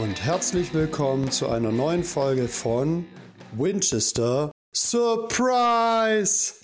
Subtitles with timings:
[0.00, 3.04] und herzlich willkommen zu einer neuen Folge von
[3.52, 6.54] Winchester Surprise!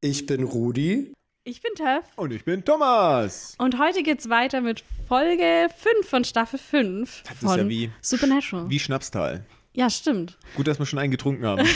[0.00, 1.12] Ich bin Rudi.
[1.44, 2.02] Ich bin Tev.
[2.16, 3.54] Und ich bin Thomas.
[3.58, 7.92] Und heute geht's weiter mit Folge 5 von Staffel 5 Das von ist ja wie,
[8.00, 8.68] Supernatural.
[8.68, 9.46] wie Schnapstal.
[9.72, 10.36] Ja, stimmt.
[10.56, 11.64] Gut, dass wir schon einen getrunken haben.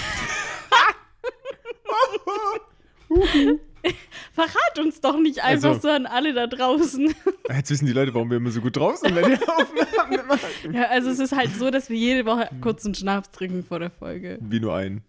[4.34, 7.14] Verrat uns doch nicht einfach Also- so an alle da draußen.
[7.54, 10.72] Jetzt wissen die Leute, warum wir immer so gut drauf sind, wenn wir Aufnahmen machen.
[10.74, 13.78] ja, also es ist halt so, dass wir jede Woche kurz einen Schnaps trinken vor
[13.78, 14.38] der Folge.
[14.40, 15.02] Wie nur einen.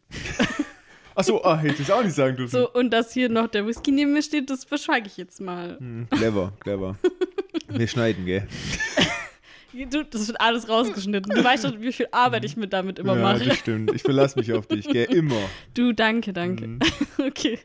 [1.16, 2.52] Achso, ah, hätte ich es auch nicht sagen dürfen.
[2.52, 5.78] So, und dass hier noch der Whisky neben mir steht, das verschweige ich jetzt mal.
[5.80, 6.98] Hm, clever, clever.
[7.70, 8.46] Wir schneiden, gell?
[9.90, 11.34] Du, das wird alles rausgeschnitten.
[11.36, 13.44] Du weißt schon, wie viel Arbeit ich mir damit immer ja, mache.
[13.46, 13.94] das stimmt.
[13.94, 15.06] Ich verlasse mich auf dich, gell?
[15.14, 15.40] Immer.
[15.73, 16.80] Du, danke, danke.
[17.26, 17.60] okay.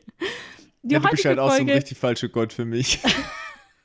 [0.83, 2.99] Die Ja, du bist halt auch so ein Folge, richtig falscher Gott für mich.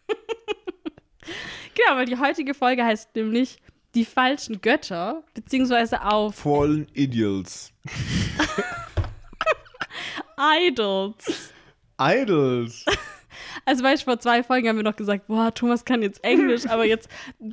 [1.74, 3.58] genau, weil die heutige Folge heißt nämlich
[3.94, 7.72] die falschen Götter, beziehungsweise auf Fallen Ideals.
[10.38, 11.52] Idols.
[11.98, 12.84] Idols.
[13.64, 16.66] Also weißt du, vor zwei Folgen haben wir noch gesagt, boah, Thomas kann jetzt Englisch,
[16.66, 17.08] aber jetzt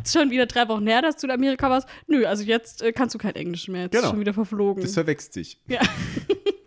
[0.05, 1.87] schon wieder drei Wochen her, dass du in Amerika warst.
[2.07, 3.83] Nö, also jetzt äh, kannst du kein Englisch mehr.
[3.83, 4.03] Jetzt Genau.
[4.05, 4.83] ist schon wieder verflogen.
[4.83, 5.59] Das verwechselt sich.
[5.67, 5.79] ja,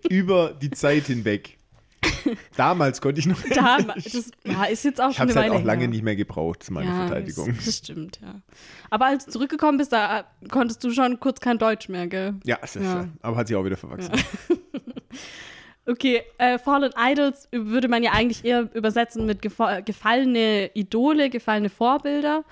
[0.09, 1.59] Über die Zeit hinweg.
[2.57, 4.05] Damals konnte ich noch da, Englisch.
[4.13, 5.89] das ja, ist jetzt auch Ich schon habe eine es halt Weile auch lange her.
[5.89, 7.55] nicht mehr gebraucht, zu meiner ja, Verteidigung.
[7.55, 8.41] Das, das stimmt, ja.
[8.91, 12.35] Aber als du zurückgekommen bist, da äh, konntest du schon kurz kein Deutsch mehr, gell?
[12.45, 12.83] Ja, ist ja.
[12.83, 12.93] Ja.
[12.93, 13.13] schön.
[13.23, 14.13] aber hat sich auch wieder verwachsen.
[15.89, 21.71] Okay, äh, Fallen Idols würde man ja eigentlich eher übersetzen mit gefa gefallene Idole, gefallene
[21.71, 22.45] Vorbilder.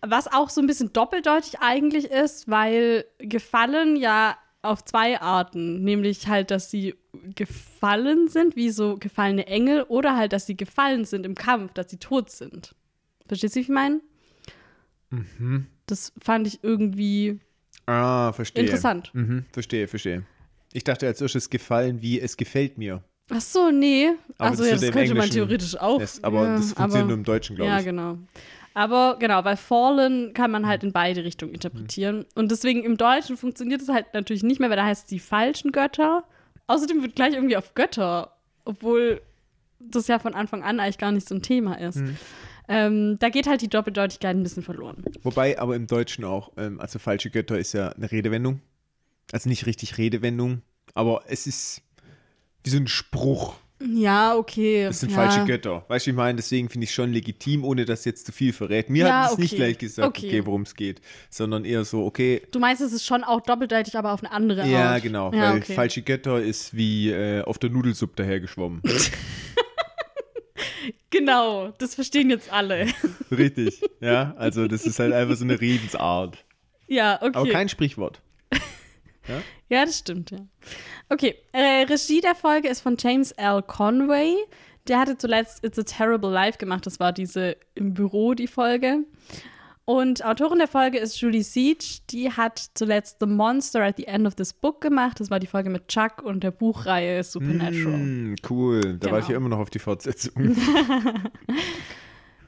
[0.00, 6.26] Was auch so ein bisschen doppeldeutig eigentlich ist, weil gefallen ja auf zwei Arten, nämlich
[6.28, 6.94] halt, dass sie
[7.34, 11.90] gefallen sind, wie so gefallene Engel, oder halt, dass sie gefallen sind im Kampf, dass
[11.90, 12.74] sie tot sind.
[13.26, 14.00] Verstehst du, wie ich meine?
[15.10, 15.66] Mhm.
[15.86, 17.38] Das fand ich irgendwie
[17.86, 18.64] Ah, verstehe.
[18.64, 19.10] Interessant.
[19.14, 20.24] Mhm, verstehe, verstehe.
[20.72, 23.02] Ich dachte als erstes gefallen, wie es gefällt mir.
[23.30, 24.10] Ach so, nee.
[24.38, 26.00] Aber Also das ja, das könnte man Englischen- theoretisch auch.
[26.00, 27.84] Es, aber ja, das funktioniert aber- nur im Deutschen, glaube Ja, ich.
[27.84, 28.18] genau.
[28.74, 32.26] Aber genau, weil Fallen kann man halt in beide Richtungen interpretieren.
[32.34, 35.20] Und deswegen im Deutschen funktioniert es halt natürlich nicht mehr, weil da heißt es die
[35.20, 36.24] falschen Götter.
[36.66, 39.20] Außerdem wird gleich irgendwie auf Götter, obwohl
[39.78, 41.96] das ja von Anfang an eigentlich gar nicht so ein Thema ist.
[41.96, 42.16] Mhm.
[42.66, 45.04] Ähm, da geht halt die Doppeldeutigkeit ein bisschen verloren.
[45.22, 48.60] Wobei aber im Deutschen auch, ähm, also falsche Götter ist ja eine Redewendung.
[49.32, 50.62] Also nicht richtig Redewendung,
[50.94, 51.82] aber es ist
[52.62, 53.56] wie so ein Spruch.
[53.86, 54.84] Ja, okay.
[54.84, 55.16] Das sind ja.
[55.16, 55.84] falsche Götter.
[55.88, 58.88] Weißt du, ich meine, deswegen finde ich schon legitim, ohne dass jetzt zu viel verrät.
[58.88, 59.56] Mir Ja, hat es nicht okay.
[59.62, 60.26] gleich gesagt, Okay.
[60.28, 63.96] okay, worum es geht, sondern eher so, okay, Du meinst, es ist schon auch doppeldeutig,
[63.98, 64.70] aber auf eine andere Art.
[64.70, 65.74] ja, genau, Ja, weil okay.
[65.74, 68.80] falsche Götter ist wie äh, auf der Nudelsuppe dahergeschwommen.
[71.10, 72.88] Genau, das verstehen jetzt alle.
[73.30, 76.44] Richtig, ja, also das ist halt einfach so eine Redensart.
[76.88, 77.30] ja, okay.
[77.34, 78.20] Aber kein Sprichwort.
[79.70, 80.38] Ja, das stimmt, ja.
[81.08, 83.62] Okay, äh, Regie der Folge ist von James L.
[83.62, 84.34] Conway.
[84.88, 86.86] Der hatte zuletzt It's a Terrible Life gemacht.
[86.86, 89.04] Das war diese im Büro, die Folge.
[89.86, 92.00] Und Autorin der Folge ist Julie Siege.
[92.10, 95.20] Die hat zuletzt The Monster at the End of this Book gemacht.
[95.20, 97.98] Das war die Folge mit Chuck und der Buchreihe Supernatural.
[97.98, 99.12] Mm, cool, da Genau.
[99.12, 100.56] warte ich ja immer noch auf die Fortsetzung.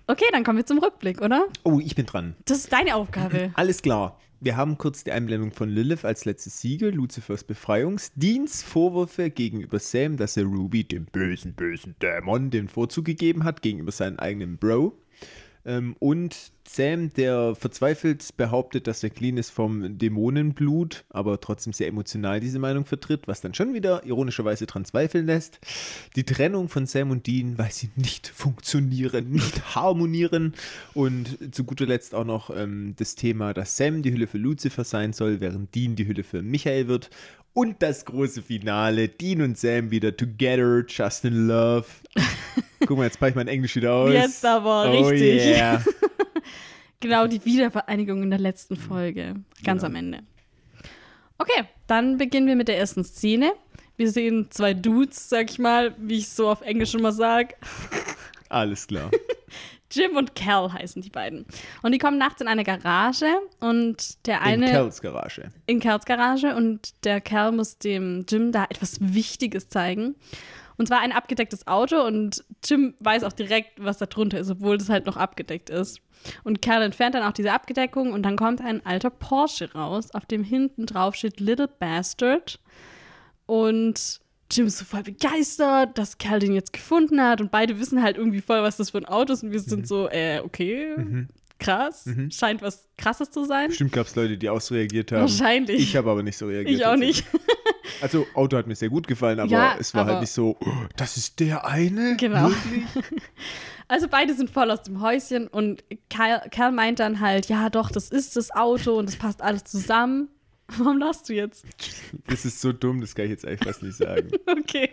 [0.09, 1.47] Okay, dann kommen wir zum Rückblick, oder?
[1.65, 2.37] Oh, ich bin dran.
[2.45, 3.51] Das ist deine Aufgabe.
[3.55, 4.21] Alles klar.
[4.47, 10.17] Wir haben kurz die Einblendung von Lilith als letztes Siegel, Luzifers Befreiungsdienst, Vorwürfe gegenüber Sam,
[10.17, 14.97] dass er Ruby, dem bösen, bösen Dämon, den Vorzug gegeben hat gegenüber seinem eigenen Bro.
[15.67, 21.89] Ähm, und Sam, der verzweifelt behauptet, dass er clean ist vom Dämonenblut, aber trotzdem sehr
[21.89, 25.59] emotional diese Meinung vertritt, was dann schon wieder ironischerweise dran zweifeln lässt.
[26.15, 30.55] Die Trennung von Sam und Dean, weil sie nicht funktionieren, nicht harmonieren.
[30.95, 34.85] Und zu guter Letzt auch noch ähm, das Thema, dass Sam die Hülle für Lucifer
[34.85, 37.11] sein soll, während Dean die Hülle für Michael wird.
[37.57, 41.87] Und das große Finale, Dean und Sam wieder together, just in love.
[42.87, 44.13] Guck mal, jetzt packe ich mein Englisch wieder aus.
[44.13, 45.43] Jetzt aber oh richtig.
[45.43, 45.83] Yeah.
[47.01, 49.37] Genau, die Wiedervereinigung in der letzten Folge.
[49.65, 49.87] Ganz Genau.
[49.87, 50.19] am Ende.
[51.39, 53.53] Okay, dann beginnen wir mit der ersten Szene.
[53.97, 57.55] Wir sehen zwei Dudes, sag ich mal, wie ich so auf Englisch immer sag.
[58.51, 59.11] Alles klar.
[59.91, 61.47] Jim und Cal heißen die beiden.
[61.83, 63.27] Und die kommen nachts in eine Garage
[63.61, 65.51] und der In eine Kells Garage.
[65.67, 70.17] in Cals Garage und der Cal muss dem Jim da etwas Wichtiges zeigen.
[70.79, 74.77] Und zwar ein abgedecktes Auto und Jim weiß auch direkt, was da drunter ist, obwohl
[74.77, 76.01] das halt noch abgedeckt ist.
[76.45, 80.27] Und Cal entfernt dann auch diese Abgedeckung und dann kommt ein alter Porsche raus, auf
[80.27, 82.59] dem hinten drauf steht Little Bastard.
[83.47, 84.21] Und
[84.51, 88.17] Jim ist so voll begeistert, dass Cal den jetzt gefunden hat und beide wissen halt
[88.17, 90.95] irgendwie voll, was das für ein Auto ist und wir sind so, äh, okay,
[91.59, 92.07] krass.
[92.07, 92.31] Mhm.
[92.31, 93.69] Scheint was Krasses zu sein.
[93.69, 95.23] Bestimmt gab es Leute, die ausreagiert haben.
[95.23, 95.81] Wahrscheinlich.
[95.83, 96.79] Ich habe aber nicht so reagiert.
[96.79, 97.25] Ich auch nicht.
[98.03, 100.57] Also, Auto hat mir sehr gut gefallen, aber Ja, es war aber- halt nicht so,
[100.61, 102.17] oh, das ist der eine?
[102.17, 102.51] Genau.
[102.51, 102.85] Wirklich?
[103.89, 107.93] Also beide sind voll aus dem Häuschen und Kerl, Kerl meint dann halt, ja doch,
[107.93, 110.29] das ist das Auto und das passt alles zusammen.
[110.79, 111.65] Warum lachst du jetzt?
[112.27, 114.31] Das ist so dumm, das kann ich jetzt eigentlich fast nicht sagen.
[114.49, 114.91] Okay.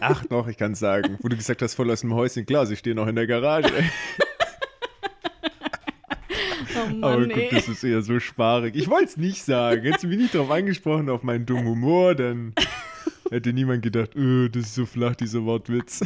[0.00, 1.18] Ach doch, ich kann es sagen.
[1.20, 2.44] Wo du gesagt hast, voll aus dem Häuschen.
[2.46, 3.72] Klar, sie stehen noch in der Garage.
[6.76, 7.48] Oh Mann, Aber ey.
[7.48, 8.74] gut, das ist eher so sparig.
[8.74, 9.82] Ich wollte es nicht sagen.
[9.82, 12.52] Hättest du mich nicht darauf angesprochen, auf meinen dummen Humor, dann
[13.30, 16.00] hätte niemand gedacht, öh, das ist so flach, dieser Wortwitz.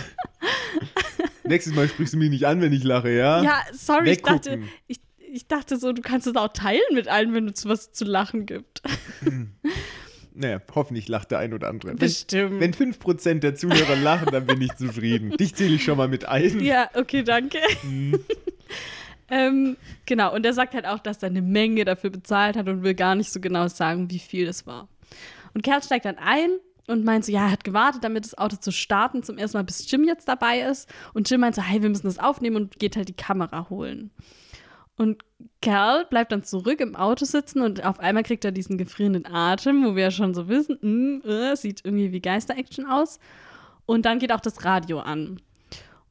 [1.44, 3.42] Nächstes Mal sprichst du mich nicht an, wenn ich lache, ja?
[3.42, 4.68] Ja, sorry, ich dachte, Weggucken.
[4.88, 5.00] ich,
[5.32, 8.46] ich dachte so, du kannst es auch teilen mit allen, wenn es was zu lachen
[8.46, 8.82] gibt.
[10.38, 11.90] Naja, hoffentlich lacht der ein oder andere.
[11.90, 12.60] Wenn, Bestimmt.
[12.60, 15.36] wenn 5% der Zuhörer lachen, dann bin ich zufrieden.
[15.36, 16.60] Dich zähle ich schon mal mit ein.
[16.60, 17.58] Ja, okay, danke.
[17.82, 18.20] Mhm.
[19.30, 19.76] ähm,
[20.06, 22.94] genau, und er sagt halt auch, dass er eine Menge dafür bezahlt hat und will
[22.94, 24.86] gar nicht so genau sagen, wie viel es war.
[25.54, 26.50] Und Kerl steigt dann ein
[26.86, 29.64] und meint so, ja, er hat gewartet, damit das Auto zu starten, zum ersten Mal,
[29.64, 30.88] bis Jim jetzt dabei ist.
[31.14, 34.12] Und Jim meint so, hey, wir müssen das aufnehmen und geht halt die Kamera holen.
[34.98, 35.22] Und
[35.62, 39.84] Kerl bleibt dann zurück im Auto sitzen und auf einmal kriegt er diesen gefrierenden Atem,
[39.84, 43.20] wo wir ja schon so wissen, mm, äh, sieht irgendwie wie Geister-Action aus.
[43.86, 45.40] Und dann geht auch das Radio an.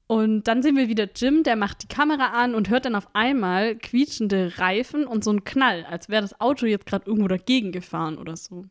[0.07, 3.13] Und dann sehen wir wieder Jim, der macht die Kamera an und hört dann auf
[3.13, 7.73] einmal quietschende Reifen und so einen Knall, als wäre das Auto jetzt gerade irgendwo dagegen
[7.73, 8.65] gefahren oder so.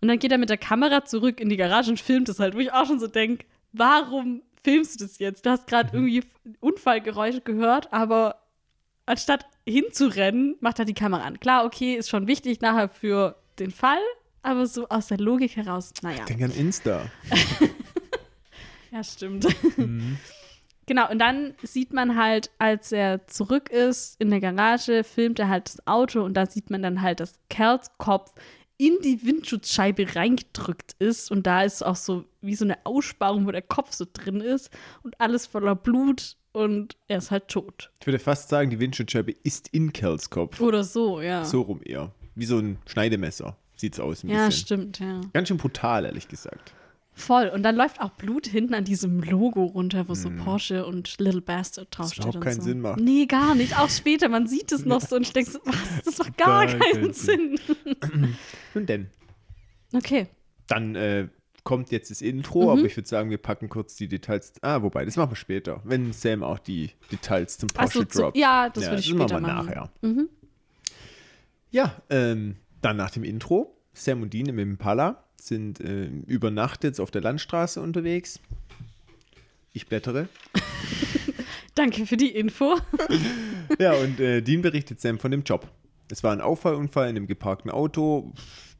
[0.00, 2.54] Und dann geht er mit der Kamera zurück in die Garage und filmt es halt,
[2.54, 5.44] wo ich auch schon so denke, warum filmst du das jetzt?
[5.44, 6.22] Du hast gerade irgendwie
[6.60, 8.39] Unfallgeräusche gehört, aber
[9.10, 11.38] anstatt hinzurennen, macht er die Kamera an.
[11.40, 13.98] Klar, okay, ist schon wichtig nachher für den Fall,
[14.42, 16.24] aber so aus der Logik heraus, naja.
[16.24, 17.02] Denk an Insta.
[18.92, 19.46] Ja, stimmt.
[20.86, 25.48] Genau, und dann sieht man halt, als er zurück ist in der Garage, filmt er
[25.48, 28.32] halt das Auto und da sieht man dann halt, dass Kerls Kopf
[28.80, 33.50] in die Windschutzscheibe reingedrückt ist und da ist auch so wie so eine Aussparung, wo
[33.50, 34.70] der Kopf so drin ist
[35.02, 37.90] und alles voller Blut und er ist halt tot.
[38.00, 40.62] Ich würde fast sagen, die Windschutzscheibe ist in Kerls Kopf.
[40.62, 41.44] Oder so, ja.
[41.44, 42.14] So rum eher.
[42.34, 44.64] Wie so ein Schneidemesser sieht's aus ein ja, bisschen.
[44.64, 45.20] stimmt, ja.
[45.34, 46.72] Ganz schön brutal, ehrlich gesagt.
[47.20, 47.48] Voll.
[47.48, 51.40] Und dann läuft auch Blut hinten an diesem Logo runter, wo so Porsche und Little
[51.42, 52.18] Bastard draufsteht.
[52.24, 52.62] überhaupt und keinen so.
[52.62, 53.00] Sinn macht.
[53.00, 53.78] Nee, gar nicht.
[53.78, 56.02] Auch später, man sieht es noch so und ich denke so, was?
[56.04, 57.58] Das macht gar Gar keinen keinen Sinn.
[58.74, 59.08] Nun denn.
[59.92, 60.28] Okay.
[60.66, 61.28] Dann äh,
[61.64, 62.68] kommt jetzt das Intro, Mhm.
[62.70, 64.52] aber ich würde sagen, wir packen kurz die Details.
[64.62, 68.36] Ah, wobei, das machen wir später, wenn Sam auch die Details zum Porsche zu, droppt.
[68.36, 69.66] ja, das würde ich das machen später wir machen.
[69.66, 69.90] nachher.
[70.02, 70.28] Mhm.
[71.70, 76.84] Ja, ähm, dann nach dem Intro, Sam und Dean im Impala sind äh, über Nacht
[76.84, 78.40] jetzt auf der Landstraße unterwegs.
[79.72, 80.28] Ich blättere.
[81.74, 82.76] Danke für die Info.
[83.78, 85.70] Ja, und äh, Dean berichtet Sam von dem Job.
[86.10, 88.32] Es war ein Auffallunfall in einem geparkten Auto.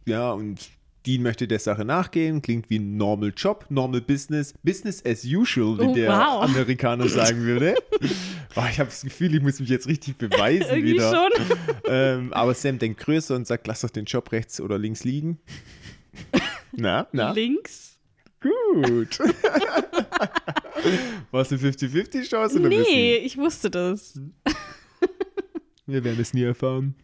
[0.05, 0.69] Ja, und
[1.07, 2.43] Dean möchte der Sache nachgehen.
[2.43, 6.43] Klingt wie ein normal Job, normal Business, Business as usual, wie Oh, der wow.
[6.43, 7.77] Amerikaner sagen würde.
[8.57, 11.15] oh, ich habe das Gefühl, ich muss mich jetzt richtig beweisen wieder.
[11.15, 11.47] schon.
[11.87, 15.39] Ähm, aber Sam denkt größer und sagt, lass doch den Job rechts oder links liegen.
[16.73, 17.99] Na, na, Links?
[18.41, 19.19] gut.
[21.31, 23.27] War es eine 50-50-Chance oder Nee, wissen?
[23.27, 24.19] ich wusste das.
[25.87, 26.95] Wir werden es nie erfahren.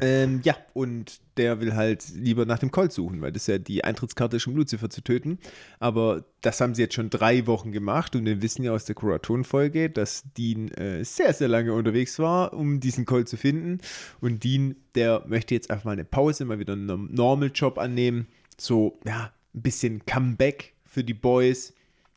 [0.00, 3.84] ähm, ja, und der will halt lieber nach dem Colt suchen, weil das ja die
[3.84, 5.38] Eintrittskarte ist, um Lucifer zu töten.
[5.78, 8.94] Aber das haben sie jetzt schon drei Wochen gemacht und wir wissen ja aus der
[8.94, 13.78] Kuraton-Folge, dass Dean äh, sehr, sehr lange unterwegs war, um diesen Colt zu finden.
[14.20, 18.26] Und Dean, der möchte jetzt einfach mal eine Pause, mal wieder einen Norm- Normal-Job annehmen.
[18.58, 21.72] So, ja, ein bisschen Comeback für die Boys.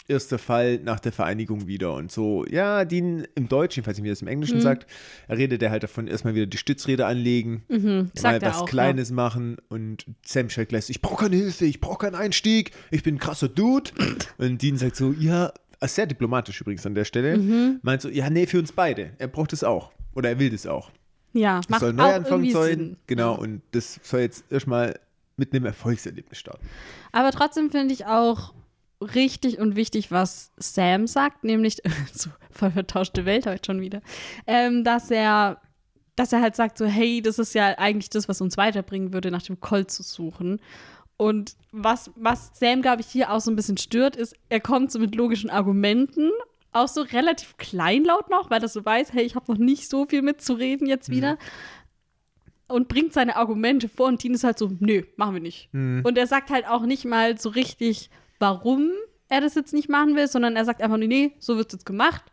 [0.08, 2.44] Erster Fall nach der Vereinigung wieder und so.
[2.50, 4.62] Ja, Dean im Deutschen, ich nicht, wie er das im Englischen Mhm.
[4.62, 4.88] sagt,
[5.28, 8.66] er redet er halt davon, erstmal wieder die Stützräder anlegen, Mhm, mal was auch.
[8.66, 12.72] Kleines machen und Sam schreit gleich, so, ich brauche keine Hilfe, ich brauche keinen Einstieg,
[12.90, 13.92] ich bin ein krasser Dude.
[14.40, 15.54] und Dean sagt so, ja,
[15.84, 17.80] sehr diplomatisch übrigens an der Stelle, Mhm.
[17.84, 20.66] meint so, ja, nee, für uns beide, er braucht es auch oder er will das
[20.66, 20.90] auch.
[21.34, 21.94] Ja, ja Es macht soll
[22.32, 22.98] irgendwie sein, Sinn.
[23.06, 23.40] genau, Ja.
[23.42, 25.00] und das soll jetzt erstmal
[25.40, 26.68] mit einem Erfolgserlebnis starten.
[27.12, 28.54] Aber trotzdem finde ich auch
[29.02, 31.78] richtig und wichtig, was Sam sagt, nämlich,
[32.14, 34.02] so voll vertauschte Welt heute schon wieder,
[34.46, 35.62] ähm, dass er
[36.16, 39.32] dass er halt sagt so, hey, das ist ja eigentlich das, was uns weiterbringen würde,
[39.32, 40.60] nach dem Colt zu suchen.
[41.16, 44.92] Und was, was Sam, glaube ich, hier auch so ein bisschen stört, ist, er kommt
[44.92, 46.30] so mit logischen Argumenten,
[46.74, 50.06] auch so relativ kleinlaut noch, weil er so weiß, hey, ich habe noch nicht so
[50.06, 51.38] viel mitzureden jetzt wieder.
[52.70, 55.70] Und bringt seine Argumente vor und Dean ist halt so, nö, machen wir nicht.
[55.74, 58.10] Und er sagt halt auch nicht mal so richtig,
[58.40, 58.92] warum
[59.28, 61.74] er das jetzt nicht machen will, sondern er sagt einfach nur, nee, so wird es
[61.80, 62.24] jetzt gemacht.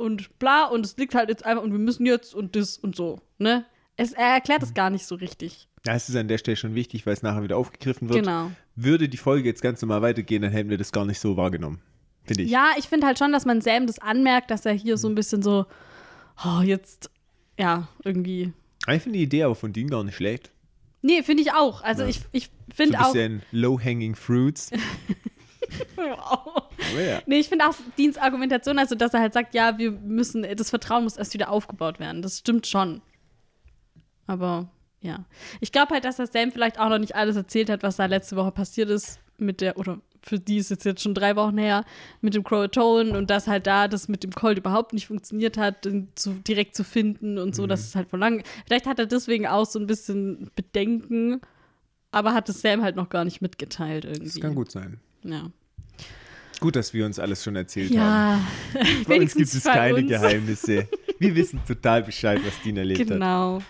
[0.00, 2.96] und bla und es liegt halt jetzt einfach und wir müssen jetzt und das und
[2.96, 3.66] so, ne?
[3.96, 5.68] Es, er erklärt es gar nicht so richtig.
[5.84, 8.24] Ja, es ist an der Stelle schon wichtig, weil es nachher wieder aufgegriffen wird.
[8.24, 8.50] Genau.
[8.76, 11.82] Würde die Folge jetzt ganz normal weitergehen, dann hätten wir das gar nicht so wahrgenommen.
[12.24, 12.50] Finde ich.
[12.50, 15.14] Ja, ich finde halt schon, dass man Sam das anmerkt, dass er hier so ein
[15.14, 15.66] bisschen so,
[16.42, 17.10] oh, jetzt,
[17.58, 18.54] ja, irgendwie.
[18.86, 20.50] Aber Ich finde die Idee aber von Dean gar nicht schlecht.
[21.02, 21.82] Nee, finde ich auch.
[21.82, 22.08] Also Ja.
[22.08, 23.12] ich, ich So ein finde auch.
[23.12, 24.70] bisschen low-hanging fruits.
[25.96, 26.62] Wow.
[26.92, 27.22] Aber ja.
[27.26, 30.70] Nee, ich finde auch Deans Argumentation, also dass er halt sagt, ja, wir müssen, das
[30.70, 32.22] Vertrauen muss erst wieder aufgebaut werden.
[32.22, 33.02] Das stimmt schon.
[34.26, 34.70] Aber
[35.00, 35.24] ja.
[35.60, 38.06] Ich glaube halt, dass der Sam vielleicht auch noch nicht alles erzählt hat, was da
[38.06, 41.58] letzte Woche passiert ist mit der, oder für die ist es jetzt schon drei Wochen
[41.58, 41.84] her,
[42.20, 45.88] mit dem Croatoan und dass halt da das mit dem Colt überhaupt nicht funktioniert hat,
[46.14, 48.42] zu, direkt zu finden und so, dass es halt von lang.
[48.66, 51.40] Vielleicht hat er deswegen auch so ein bisschen Bedenken,
[52.10, 54.24] aber hat es Sam halt noch gar nicht mitgeteilt irgendwie.
[54.24, 55.00] Das kann gut sein.
[55.22, 55.50] Ja.
[56.60, 58.44] Gut, dass wir uns alles schon erzählt haben.
[58.74, 60.08] Ja, Bei uns gibt es keine uns.
[60.08, 60.86] Geheimnisse.
[61.18, 63.08] Wir wissen total Bescheid, was Dean erlebt hat.
[63.08, 63.62] Genau.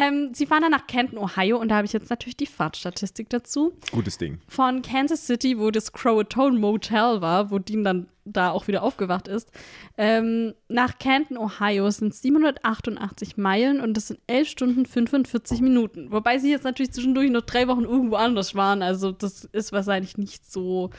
[0.00, 3.28] Ähm, sie fahren dann nach Canton, Ohio und da habe ich jetzt natürlich die Fahrtstatistik
[3.30, 3.72] dazu.
[3.90, 4.38] Gutes Ding.
[4.46, 9.26] Von Kansas City, wo das Croatoan Motel war, wo Dean dann da auch wieder aufgewacht
[9.26, 9.50] ist,
[9.96, 16.12] ähm, nach Canton, Ohio sind es 788 Meilen und das sind 11 Stunden 45 Minuten.
[16.12, 18.82] Wobei sie jetzt natürlich zwischendurch noch drei Wochen irgendwo anders waren.
[18.82, 20.90] Also das ist wahrscheinlich nicht so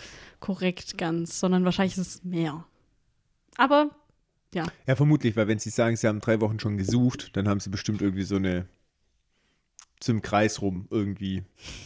[0.41, 2.65] korrekt ganz, sondern wahrscheinlich ist es mehr.
[3.55, 3.91] Aber
[4.53, 7.59] ja, Ja, vermutlich, weil wenn sie sagen, sie haben drei Wochen schon gesucht, dann haben
[7.61, 8.67] sie bestimmt irgendwie so eine
[10.07, 11.43] im Kreis rum irgendwie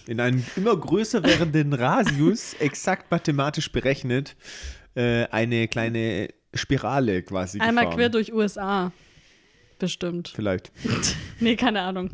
[0.07, 4.35] in einem immer größer werdenden Radius exakt mathematisch berechnet
[4.95, 7.97] äh, eine kleine Spirale quasi einmal gefahren.
[7.97, 8.91] quer durch USA.
[9.79, 10.31] Bestimmt.
[10.35, 10.71] Vielleicht.
[11.39, 12.09] Nee, keine Ahnung.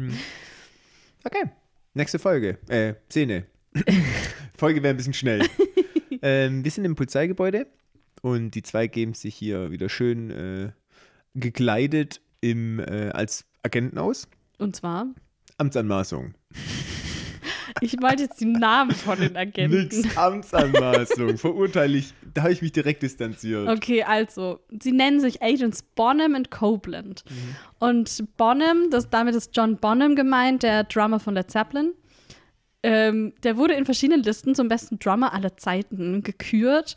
[1.24, 1.52] Okay.
[1.94, 2.58] Nächste Folge.
[2.68, 3.44] Äh, Szene.
[4.58, 5.46] Folge wäre ein bisschen schnell.
[6.24, 7.68] ähm, wir sind im Polizeigebäude
[8.24, 10.72] und die zwei geben sich hier wieder schön äh,
[11.36, 14.28] gekleidet im, äh, als Agenten aus.
[14.58, 15.08] Und zwar,
[15.60, 16.34] Amtsanmaßung.
[17.82, 19.84] ich wollte jetzt die Namen von den Agenten.
[19.84, 21.38] Nix, Amtsanmaßung.
[21.38, 22.14] Verurteile ich.
[22.34, 23.68] Da habe ich mich direkt distanziert.
[23.70, 27.24] Okay, also, sie nennen sich Agents Bonham und Copeland.
[27.80, 31.94] Und Bonham, das, damit ist John Bonham gemeint, der Drummer von Led Zeppelin.
[32.82, 36.96] Ähm, der wurde in verschiedenen Listen zum besten Drummer aller Zeiten gekürt.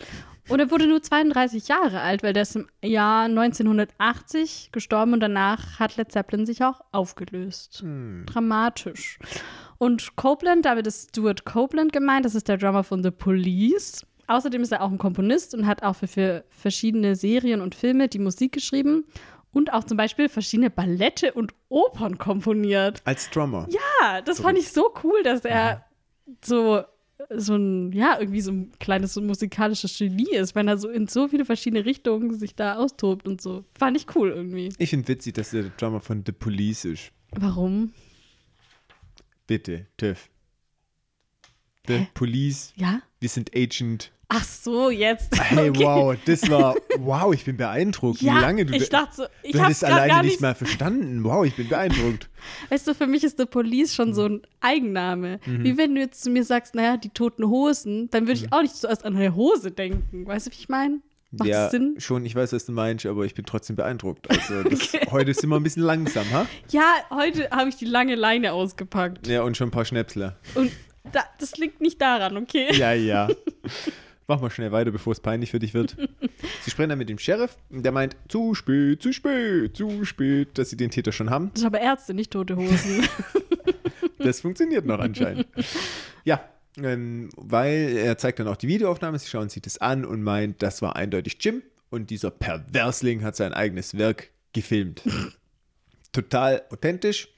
[0.49, 5.20] Und er wurde nur 32 Jahre alt, weil der ist im Jahr 1980 gestorben und
[5.20, 7.84] danach hat Led Zeppelin sich auch aufgelöst.
[8.26, 9.18] Dramatisch.
[9.78, 14.04] Und Copeland, damit ist Stuart Copeland gemeint, das ist der Drummer von The Police.
[14.26, 18.08] Außerdem ist er auch ein Komponist und hat auch für, für verschiedene Serien und Filme
[18.08, 19.04] die Musik geschrieben
[19.52, 23.02] und auch zum Beispiel verschiedene Ballette und Opern komponiert.
[23.04, 23.66] Als Drummer.
[23.68, 25.84] Ja, das fand ich so cool, dass er
[26.44, 26.82] so,
[27.31, 31.07] so ein, ja, irgendwie so ein kleines so musikalisches Genie ist, wenn er so in
[31.07, 33.64] so viele verschiedene Richtungen sich da austobt und so.
[33.79, 34.73] Fand ich cool irgendwie.
[34.79, 37.12] Ich finde witzig, dass er der Drummer von The Police ist.
[37.33, 37.93] Warum?
[39.47, 40.31] Bitte, Tiff.
[41.89, 42.09] The Hä?
[42.15, 42.73] Police.
[42.77, 43.01] Ja?
[43.21, 44.12] Wir sind Agent.
[44.29, 45.39] Ach so, jetzt.
[45.39, 45.85] Hey, Okay.
[45.85, 46.75] wow, das war.
[46.99, 48.75] Wow, ich bin beeindruckt, Ja, wie lange du.
[48.75, 51.23] ich dachte so, ich du hättest alleine gar nicht nicht mal verstanden.
[51.25, 52.31] Wow, ich bin beeindruckt.
[52.71, 55.39] Weißt du, für mich ist The Police schon so ein Eigenname.
[55.45, 58.62] Wie wenn du jetzt zu mir sagst, naja, die toten Hosen, dann würde ich auch
[58.62, 60.27] nicht zuerst an eine Hose denken.
[60.27, 61.01] Weißt du, wie ich meine?
[61.33, 61.95] Macht ja, Sinn?
[61.99, 64.31] schon, ich weiß, was du meinst, aber ich bin trotzdem beeindruckt.
[64.31, 65.07] Also, das, Okay.
[65.11, 66.47] heute sind wir ein bisschen langsam, ha?
[66.71, 69.27] Ja, heute habe ich die lange Leine ausgepackt.
[69.27, 70.37] Ja, und schon ein paar Schnäpsler.
[70.55, 70.71] Und
[71.11, 72.68] da, das liegt nicht daran, okay?
[72.73, 73.28] Ja, ja.
[74.28, 75.97] Mach mal schnell weiter, bevor es peinlich für dich wird.
[76.62, 80.56] Sie sprechen dann mit dem Sheriff, und der meint, zu spät, zu spät, zu spät,
[80.56, 81.50] dass sie den Täter schon haben.
[81.52, 83.06] Das sind aber Ärzte, nicht tote Hosen.
[84.18, 85.49] Das funktioniert noch anscheinend.
[86.25, 86.49] Ja,
[86.80, 90.62] ähm, weil er zeigt dann auch die Videoaufnahme, sie schauen sich das an und meint,
[90.62, 95.02] das war eindeutig Jim und dieser Perversling hat sein eigenes Werk gefilmt.
[96.12, 97.28] Total authentisch.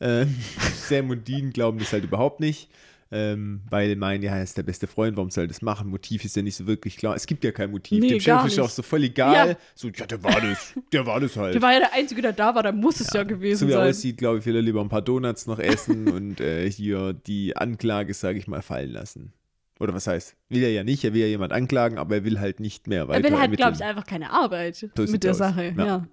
[0.00, 0.34] Ähm,
[0.74, 2.70] Sam und Dean glauben das halt überhaupt nicht.
[3.10, 5.88] Ähm, weil meinen, ja, er ist der beste Freund, warum soll er das machen?
[5.88, 7.14] Motiv ist ja nicht so wirklich klar.
[7.16, 8.00] Es gibt ja kein Motiv.
[8.02, 9.48] Nee, Dem Chef ist ja auch so voll egal.
[9.50, 9.56] Ja.
[9.74, 10.74] So, ja, der war das.
[10.92, 11.54] Der war das halt.
[11.54, 13.72] Der war ja der Einzige, der da war, da muss es ja So gewesen wie
[13.72, 13.88] er sein.
[13.88, 17.56] aussieht, glaube ich, will er lieber ein paar Donuts noch essen und äh, hier die
[17.56, 19.32] Anklage, sage ich mal, fallen lassen.
[19.80, 20.36] Oder was heißt?
[20.50, 23.02] Will er ja nicht, er will ja jemand anklagen, aber er will halt nicht mehr
[23.02, 25.38] Er weiter will halt, glaube ich, einfach keine Arbeit So mit der aus.
[25.38, 25.72] Sache.
[25.76, 25.86] Ja.
[25.86, 26.06] Ja.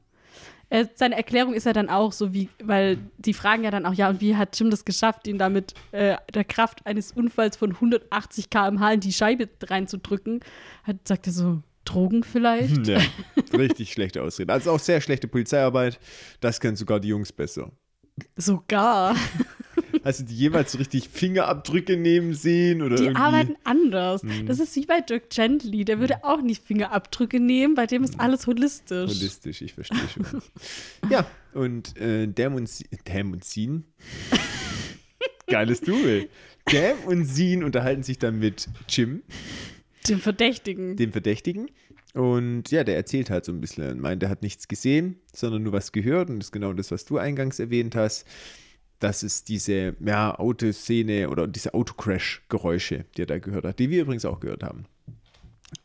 [0.70, 3.94] Äh, seine Erklärung ist ja dann auch so wie, weil die fragen ja dann auch,
[3.94, 7.72] ja, und wie hat Jim das geschafft, ihn damit äh, der Kraft eines Unfalls von
[7.72, 10.40] 180 km/h in die Scheibe reinzudrücken?
[10.84, 12.88] Hat, sagt er so, Drogen vielleicht?
[12.88, 13.00] Ja,
[13.54, 14.52] richtig schlechte Ausrede.
[14.52, 16.00] Also auch sehr schlechte Polizeiarbeit.
[16.40, 17.72] Das können sogar die Jungs besser.
[18.36, 19.16] Sogar.
[20.06, 22.82] Hast du die jemals so richtig Fingerabdrücke nehmen sehen?
[22.84, 23.22] Oder Die irgendwie?
[23.22, 24.22] arbeiten anders.
[24.24, 24.46] Mhm.
[24.46, 25.84] Das ist wie bei Dirk Gently.
[25.84, 29.10] Der würde auch nicht Fingerabdrücke nehmen, bei dem ist alles holistisch.
[29.10, 30.42] Holistisch, ich verstehe schon.
[31.10, 33.84] ja, und äh, Dam und, Sie Dam und Sin.
[35.48, 36.30] Geiles Duel.
[36.66, 39.24] Dam und Sin unterhalten sich dann mit Jim,
[40.08, 40.96] Den Verdächtigen.
[40.98, 41.70] dem Verdächtigen.
[42.14, 44.00] Und ja, der erzählt halt so ein bisschen.
[44.00, 46.30] Meint, er hat nichts gesehen, sondern nur was gehört.
[46.30, 48.26] Und das ist genau das, was du eingangs erwähnt hast.
[49.06, 54.02] Das ist diese ja, Autoszene oder diese Autocrash-Geräusche, die er da gehört hat, die wir
[54.02, 54.86] übrigens auch gehört haben.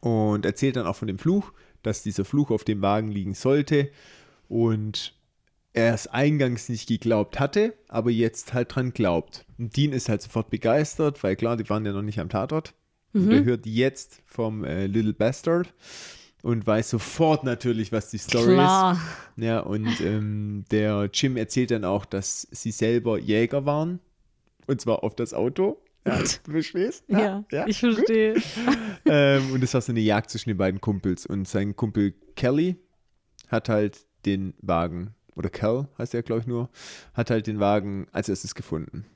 [0.00, 3.90] Und erzählt dann auch von dem Fluch, dass dieser Fluch auf dem Wagen liegen sollte.
[4.48, 5.14] Und
[5.74, 9.44] er es eingangs nicht geglaubt hatte, aber jetzt halt dran glaubt.
[9.58, 12.72] Und Dean ist halt sofort begeistert, weil klar, die waren ja noch nicht am Tatort.
[13.12, 15.74] Und er hört jetzt vom äh, Little Bastard
[16.42, 18.94] und weiß sofort natürlich, was die Story Klar.
[18.94, 19.44] ist.
[19.44, 24.00] Ja, und ähm, der Jim erzählt dann auch, dass sie selber Jäger waren.
[24.66, 25.82] Und zwar auf das Auto.
[26.06, 27.04] Ja, du verstehst?
[27.08, 28.36] Ja, ich verstehe.
[29.04, 31.26] ähm, und es war so eine Jagd zwischen den beiden Kumpels.
[31.26, 32.76] Und sein Kumpel Kelly
[33.48, 36.70] hat halt den Wagen, oder Cal heißt er, glaube ich, nur,
[37.14, 39.06] hat halt den Wagen als erstes gefunden.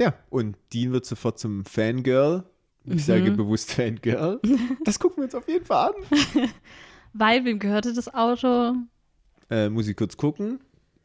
[0.00, 2.44] Ja, und Dean wird sofort zum Fangirl.
[2.84, 4.40] Ich sage bewusst Fangirl.
[4.84, 5.94] Das gucken wir uns auf jeden Fall an.
[7.12, 8.74] Weil, wem gehörte das Auto?
[9.50, 10.60] Äh, muss ich kurz gucken.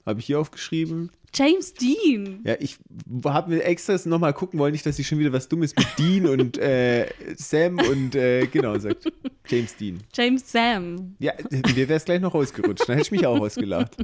[0.06, 1.12] Habe ich hier aufgeschrieben.
[1.34, 2.40] James Dean.
[2.46, 2.78] Ja, ich
[3.26, 6.26] habe mir extra nochmal gucken wollen, nicht, dass ich schon wieder was Dummes mit Dean
[6.28, 9.12] und äh, Sam und äh, genau sagt.
[9.48, 10.00] James Dean.
[10.14, 11.16] James Sam.
[11.20, 12.88] Ja, mir wäre es gleich noch rausgerutscht.
[12.88, 13.98] Dann hätte ich mich auch ausgelacht.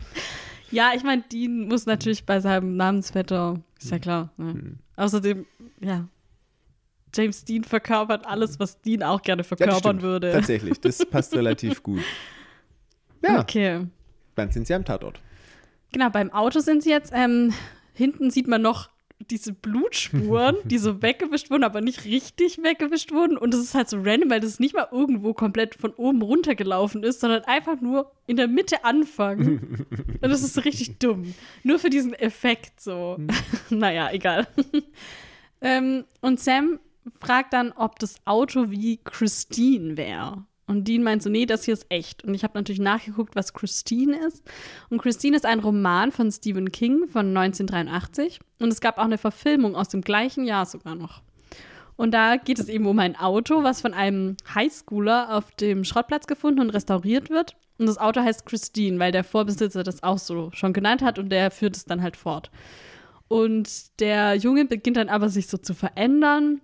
[0.72, 4.34] Ja, ich meine, Dean muss natürlich bei seinem Namensvetter, ist ja klar.
[4.38, 4.54] Ne?
[4.54, 4.78] Hm.
[4.96, 5.46] Außerdem,
[5.80, 6.08] ja,
[7.16, 10.02] James Dean verkörpert alles, was Dean auch gerne Ja, verkörpern stimmt.
[10.02, 10.32] würde.
[10.32, 12.02] Tatsächlich, das passt relativ gut.
[13.24, 13.88] Ja, Okay.
[14.36, 15.20] dann sind sie am Tatort.
[15.92, 17.12] Genau, beim Auto sind sie jetzt.
[17.16, 17.54] Ähm,
[17.94, 18.90] hinten sieht man noch
[19.32, 23.38] diese Blutspuren, die so weggewischt wurden, aber nicht richtig weggewischt wurden.
[23.38, 27.04] Und das ist halt so random, weil das nicht mal irgendwo komplett von oben runtergelaufen
[27.04, 29.86] ist, sondern einfach nur in der Mitte anfangen.
[30.22, 31.34] Und das ist so richtig dumm.
[31.64, 33.18] Nur für diesen Effekt so.
[33.70, 34.48] naja, egal.
[35.62, 36.80] ähm, und Sam
[37.20, 40.46] fragt dann, ob das Auto wie Christine wäre.
[40.66, 42.24] Und Dean meint so, nee, das hier ist echt.
[42.24, 44.44] Und ich habe natürlich nachgeguckt, was Christine ist.
[44.90, 48.40] Und Christine ist ein Roman von Stephen King von 1983.
[48.60, 51.22] Und es gab auch eine Verfilmung aus dem gleichen Jahr sogar noch.
[51.96, 56.28] Und da geht es eben um ein Auto, was von einem Highschooler auf dem Schrottplatz
[56.28, 57.56] gefunden und restauriert wird.
[57.78, 61.30] Und das Auto heißt Christine, weil der Vorbesitzer das auch so schon genannt hat und
[61.30, 62.52] der führt es dann halt fort.
[63.28, 66.62] Und der Junge beginnt dann aber sich so zu verändern,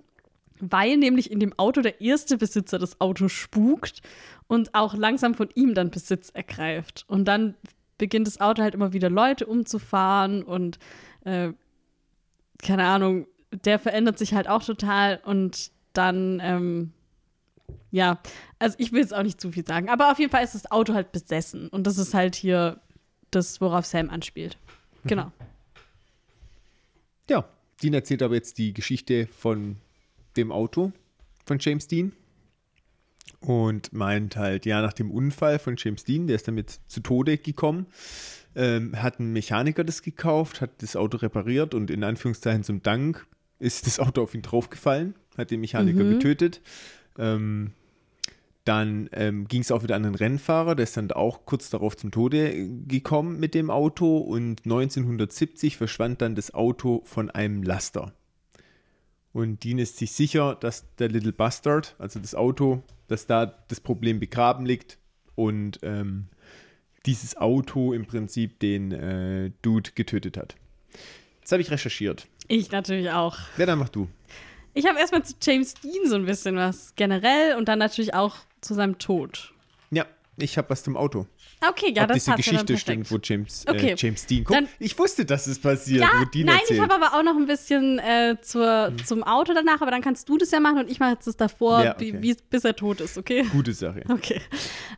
[0.60, 4.02] weil nämlich in dem Auto der erste Besitzer das Auto spukt
[4.48, 7.06] und auch langsam von ihm dann Besitz ergreift.
[7.08, 7.56] Und dann
[7.98, 10.80] beginnt das Auto halt immer wieder Leute umzufahren und
[11.26, 11.54] äh,
[12.62, 16.92] keine Ahnung, der verändert sich halt auch total und dann, ähm,
[17.92, 18.20] ja,
[18.58, 20.72] also ich will jetzt auch nicht zu viel sagen, aber auf jeden Fall ist das
[20.72, 22.80] Auto halt besessen und das ist halt hier
[23.32, 24.58] das, worauf Sam anspielt.
[25.06, 25.32] Genau.
[27.30, 27.48] Ja,
[27.82, 29.78] Dean erzählt aber jetzt die Geschichte von
[30.38, 30.92] dem Auto
[31.46, 32.14] von James Dean
[33.40, 37.38] und meint halt, ja, nach dem Unfall von James Dean, der ist damit zu Tode
[37.38, 37.88] gekommen,
[38.56, 43.26] ähm, hat ein Mechaniker das gekauft, hat das Auto repariert und in Anführungszeichen zum Dank
[43.60, 46.62] ist das Auto auf ihn draufgefallen, hat den Mechaniker getötet.
[47.18, 47.72] Ähm,
[48.66, 51.98] dann ähm, ging es auch wieder an den Rennfahrer, der ist dann auch kurz darauf
[51.98, 58.14] zum Tode gekommen mit dem Auto und 1970 verschwand dann das Auto von einem Laster.
[59.34, 63.80] Und Dean ist sich sicher, dass der Little Bastard, also das Auto, dass da das
[63.80, 64.98] Problem begraben liegt
[65.36, 66.28] und ähm,
[67.06, 70.56] dieses Auto im Prinzip den äh, Dude getötet hat.
[71.42, 72.28] Das habe ich recherchiert.
[72.48, 73.38] Ich natürlich auch.
[73.58, 74.08] Wer dann mach du?
[74.74, 78.38] Ich habe erstmal zu James Dean so ein bisschen was generell und dann natürlich auch
[78.62, 79.54] zu seinem Tod.
[79.92, 80.06] Ja,
[80.38, 81.28] ich habe was zum Auto.
[81.62, 83.92] Okay, ja, Ob das diese Geschichte stimmt, wo James, Okay.
[83.92, 86.78] äh, James Dean guck, Dann- Ich wusste, dass es passiert, Ja, wo Dean nein, erzählt.
[86.78, 90.30] ich habe aber auch noch ein bisschen äh, zur, zum Auto danach, aber dann kannst
[90.30, 92.14] du das ja machen und ich mache jetzt das davor, Ja, okay.
[92.14, 93.44] wie, wie, bis er tot ist, okay?
[93.52, 94.04] Gute Sache.
[94.10, 94.40] Okay.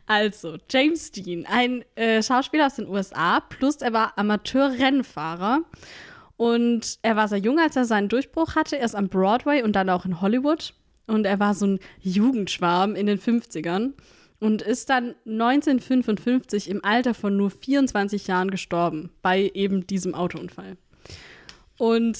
[0.06, 5.62] Also, James Dean, ein äh, Schauspieler aus den USA, plus er war Amateur-Rennfahrer.
[6.36, 9.88] Und er war sehr jung, als er seinen Durchbruch hatte, erst am Broadway und dann
[9.90, 10.74] auch in Hollywood.
[11.06, 13.92] Und er war so ein Jugendschwarm in den 50ern
[14.42, 20.76] und ist dann 1955 im Alter von nur 24 Jahren gestorben bei eben diesem Autounfall.
[21.78, 22.18] Und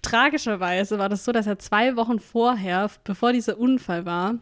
[0.00, 4.36] tragischerweise war das so, dass er zwei Wochen vorher, bevor dieser Unfall war,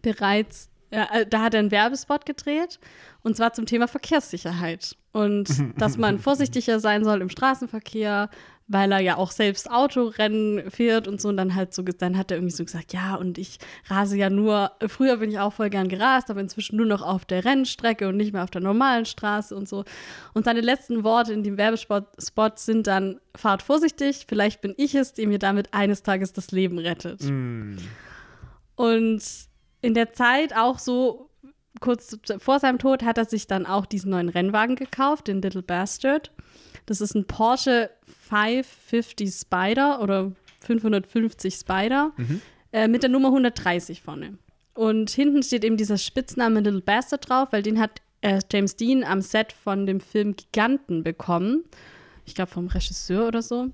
[0.00, 2.80] bereits, ja, äh, da hat er einen Werbespot gedreht
[3.22, 8.30] und zwar zum Thema Verkehrssicherheit und dass man vorsichtiger sein soll im Straßenverkehr,
[8.68, 11.28] weil er ja auch selbst Autorennen fährt und so.
[11.28, 14.30] Und dann halt so, dann hat er irgendwie so gesagt, ja, und ich rase ja
[14.30, 18.08] nur, früher bin ich auch voll gern gerast, aber inzwischen nur noch auf der Rennstrecke
[18.08, 19.84] und nicht mehr auf der normalen Straße und so.
[20.32, 24.94] Und seine letzten Worte in dem Werbespot Spot sind dann, fahrt vorsichtig, vielleicht bin ich
[24.94, 27.22] es, dem ihr damit eines Tages das Leben rettet.
[27.22, 27.76] Mm.
[28.76, 29.22] Und
[29.80, 31.30] in der Zeit auch so
[31.80, 35.62] kurz vor seinem Tod hat er sich dann auch diesen neuen Rennwagen gekauft, den Little
[35.62, 36.32] Bastard.
[36.86, 37.90] Das ist ein Porsche
[38.28, 42.12] 550 Spider oder 550 Spider
[42.72, 44.38] äh, mit der Nummer 130 vorne.
[44.74, 49.04] Und hinten steht eben dieser Spitzname Little Bastard drauf, weil den hat äh, James Dean
[49.04, 51.64] am Set von dem Film Giganten bekommen.
[52.24, 53.68] Ich glaube vom Regisseur oder so.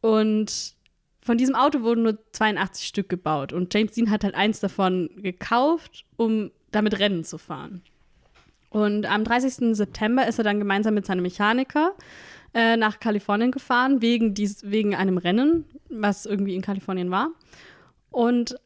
[0.00, 0.74] Und
[1.22, 3.52] von diesem Auto wurden nur 82 Stück gebaut.
[3.54, 7.82] Und James Dean hat halt eins davon gekauft, um damit Rennen zu fahren.
[8.68, 9.76] Und am 30.
[9.76, 11.94] September ist er dann gemeinsam mit seinem Mechaniker
[12.54, 17.30] äh, nach Kalifornien gefahren, wegen, dies, wegen einem Rennen, was irgendwie in Kalifornien war.
[18.10, 18.56] Und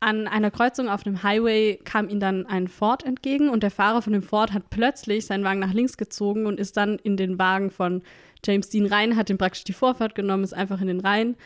[0.00, 4.00] an einer Kreuzung auf einem Highway kam ihm dann ein Ford entgegen und der Fahrer
[4.00, 7.38] von dem Ford hat plötzlich seinen Wagen nach links gezogen und ist dann in den
[7.38, 8.02] Wagen von
[8.44, 11.36] James Dean rein, hat ihm praktisch die Vorfahrt genommen, ist einfach in den Rhein.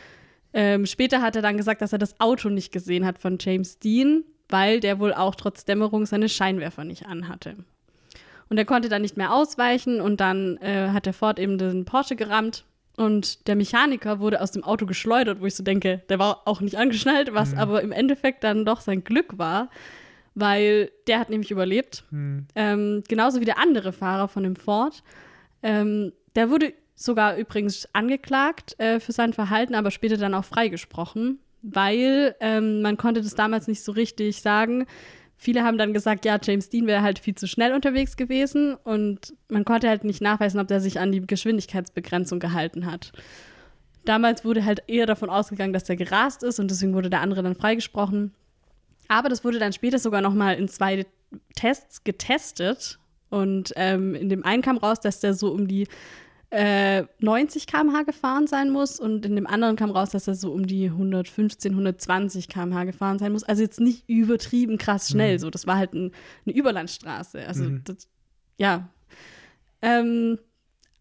[0.53, 3.79] Ähm, später hat er dann gesagt, dass er das Auto nicht gesehen hat von James
[3.79, 7.57] Dean, weil der wohl auch trotz Dämmerung seine Scheinwerfer nicht anhatte.
[8.53, 11.87] Und er konnte dann nicht mehr ausweichen und dann äh, hat der Ford eben den
[11.87, 12.67] Porsche gerammt
[12.99, 16.61] und der Mechaniker wurde aus dem Auto geschleudert, wo ich so denke, der war auch
[16.61, 19.71] nicht angeschnallt, was aber im Endeffekt dann doch sein Glück war,
[20.35, 22.05] weil der hat nämlich überlebt.
[22.55, 25.03] Ähm, genauso wie der andere Fahrer von dem Ford.
[25.63, 31.39] Ähm, der wurde sogar übrigens angeklagt äh, für sein Verhalten, aber später dann auch freigesprochen,
[31.63, 34.85] weil ähm, man konnte das damals nicht so richtig sagen.
[35.43, 39.35] Viele haben dann gesagt, ja, James Dean wäre halt viel zu schnell unterwegs gewesen und
[39.49, 43.11] man konnte halt nicht nachweisen, ob der sich an die Geschwindigkeitsbegrenzung gehalten hat.
[44.05, 47.43] Damals wurde halt eher davon ausgegangen, dass der gerast ist und deswegen wurde der andere
[47.43, 48.33] dann freigesprochen.
[49.09, 51.07] Aber das wurde dann später sogar noch mal in zwei
[51.57, 55.89] Tests getestet und ähm, in dem einen kam raus, dass der so um die
[56.53, 60.53] äh, 90 km/h gefahren sein muss und in dem anderen kam raus, dass er so
[60.53, 63.43] um die 115, 120 km/h gefahren sein muss.
[63.43, 66.13] Also jetzt nicht übertrieben krass schnell, so das war halt ein,
[66.45, 67.47] eine Überlandstraße.
[67.47, 68.07] Also das,
[68.59, 68.91] ja,
[69.81, 70.39] ähm,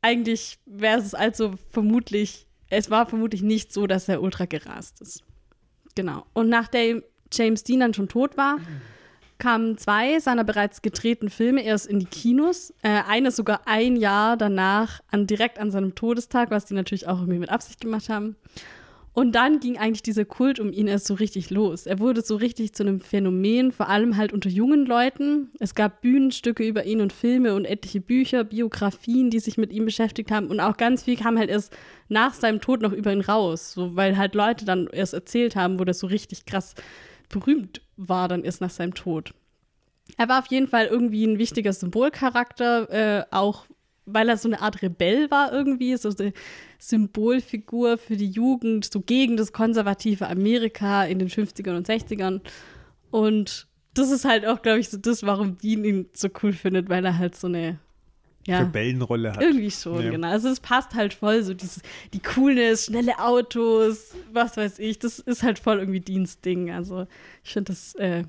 [0.02, 5.22] eigentlich wäre es also vermutlich, es war vermutlich nicht so, dass er ultra gerast ist.
[5.96, 6.26] Genau.
[6.34, 8.58] Und nachdem James Dean dann schon tot war,
[9.42, 12.76] kamen zwei seiner bereits gedrehten Filme erst in die Kinos.
[12.84, 17.18] Äh, eine sogar ein Jahr danach, an, direkt an seinem Todestag, was die natürlich auch
[17.18, 18.36] irgendwie mit Absicht gemacht haben.
[19.14, 21.86] Und dann ging eigentlich dieser Kult um ihn erst so richtig los.
[21.88, 25.50] Er wurde so richtig zu einem Phänomen, vor allem halt unter jungen Leuten.
[25.60, 29.86] Es gab Bühnenstücke über ihn und Filme und etliche Bücher, Biografien, die sich mit ihm
[29.86, 30.48] beschäftigt haben.
[30.48, 31.76] Und auch ganz viel kam halt erst
[32.10, 35.80] nach seinem Tod noch über ihn raus, so, weil halt Leute dann erst erzählt haben,
[35.80, 36.76] wo das so richtig krass
[37.32, 39.34] berühmt war dann erst nach seinem Tod.
[40.18, 43.66] Er war auf jeden Fall irgendwie ein wichtiger Symbolcharakter, äh, auch
[44.06, 46.34] weil er so eine Art Rebell war irgendwie, so eine
[46.80, 52.42] Symbolfigur für die Jugend, so gegen das konservative Amerika in den 50ern und 60ern.
[53.12, 56.90] Und das ist halt auch, glaube ich, so das, warum Dean ihn so cool findet,
[56.90, 57.80] weil er halt so eine
[58.48, 59.42] ja, Rebellenrolle hat.
[59.42, 60.12] irgendwie schon, Ja.
[60.12, 60.30] genau.
[60.30, 61.82] Also es passt halt voll, so dieses,
[62.14, 66.72] die Coolness, schnelle Autos, was weiß ich, das ist halt voll irgendwie Dienstding.
[66.72, 67.06] Also
[67.44, 68.24] ich finde das äh,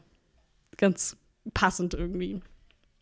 [0.77, 1.17] ganz
[1.55, 2.41] passend irgendwie.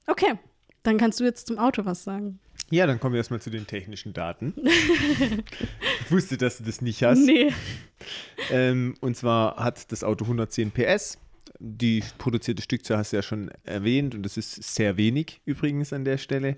[0.07, 0.35] Okay,
[0.83, 2.39] dann kannst du jetzt zum Auto was sagen.
[2.73, 4.55] Ja, dann kommen wir erstmal zu den technischen Daten.
[4.65, 7.19] ich wusste, dass du das nicht hast.
[7.19, 7.53] Nee.
[8.51, 11.19] Ähm, und zwar hat das Auto 110 PS.
[11.59, 16.05] Die produzierte Stückzahl hast du ja schon erwähnt und das ist sehr wenig übrigens an
[16.05, 16.57] der Stelle.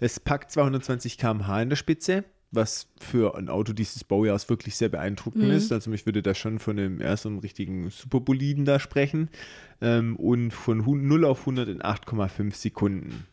[0.00, 4.90] Es packt 220 km/h in der Spitze, was für ein Auto dieses Baujahrs wirklich sehr
[4.90, 5.72] beeindruckend ist.
[5.72, 9.30] Also ich würde da schon von einem ersten richtigen Superboliden da sprechen.
[9.80, 13.26] Ähm, und von hu- 0 auf 100 in 8,5 Sekunden.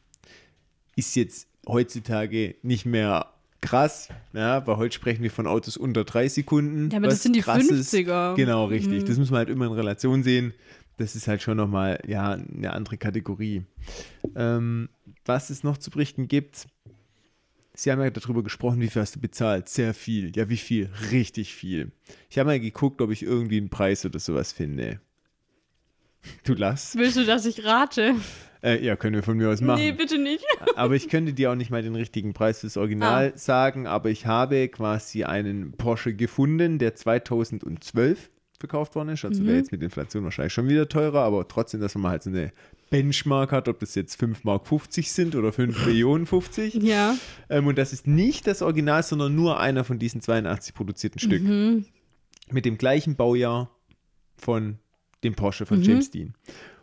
[0.95, 3.27] Ist jetzt heutzutage nicht mehr
[3.61, 6.89] krass, ja, weil heute sprechen wir von Autos unter drei Sekunden.
[6.91, 7.93] Ja, aber das sind die krass ist.
[7.93, 8.35] 50er.
[8.35, 9.03] Genau, richtig.
[9.03, 9.05] Mhm.
[9.05, 10.53] Das muss man halt immer in Relation sehen.
[10.99, 13.63] Das ist halt schon nochmal, ja, eine andere Kategorie.
[14.35, 14.89] Ähm,
[15.25, 16.67] was es noch zu berichten gibt,
[17.73, 19.69] Sie haben ja darüber gesprochen, wie viel hast du bezahlt?
[19.69, 20.35] Sehr viel.
[20.35, 20.89] Ja, wie viel?
[21.11, 21.93] Richtig viel.
[22.29, 24.99] Ich habe mal geguckt, ob ich irgendwie einen Preis oder sowas finde.
[26.43, 26.97] Du lachst.
[26.97, 28.13] Willst du, dass ich rate?
[28.61, 29.79] Äh, ja, können wir von mir aus machen.
[29.79, 30.43] Nee, bitte nicht.
[30.75, 33.37] Aber ich könnte dir auch nicht mal den richtigen Preis fürs Original Ah.
[33.37, 38.29] sagen, aber ich habe quasi einen Porsche gefunden, der 2012
[38.59, 39.25] verkauft worden ist.
[39.25, 39.47] Also Mhm.
[39.47, 42.51] wäre jetzt mit Inflation wahrscheinlich schon wieder teurer, aber trotzdem, dass man halt so eine
[42.89, 46.75] Benchmark hat, ob das jetzt 5 Mark 50 sind oder 5 Millionen 50.
[46.75, 47.15] Ja.
[47.49, 51.43] Ähm, und das ist nicht das Original, sondern nur einer von diesen 82 produzierten Stück.
[51.43, 51.85] Mhm.
[52.51, 53.69] Mit dem gleichen Baujahr
[54.37, 54.79] von
[55.23, 55.67] dem Porsche Mhm.
[55.67, 56.33] von James Dean.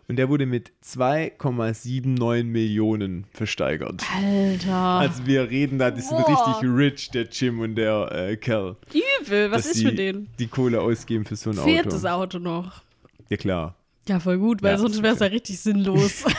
[0.09, 4.03] Und der wurde mit 2,79 Millionen versteigert.
[4.14, 4.73] Alter.
[4.73, 6.29] Also wir reden da, die sind Boah.
[6.29, 8.77] richtig rich, der Jim und der äh, Kerl.
[9.21, 9.51] Übel.
[9.51, 10.29] Was ist die mit denen?
[10.38, 11.97] Die Kohle ausgeben für so ein Fährt Auto.
[11.97, 12.83] das Auto noch?
[13.31, 13.75] Ja klar.
[14.09, 16.25] Ja, voll gut, weil Ja, sonst wäre es ja richtig sinnlos.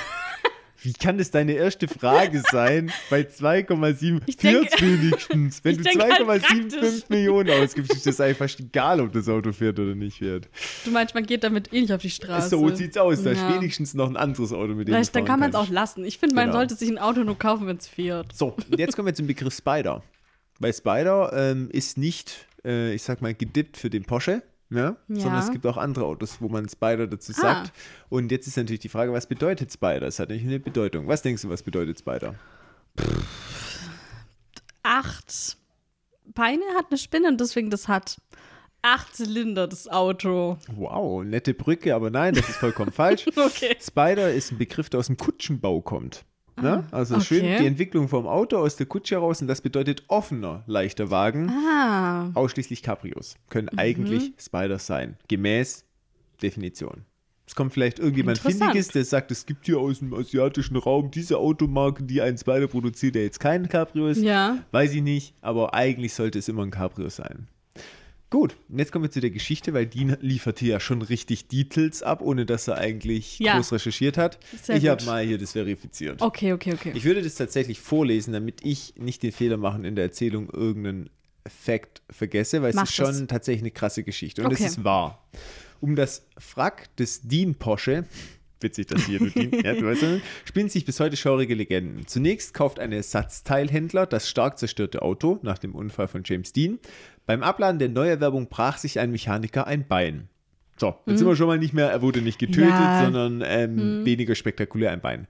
[0.87, 4.21] Wie kann das deine erste Frage sein bei 2,7?
[4.25, 5.61] Ich denke- Fährt's wenigstens.
[5.65, 7.09] Wenn du denke halt 2,75 praktisch.
[7.09, 10.47] Millionen ausgibst, ist das eigentlich fast egal, ob das Auto fährt oder nicht fährt.
[10.85, 12.47] du meinst, man geht damit eh nicht auf die Straße.
[12.47, 13.21] So sieht's aus.
[13.21, 13.53] Da ist Ja.
[13.55, 16.05] wenigstens noch ein anderes Auto, mit dem du dann kann man es auch lassen.
[16.05, 16.59] Ich finde, man Genau.
[16.59, 18.33] sollte sich ein Auto nur kaufen, wenn es fährt.
[18.33, 20.01] So, und jetzt kommen wir zum Begriff Spider.
[20.59, 24.95] Weil Spider ähm, ist nicht, äh, ich sag mal, gedippt für den Porsche, ne?
[25.07, 25.19] Ja.
[25.21, 27.41] sondern es gibt auch andere Autos, wo man Spider dazu Ah.
[27.41, 27.73] sagt.
[28.09, 30.03] Und jetzt ist natürlich die Frage, was bedeutet Spider?
[30.07, 31.07] Es hat natürlich eine Bedeutung.
[31.07, 32.35] Was denkst du, was bedeutet Spider?
[34.83, 35.57] Acht
[36.33, 38.17] Beine hat eine Spinne und deswegen das hat
[38.81, 40.57] acht Zylinder, das Auto.
[40.75, 43.25] Wow, nette Brücke, aber nein, das ist vollkommen falsch.
[43.35, 43.75] Okay.
[43.81, 46.25] Spider ist ein Begriff, der aus dem Kutschenbau kommt.
[46.61, 46.83] Ne?
[46.91, 47.23] Also okay.
[47.23, 51.49] schön die Entwicklung vom Auto aus der Kutsche heraus und das bedeutet offener, leichter Wagen.
[51.49, 52.31] Ah.
[52.33, 55.85] Ausschließlich Cabrios können eigentlich Spiders sein, gemäß
[56.41, 57.05] Definition.
[57.45, 58.39] Es kommt vielleicht irgendjemand.
[58.39, 62.67] Findiges, der sagt, es gibt hier aus dem asiatischen Raum diese Automarke, die einen Spider
[62.67, 64.21] produziert, der jetzt kein Cabrio ist.
[64.21, 64.57] Ja.
[64.71, 67.47] Weiß ich nicht, aber eigentlich sollte es immer ein Cabrio sein.
[68.29, 71.47] Gut, und jetzt kommen wir zu der Geschichte, weil die liefert hier ja schon richtig
[71.47, 73.55] Details ab, ohne dass er eigentlich Ja.
[73.55, 74.37] groß recherchiert hat.
[74.63, 76.21] Sehr ich habe mal hier das verifiziert.
[76.21, 76.91] Okay, okay, okay.
[76.93, 81.09] Ich würde das tatsächlich vorlesen, damit ich nicht den Fehler machen in der Erzählung irgendeinen
[81.47, 83.27] Fact vergesse, weil es Mach ist schon das.
[83.27, 84.41] tatsächlich eine krasse Geschichte.
[84.41, 84.65] Und Okay.
[84.65, 85.25] es ist wahr.
[85.79, 88.03] Um das Wrack des Dean Porsche,
[88.61, 92.07] witzig, dass hier du Dean, ja, du weißt ja, spielen sich bis heute schaurige Legenden.
[92.07, 96.79] Zunächst kauft ein Ersatzteilhändler das stark zerstörte Auto nach dem Unfall von James Dean.
[97.25, 100.29] Beim Abladen der Neuerwerbung brach sich ein Mechaniker ein Bein.
[100.79, 102.71] So, jetzt sind wir schon mal nicht mehr, er wurde nicht getötet, Mhm.
[102.79, 102.99] Ja.
[103.01, 103.13] Mhm.
[103.13, 105.27] sondern ähm, weniger spektakulär ein Bein.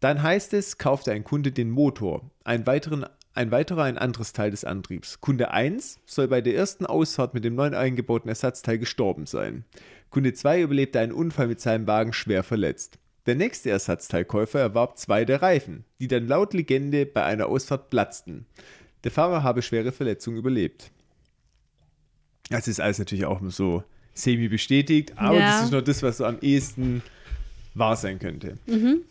[0.00, 4.50] Dann heißt es, kaufte ein Kunde den Motor, ein, weiteren, ein weiterer ein anderes Teil
[4.50, 5.20] des Antriebs.
[5.20, 9.64] Kunde 1 soll bei der ersten Ausfahrt mit dem neuen eingebauten Ersatzteil gestorben sein.
[10.10, 12.98] Kunde 2 überlebte einen Unfall mit seinem Wagen schwer verletzt.
[13.26, 18.46] Der nächste Ersatzteilkäufer erwarb zwei der Reifen, die dann laut Legende bei einer Ausfahrt platzten.
[19.04, 20.90] Der Fahrer habe schwere Verletzungen überlebt.
[22.48, 25.40] Das ist alles natürlich auch nur so semi-bestätigt, aber Ja.
[25.58, 27.02] das ist nur das, was so am ehesten
[27.74, 28.54] wahr sein könnte.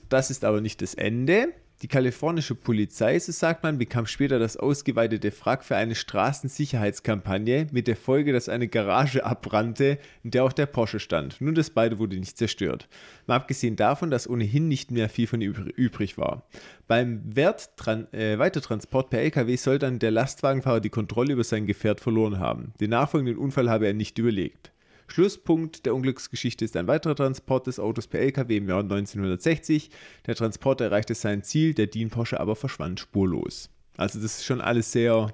[0.10, 1.54] Das ist aber nicht das Ende.
[1.82, 7.88] Die kalifornische Polizei, so sagt man, bekam später das ausgeweitete Wrack für eine Straßensicherheitskampagne mit
[7.88, 11.40] der Folge, dass eine Garage abbrannte, in der auch der Porsche stand.
[11.40, 12.90] Nur das beide wurde nicht zerstört.
[13.28, 16.44] Mal abgesehen davon, dass ohnehin nicht mehr viel von übr- übrig war.
[16.88, 22.02] Beim Werttran äh, Weitertransport per LKW soll dann der Lastwagenfahrer die Kontrolle über sein Gefährt
[22.02, 22.74] verloren haben.
[22.82, 24.74] Den nachfolgenden Unfall habe er nicht überlegt.
[25.12, 29.90] Schlusspunkt der Unglücksgeschichte ist ein weiterer Transport des Autos per LKW im Jahr 1960.
[30.28, 33.70] Der Transport erreichte sein Ziel, der Dean Porsche aber verschwand spurlos.
[33.98, 35.34] Also das ist schon alles sehr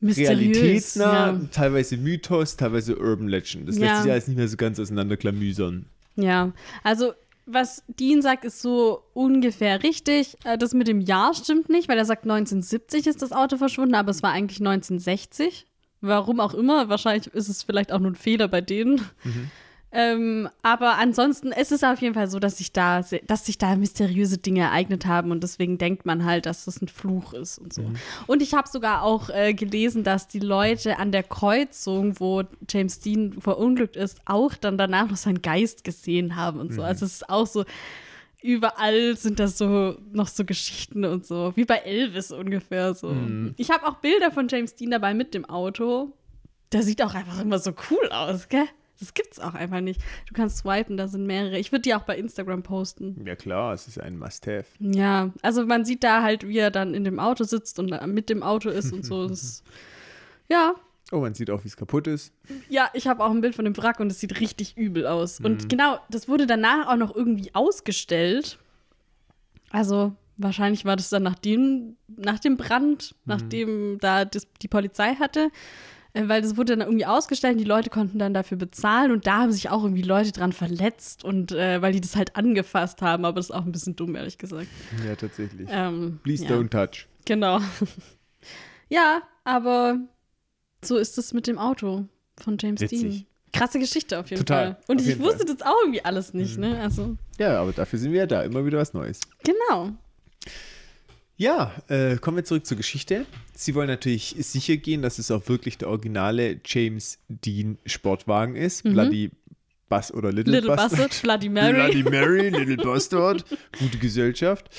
[0.00, 0.28] Mysteriös.
[0.58, 1.40] realitätsnah, Ja.
[1.52, 3.68] teilweise Mythos, teilweise Urban Legend.
[3.68, 3.86] Das Ja.
[3.86, 5.86] lässt sich alles nicht mehr so ganz auseinanderklamüsern.
[6.16, 7.12] ja, also
[7.46, 10.36] was Dean sagt, ist so ungefähr richtig.
[10.44, 13.94] Äh, Das mit dem Jahr stimmt nicht, weil er sagt, 1970 ist das Auto verschwunden,
[13.96, 15.66] aber es war eigentlich 1960.
[16.02, 16.88] Warum auch immer.
[16.90, 19.00] Wahrscheinlich ist es vielleicht auch nur ein Fehler bei denen.
[19.94, 23.76] Ähm, aber ansonsten es ist auf jeden Fall so, dass sich da, dass sich da
[23.76, 27.74] mysteriöse Dinge ereignet haben und deswegen denkt man halt, dass das ein Fluch ist und
[27.74, 27.82] so.
[28.26, 33.00] Und ich habe sogar auch äh, gelesen, dass die Leute an der Kreuzung, wo James
[33.00, 36.82] Dean verunglückt ist, auch dann danach noch seinen Geist gesehen haben und so.
[36.82, 37.64] Also es ist auch so,
[38.42, 43.14] überall sind das so noch so Geschichten und so, wie bei Elvis ungefähr so.
[43.56, 46.12] Ich habe auch Bilder von James Dean dabei mit dem Auto.
[46.72, 48.66] Der sieht auch einfach immer so cool aus, gell?
[48.98, 50.00] Das gibt's auch einfach nicht.
[50.28, 51.58] Du kannst swipen, da sind mehrere.
[51.58, 53.20] Ich würde die auch bei Instagram posten.
[53.26, 54.66] Ja klar, es ist ein Must-Have.
[54.78, 58.30] Ja, also man sieht da halt, wie er dann in dem Auto sitzt und mit
[58.30, 59.26] dem Auto ist und so.
[59.26, 59.64] Das ist,
[60.48, 60.74] ja,
[61.12, 62.32] Oh, man sieht auch, wie es kaputt ist.
[62.68, 65.40] ja, ich habe auch ein Bild von dem Wrack und es sieht richtig übel aus.
[65.40, 68.58] Und genau, das wurde danach auch noch irgendwie ausgestellt.
[69.70, 75.14] Also wahrscheinlich war das dann nach dem, nach dem Brand, nachdem da das, die Polizei
[75.14, 75.50] hatte.
[76.14, 79.26] Äh, Weil das wurde dann irgendwie ausgestellt und die Leute konnten dann dafür bezahlen und
[79.26, 83.02] da haben sich auch irgendwie Leute dran verletzt und äh, weil die das halt angefasst
[83.02, 84.68] haben, aber das ist auch ein bisschen dumm, ehrlich gesagt.
[85.06, 85.68] Ja, tatsächlich.
[85.70, 86.50] Ähm, Please ja.
[86.50, 87.06] don't touch.
[87.24, 87.60] Genau.
[88.88, 89.98] ja, aber
[90.84, 92.06] so ist es mit dem Auto
[92.40, 93.00] von James Witzig.
[93.00, 93.26] Dean.
[93.52, 94.82] Krasse Geschichte auf jeden Total, Fall.
[94.88, 95.46] Und auf ich wusste Fall.
[95.54, 95.58] Mhm.
[95.58, 96.80] das auch irgendwie alles nicht, ne?
[96.80, 98.42] Also, Ja, aber dafür sind wir ja da.
[98.42, 99.20] Immer wieder was Neues.
[99.44, 99.90] genau.
[101.36, 103.26] Ja, äh, kommen wir zurück zur Geschichte.
[103.54, 108.84] Sie wollen natürlich sicher gehen, dass es auch wirklich der originale James Dean Sportwagen ist.
[108.84, 109.30] Bloody
[109.92, 110.52] Bus oder Little.
[110.54, 111.08] Little Bastard.
[111.08, 111.72] Bastard, Bloody Mary.
[111.74, 113.44] Bloody Mary, Little Bastard.
[113.78, 114.70] Gute Gesellschaft.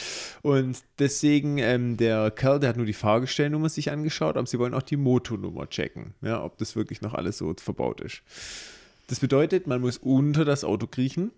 [0.42, 4.74] Und deswegen, ähm, der Kerl, der hat nur die Fahrgestellnummer sich angeschaut, aber sie wollen
[4.74, 8.24] auch die Motornummer checken, ja, ob das wirklich noch alles so verbaut ist.
[9.08, 11.32] Das bedeutet, man muss unter das Auto kriechen.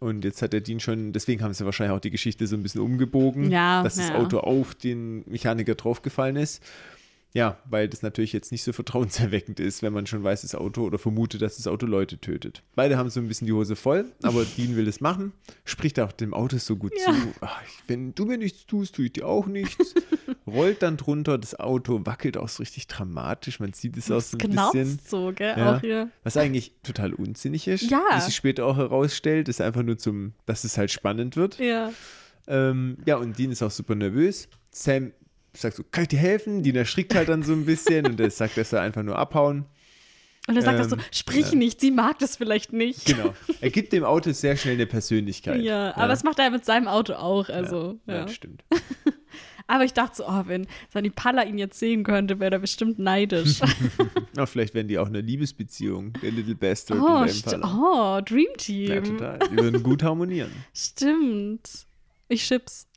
[0.00, 2.62] Und jetzt hat der Dean schon, deswegen haben sie wahrscheinlich auch die Geschichte so ein
[2.62, 4.16] bisschen umgebogen, Ja, dass das ja.
[4.16, 6.62] Auto auf den Mechaniker draufgefallen ist.
[7.34, 10.82] Ja, weil das natürlich jetzt nicht so vertrauenserweckend ist, wenn man schon weiß, das Auto
[10.84, 12.62] oder vermutet, dass das Auto Leute tötet.
[12.74, 15.32] Beide haben so ein bisschen die Hose voll, aber Dean will das machen,
[15.64, 17.06] spricht auch dem Auto so gut Ja.
[17.12, 17.16] zu.
[17.40, 19.94] Ach, wenn du mir nichts tust, tue ich dir auch nichts.
[20.46, 24.38] Rollt dann drunter, das Auto wackelt auch so richtig dramatisch, man sieht es Das so
[24.38, 24.98] ein bisschen.
[25.06, 25.54] so, gell?
[25.56, 25.76] Ja.
[25.76, 26.10] Auch hier.
[26.24, 28.02] Was eigentlich total unsinnig ist, Ja.
[28.14, 31.58] wie sich später auch herausstellt, ist einfach nur zum, dass es halt spannend wird.
[31.58, 31.92] Ja.
[32.48, 34.48] Ähm, ja, und Dean ist auch super nervös.
[34.72, 35.12] Sam
[35.60, 36.62] sagt so, kann ich dir helfen?
[36.62, 39.66] Dean erschrickt halt dann so ein bisschen und er sagt, er soll einfach nur abhauen.
[40.48, 43.04] Und er sagt auch so, Ähm, sprich nicht, sie mag das vielleicht nicht.
[43.06, 43.32] Genau.
[43.60, 45.62] Er gibt dem Auto sehr schnell eine Persönlichkeit.
[45.62, 47.48] Ja, aber das macht er mit seinem Auto auch.
[47.48, 48.20] Also, ja, ja.
[48.22, 48.64] ja, stimmt.
[49.68, 52.98] Aber ich dachte so, oh, wenn Sani Palla ihn jetzt sehen könnte, wäre er bestimmt
[52.98, 53.60] neidisch.
[54.34, 58.18] Na, vielleicht werden die auch eine Liebesbeziehung, der Little Bastard oh, und der Impala.
[58.18, 59.04] oh, Dream Ja, Team.
[59.04, 59.38] total.
[59.50, 60.50] Die würden gut harmonieren.
[60.74, 61.86] Stimmt.
[62.32, 62.88] Ich chips.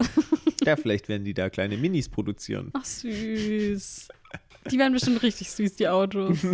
[0.63, 2.69] Ja, vielleicht werden die da kleine Minis produzieren.
[2.71, 4.08] Ach, süß.
[4.71, 6.38] Die werden bestimmt richtig süß, die Autos.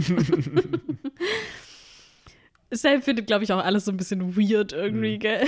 [2.72, 5.46] Sam findet, glaube ich, auch alles so ein bisschen weird irgendwie, gell?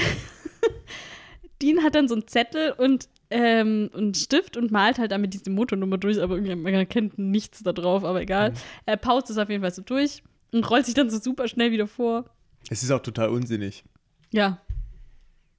[1.59, 5.49] Dean hat dann so einen Zettel und ähm, einen Stift und malt halt damit diese
[5.49, 8.53] Motornummer durch, aber irgendwie man erkennt nichts da drauf, aber egal.
[8.85, 11.71] Er paust es auf jeden Fall so durch und rollt sich dann so super schnell
[11.71, 12.25] wieder vor.
[12.69, 13.83] Es ist auch total unsinnig.
[14.31, 14.61] Ja,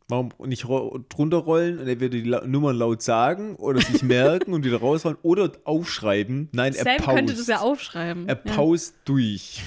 [0.08, 4.64] Warum nicht drunter rollen und er würde die Nummern laut sagen oder sich merken und
[4.64, 6.50] wieder raushauen oder aufschreiben?
[6.52, 7.16] Nein, er Sam paust.
[7.16, 8.28] könnte das ja aufschreiben.
[8.28, 9.62] Er paust durch.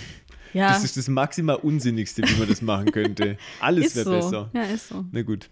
[0.53, 0.69] ja.
[0.69, 3.37] Das ist das maximal Unsinnigste, wie man das machen könnte.
[3.59, 4.11] Alles wäre so.
[4.11, 4.49] besser.
[4.53, 5.05] Ja, ist so.
[5.11, 5.49] Na gut.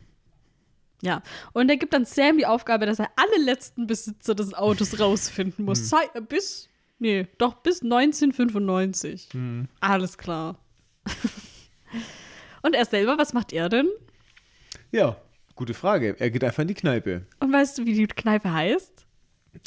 [1.01, 1.21] Ja,
[1.53, 5.65] und er gibt dann Sam die Aufgabe, dass er alle letzten Besitzer des Autos rausfinden
[5.65, 5.89] muss.
[5.89, 6.69] Sei, äh, bis,
[6.99, 9.29] nee, doch bis 1995.
[9.79, 10.57] Alles klar.
[12.61, 13.87] und er selber, was macht er denn?
[14.91, 15.17] Ja,
[15.55, 16.15] gute Frage.
[16.19, 17.25] Er geht einfach in die Kneipe.
[17.39, 19.05] Und weißt du, wie die Kneipe heißt?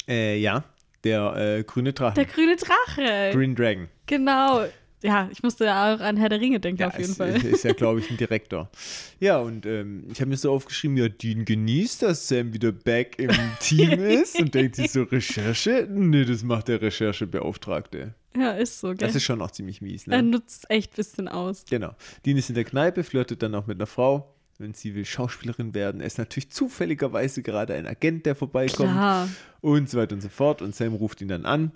[0.07, 0.63] Äh, ja,
[1.03, 2.15] der äh, grüne Drache.
[2.15, 3.31] Der grüne Drache.
[3.33, 3.87] Green Dragon.
[4.05, 4.65] Genau.
[5.01, 7.29] Ja, ich musste ja auch an Herr der Ringe denken, Ja, auf jeden ist, Fall.
[7.45, 8.69] ist ja, glaube ich, ein Direktor.
[9.19, 13.17] Ja, und ähm, ich habe mir so aufgeschrieben, ja, Dean genießt, dass Sam wieder back
[13.17, 15.87] im Team ist und denkt sich so, Recherche?
[15.89, 18.13] Nee, das macht der Recherchebeauftragte.
[18.35, 18.97] Ja, ist so, gell?
[18.97, 20.31] Das ist schon auch ziemlich mies, er ne?
[20.31, 21.63] nutzt echt ein bisschen aus.
[21.69, 21.95] Genau.
[22.25, 25.73] Dean ist in der Kneipe, flirtet dann auch mit einer Frau, wenn sie will Schauspielerin
[25.73, 26.01] werden.
[26.01, 28.91] Er ist natürlich zufälligerweise gerade ein Agent, der vorbeikommt.
[28.91, 29.29] Klar.
[29.61, 30.61] und so weiter und so fort.
[30.61, 31.71] Und Sam ruft ihn dann an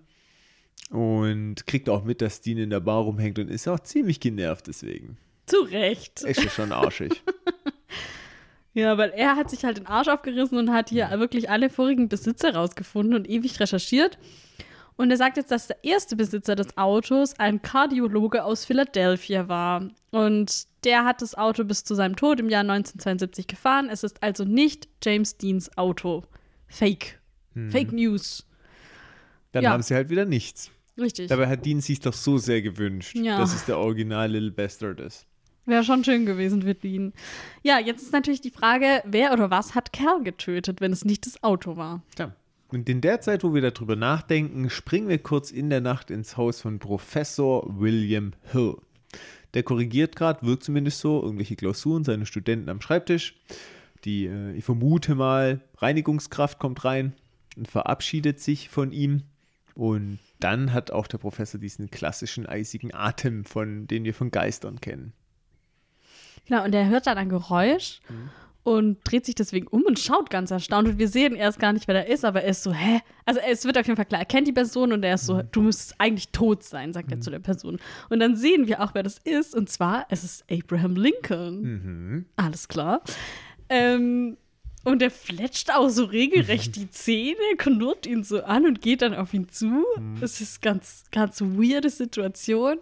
[0.90, 4.68] und kriegt auch mit, dass Dean in der Bar rumhängt und ist auch ziemlich genervt
[4.68, 5.18] deswegen.
[5.46, 6.24] Zu Recht.
[6.24, 7.22] Ist ja schon arschig.
[8.76, 12.10] Ja, weil er hat sich halt den Arsch aufgerissen und hat hier wirklich alle vorigen
[12.10, 14.18] Besitzer rausgefunden und ewig recherchiert.
[14.96, 19.90] Und er sagt jetzt, dass der erste Besitzer des Autos ein Kardiologe aus Philadelphia war.
[20.10, 23.90] Und der hat das Auto bis zu seinem Tod im Jahr 1972 gefahren.
[23.90, 26.24] Es ist also nicht James Deans Auto.
[26.68, 27.20] Fake.
[27.70, 28.48] Fake News.
[29.52, 29.72] Dann Ja.
[29.72, 30.72] haben sie halt wieder nichts.
[30.98, 31.28] Richtig.
[31.30, 33.38] Dabei hat Dean sich doch so sehr gewünscht, Ja.
[33.38, 35.26] dass es der Original Little Bastard ist.
[35.66, 37.14] Wäre schon schön gewesen für Dean.
[37.62, 41.26] Ja, jetzt ist natürlich die Frage, wer oder was hat Kerl getötet, wenn es nicht
[41.26, 42.04] das Auto war?
[42.20, 42.36] Ja.
[42.70, 46.38] Und in der Zeit, wo wir darüber nachdenken, springen wir kurz in der Nacht ins
[46.38, 48.78] Haus von Professor William Hill.
[49.54, 53.36] Der korrigiert gerade, wirkt zumindest so, irgendwelche Klausuren, seine Studenten am Schreibtisch.
[54.04, 57.14] Die, äh, ich vermute mal, Reinigungskraft kommt rein
[57.56, 59.24] und verabschiedet sich von ihm.
[59.76, 64.82] Und dann hat auch der Professor diesen klassischen eisigen Atem, von den wir von Geistern
[64.82, 65.14] kennen.
[66.46, 68.02] Genau, und er hört dann ein Geräusch
[68.64, 70.88] und dreht sich deswegen um und schaut ganz erstaunt.
[70.88, 73.02] Und wir sehen erst gar nicht, wer da ist, aber er ist so, hä?
[73.26, 75.42] Also es wird auf jeden Fall klar, er kennt die Person und er ist so,
[75.42, 77.80] du müsstest eigentlich tot sein, sagt er zu der Person.
[78.10, 79.54] Und dann sehen wir auch, wer das ist.
[79.54, 82.26] Und zwar, es ist Abraham Lincoln.
[82.38, 83.02] Alles klar.
[83.70, 84.38] Ähm,
[84.86, 89.14] und er fletscht auch so regelrecht die Zähne, knurrt ihn so an und geht dann
[89.14, 89.84] auf ihn zu.
[90.22, 92.78] Das ist ganz, ganz weirde Situation.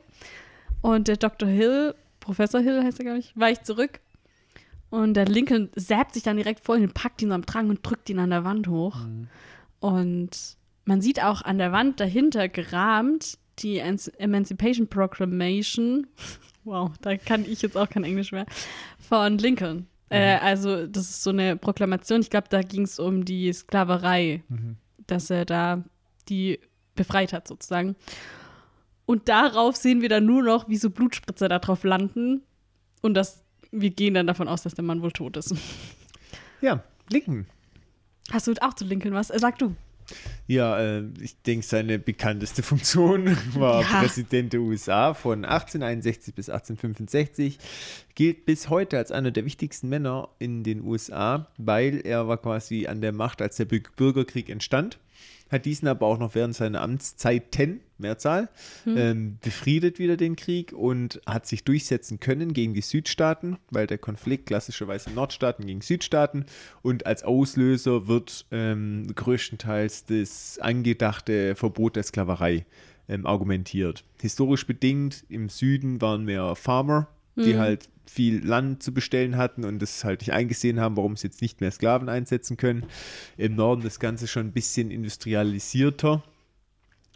[0.81, 1.47] Und der Dr.
[1.47, 3.99] Hill, Professor Hill heißt er, glaube ich, weicht zurück.
[4.91, 7.79] Und der Lincoln säbt sich dann direkt vor ihn, packt ihn so am Drang und
[7.81, 8.97] drückt ihn an der Wand hoch.
[9.79, 16.07] Und man sieht auch an der Wand dahinter gerahmt die Emancipation Proclamation,
[16.63, 18.45] wow, da kann ich jetzt auch kein Englisch mehr,
[18.99, 19.87] von Lincoln.
[20.09, 24.43] Äh, also das ist so eine Proklamation, ich glaube, da ging es um die Sklaverei,
[25.07, 25.83] dass er da
[26.27, 26.59] die
[26.95, 27.95] befreit hat sozusagen.
[29.05, 32.43] Und darauf sehen wir dann nur noch, wie so Blutspritzer da drauf landen.
[33.01, 35.55] Und das, wir gehen dann davon aus, dass der Mann wohl tot ist.
[36.61, 37.47] Ja, Lincoln.
[38.31, 39.29] Hast du auch zu Lincoln was?
[39.29, 39.75] Äh, Sag du.
[40.47, 43.99] Ja, äh, ich denke, seine bekannteste Funktion war Ja.
[44.01, 47.57] Präsident der USA von 1861 bis 1865.
[48.15, 52.87] Gilt bis heute als einer der wichtigsten Männer in den USA, weil er war quasi
[52.87, 54.97] an der Macht, als der Bü- Bürgerkrieg entstand.
[55.51, 58.49] Hat diesen aber auch noch während seiner Amtszeiten, Mehrzahl,
[58.87, 63.97] ähm, befriedet wieder den Krieg und hat sich durchsetzen können gegen die Südstaaten, weil der
[63.97, 66.45] Konflikt klassischerweise Nordstaaten gegen Südstaaten
[66.81, 72.65] und als Auslöser wird ähm, größtenteils das angedachte Verbot der Sklaverei
[73.07, 74.03] ähm, argumentiert.
[74.21, 79.79] Historisch bedingt im Süden waren mehr Farmer, die halt viel Land zu bestellen hatten und
[79.79, 82.85] das halt nicht eingesehen haben, warum sie jetzt nicht mehr Sklaven einsetzen können.
[83.37, 86.23] Im Norden das Ganze schon ein bisschen industrialisierter.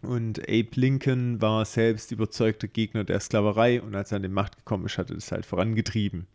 [0.02, 4.58] Und Abe Lincoln war selbst überzeugter Gegner der Sklaverei und als er an die Macht
[4.58, 6.28] gekommen ist, hat er das halt vorangetrieben.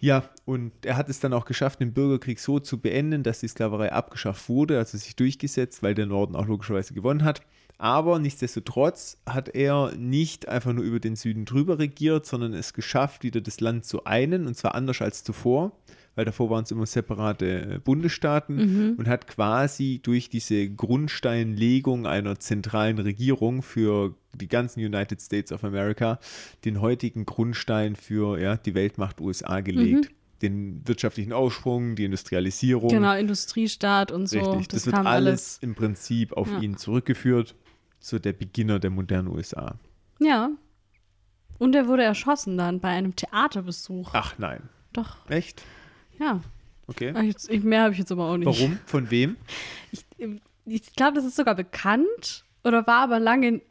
[0.00, 3.48] Ja, und er hat es dann auch geschafft, den Bürgerkrieg so zu beenden, dass die
[3.48, 7.42] Sklaverei abgeschafft wurde, also sich durchgesetzt, weil der Norden auch logischerweise gewonnen hat.
[7.80, 13.22] Aber nichtsdestotrotz hat er nicht einfach nur über den Süden drüber regiert, sondern es geschafft,
[13.22, 15.70] wieder das Land zu einen, und zwar anders als zuvor,
[16.16, 22.40] weil davor waren es immer separate äh, Bundesstaaten und hat quasi durch diese Grundsteinlegung einer
[22.40, 26.18] zentralen Regierung für die ganzen United States of America
[26.64, 30.10] den heutigen Grundstein für ja, die Weltmacht USA gelegt.
[30.42, 32.90] Den wirtschaftlichen Aufschwung, die Industrialisierung.
[32.90, 34.38] Genau, Industriestaat und so.
[34.38, 36.60] Richtig, das, wird kam alles im Prinzip auf Ja.
[36.60, 37.56] ihn zurückgeführt.
[38.00, 39.74] So der Beginner der modernen USA.
[40.20, 40.50] Ja.
[41.58, 44.10] Und er wurde erschossen dann bei einem Theaterbesuch.
[44.12, 44.68] Ach nein.
[44.92, 45.62] Doch, Echt?
[46.18, 46.40] ja.
[46.86, 47.12] Okay.
[47.48, 48.46] Ich, mehr habe ich jetzt aber auch nicht.
[48.46, 48.78] Warum?
[48.86, 49.36] Von wem?
[49.90, 50.04] Ich,
[50.66, 53.62] ich glaube, das ist sogar bekannt oder war aber lange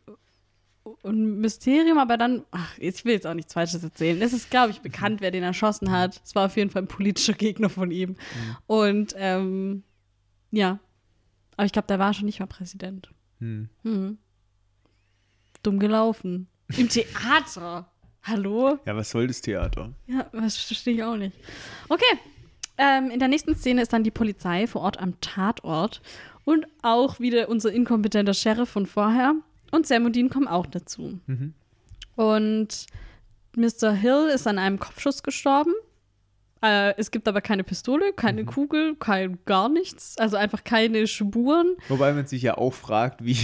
[1.04, 4.22] ein Mysterium, aber dann, ach, ich will jetzt auch nichts Falsches erzählen.
[4.22, 6.22] Es ist, glaube ich, bekannt, wer den erschossen hat.
[6.24, 8.16] Es war auf jeden Fall ein politischer Gegner von ihm.
[8.66, 9.84] Und ähm,
[10.52, 10.80] ja,
[11.56, 13.10] aber ich glaube, der war schon nicht mal Präsident.
[13.40, 13.70] Hm.
[13.84, 14.18] Hm.
[15.64, 16.48] Dumm gelaufen.
[16.78, 17.92] Im Theater.
[18.24, 18.80] Hallo?
[18.86, 19.94] Ja, was soll das Theater?
[20.08, 21.36] Ja, das verstehe ich auch nicht.
[21.88, 22.20] Okay.
[22.78, 26.02] Ähm, in der nächsten Szene ist dann die Polizei vor Ort am Tatort
[26.44, 29.34] und auch wieder unser inkompetenter Sheriff von vorher.
[29.72, 31.20] Und Sam und Dean kommen auch dazu.
[31.26, 31.54] Mhm.
[32.16, 32.86] Und
[33.56, 33.92] Mr.
[33.94, 35.74] Hill ist an einem Kopfschuss gestorben.
[36.64, 40.18] Äh, es gibt aber keine Pistole, keine Kugel, kein gar nichts.
[40.18, 41.76] Also einfach keine Spuren.
[41.88, 43.38] Wobei man sich ja auch fragt, wie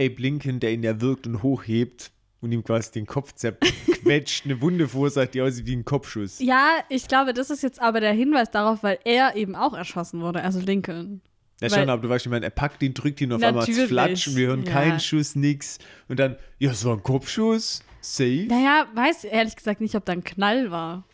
[0.00, 4.60] Abe Lincoln, der ihn ja wirkt und hochhebt und ihm quasi den Kopf zerquetscht, eine
[4.62, 6.38] Wunde verursacht, die aussieht wie ein Kopfschuss.
[6.40, 10.20] Ja, ich glaube, das ist jetzt aber der Hinweis darauf, weil er eben auch erschossen
[10.20, 11.20] wurde, also Lincoln.
[11.60, 13.66] Ja, Weil- schon, aber du weißt, ich meine, er packt ihn, drückt ihn auf einmal
[13.66, 14.72] Natürlich, Flatsch und wir hören ja.
[14.72, 15.78] keinen Schuss, nix.
[16.08, 18.46] Und dann, ja, es war ein Kopfschuss, safe.
[18.48, 21.04] Naja, weiß ehrlich gesagt nicht, ob da ein Knall war.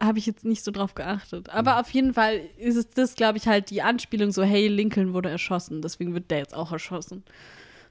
[0.00, 1.50] Habe ich jetzt nicht so drauf geachtet.
[1.50, 5.12] Aber auf jeden Fall ist es das, glaube ich, halt die Anspielung so, hey, Lincoln
[5.12, 7.22] wurde erschossen, deswegen wird der jetzt auch erschossen.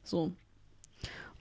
[0.03, 0.31] So.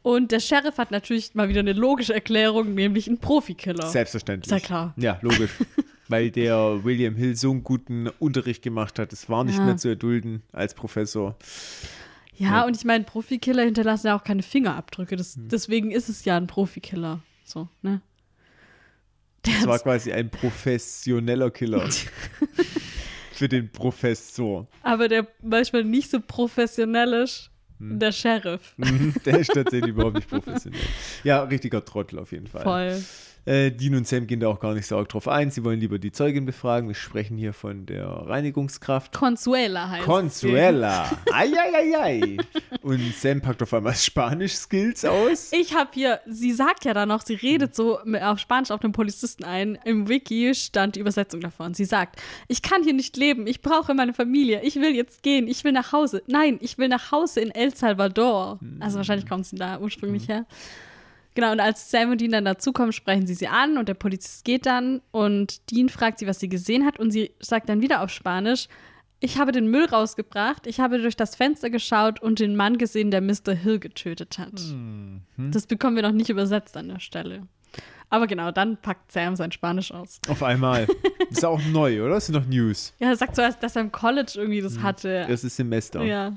[0.02, 3.86] Und der Sheriff hat natürlich mal wieder eine logische Erklärung, nämlich ein Profikiller.
[3.86, 4.52] Selbstverständlich.
[4.54, 4.92] Ist ja klar.
[4.98, 5.50] Ja, logisch.
[6.08, 9.14] Weil der William Hill so einen guten Unterricht gemacht hat.
[9.14, 9.64] Es war nicht Ja.
[9.64, 11.36] mehr zu erdulden als Professor.
[12.36, 12.66] Ja, Ja.
[12.66, 15.16] und ich meine, Profikiller hinterlassen ja auch keine Fingerabdrücke.
[15.16, 15.48] Das, Hm.
[15.48, 17.20] Deswegen ist es ja ein Profikiller.
[17.44, 18.02] So, ne?
[19.46, 21.88] Es war quasi ein professioneller Killer.
[23.32, 24.68] Für den Professor.
[24.82, 27.98] aber der manchmal nicht so professionell ist, Hm.
[27.98, 28.72] der Sheriff.
[28.76, 30.80] Mhm, Der ist tatsächlich überhaupt nicht professionell.
[31.24, 32.62] Ja, richtiger Trottel auf jeden Fall.
[32.62, 33.04] Voll.
[33.46, 35.50] Äh, Dean und Sam gehen da auch gar nicht so arg drauf ein.
[35.50, 36.88] Sie wollen lieber die Zeugin befragen.
[36.88, 39.12] Wir sprechen hier von der Reinigungskraft.
[39.12, 41.10] Consuela heißt Consuela.
[41.32, 42.38] Eieiei.
[42.82, 45.52] Und Sam packt auf einmal Spanisch-Skills aus.
[45.52, 48.92] Ich habe hier, sie sagt ja dann noch, sie redet so auf Spanisch auf den
[48.92, 49.78] Polizisten ein.
[49.84, 51.74] Im Wiki stand die Übersetzung davon.
[51.74, 55.48] Sie sagt, ich kann hier nicht leben, ich brauche meine Familie, ich will jetzt gehen,
[55.48, 56.22] ich will nach Hause.
[56.26, 58.58] Nein, ich will nach Hause in El Salvador.
[58.80, 60.46] Also wahrscheinlich kommt sie da ursprünglich her.
[61.34, 64.44] Genau, und als Sam und Dean dann dazukommen, sprechen sie sie an und der Polizist
[64.44, 68.02] geht dann und Dean fragt sie, was sie gesehen hat und sie sagt dann wieder
[68.02, 68.68] auf Spanisch,
[69.20, 73.10] ich habe den Müll rausgebracht, ich habe durch das Fenster geschaut und den Mann gesehen,
[73.10, 73.54] der Mr.
[73.54, 74.60] Hill getötet hat.
[75.38, 77.48] Das bekommen wir noch nicht übersetzt an der Stelle.
[78.10, 80.20] Aber genau, dann packt Sam sein Spanisch aus.
[80.28, 80.86] Auf einmal.
[81.30, 82.14] Das ist auch neu, oder?
[82.14, 82.92] Das sind noch News.
[83.00, 85.08] Ja, er sagt so, dass er im College irgendwie das hatte.
[85.28, 86.04] Erstes Semester.
[86.04, 86.34] Ja.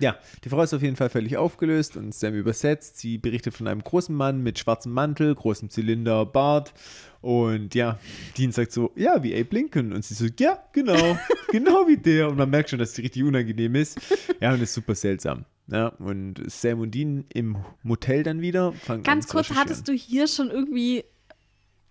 [0.00, 2.98] Ja, die Frau ist auf jeden Fall völlig aufgelöst und Sam übersetzt.
[2.98, 6.74] Sie berichtet von einem großen Mann mit schwarzem Mantel, großem Zylinder, Bart.
[7.20, 7.98] Und ja,
[8.36, 9.92] Dean sagt so, ja, wie Abe Lincoln.
[9.92, 11.16] Und sie so, ja, genau,
[11.50, 12.28] genau wie der.
[12.28, 13.98] Und man merkt schon, dass sie richtig unangenehm ist.
[14.40, 15.44] Ja, und ist super seltsam.
[15.68, 18.72] Ja, und Sam und Dean im Motel dann wieder.
[18.72, 21.04] Fangen Ganz kurz, hattest du hier schon irgendwie.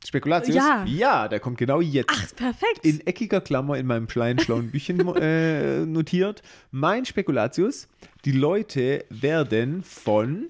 [0.05, 0.55] Spekulatius?
[0.55, 0.83] Ja.
[0.85, 2.09] Ja, der kommt genau jetzt.
[2.11, 2.83] Ach, perfekt.
[2.83, 6.41] in eckiger Klammer in meinem kleinen schlauen Büchchen äh, notiert.
[6.71, 7.87] Mein Spekulatius,
[8.25, 10.47] die Leute werden von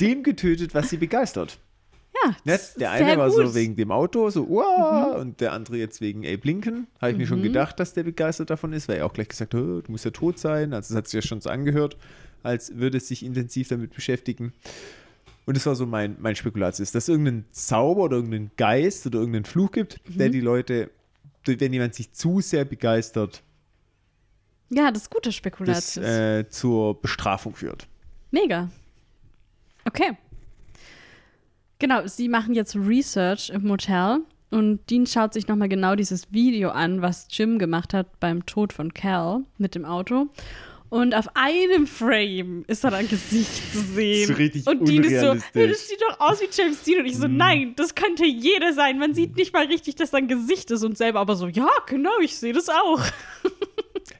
[0.00, 1.58] dem getötet, was sie begeistert.
[2.22, 2.36] ja, Ne?
[2.44, 3.36] das Der eine sehr war gut.
[3.46, 6.86] so wegen dem Auto, so, wow, und der andere jetzt wegen Abe Lincoln.
[7.00, 7.28] Habe ich mir Mhm.
[7.28, 9.90] schon gedacht, dass der begeistert davon ist, weil er auch gleich gesagt hat, "Oh, du
[9.92, 10.74] musst ja tot sein.
[10.74, 11.96] Also, das hat sich ja schon so angehört,
[12.42, 14.52] als würde es sich intensiv damit beschäftigen.
[15.46, 19.18] Und das war so mein, mein Spekulatius, dass es irgendeinen Zauber oder irgendeinen Geist oder
[19.18, 20.32] irgendeinen Fluch gibt, der Mhm.
[20.32, 20.90] die Leute,
[21.44, 23.42] wenn jemand sich zu sehr begeistert,
[24.68, 25.96] Ja, das ist gute das Spekulatius.
[25.96, 27.88] äh, zur Bestrafung führt.
[28.30, 28.70] Mega.
[29.84, 30.16] Okay.
[31.78, 34.18] Genau, sie machen jetzt Research im Motel
[34.50, 38.72] und Dean schaut sich nochmal genau dieses Video an, was Jim gemacht hat beim Tod
[38.72, 40.28] von Cal mit dem Auto.
[40.90, 44.26] Und auf einem Frame ist dann ein Gesicht zu sehen.
[44.26, 47.00] So richtig und Dean ist so, hey, das sieht doch aus wie James Dean.
[47.00, 48.98] Und ich so, nein, das könnte jeder sein.
[48.98, 51.70] Man sieht nicht mal richtig, dass da ein Gesicht ist und selber aber so, ja,
[51.86, 53.02] genau, ich sehe das auch.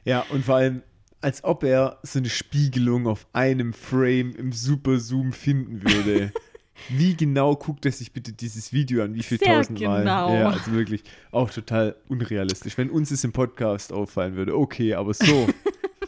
[0.03, 0.81] Ja, und vor allem,
[1.21, 6.31] als ob er so eine Spiegelung auf einem Frame im Super-Zoom finden würde.
[6.89, 9.13] Wie genau guckt er sich bitte dieses Video an?
[9.13, 9.99] Wie viel Sehr tausendmal?
[9.99, 10.33] genau.
[10.33, 12.75] Ja, also wirklich auch total unrealistisch.
[12.75, 15.47] Wenn uns es im Podcast auffallen würde, okay, aber so.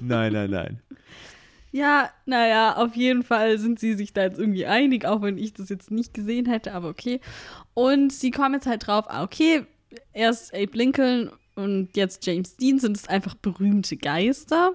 [0.08, 0.82] Nein, nein, nein.
[1.72, 5.54] Ja, naja, auf jeden Fall sind sie sich da jetzt irgendwie einig, auch wenn ich
[5.54, 7.20] das jetzt nicht gesehen hätte, aber okay.
[7.74, 9.66] Und sie kommen jetzt halt drauf, ah, okay,
[10.14, 14.72] erst Abe Lincoln und jetzt James Dean sind es einfach berühmte Geister.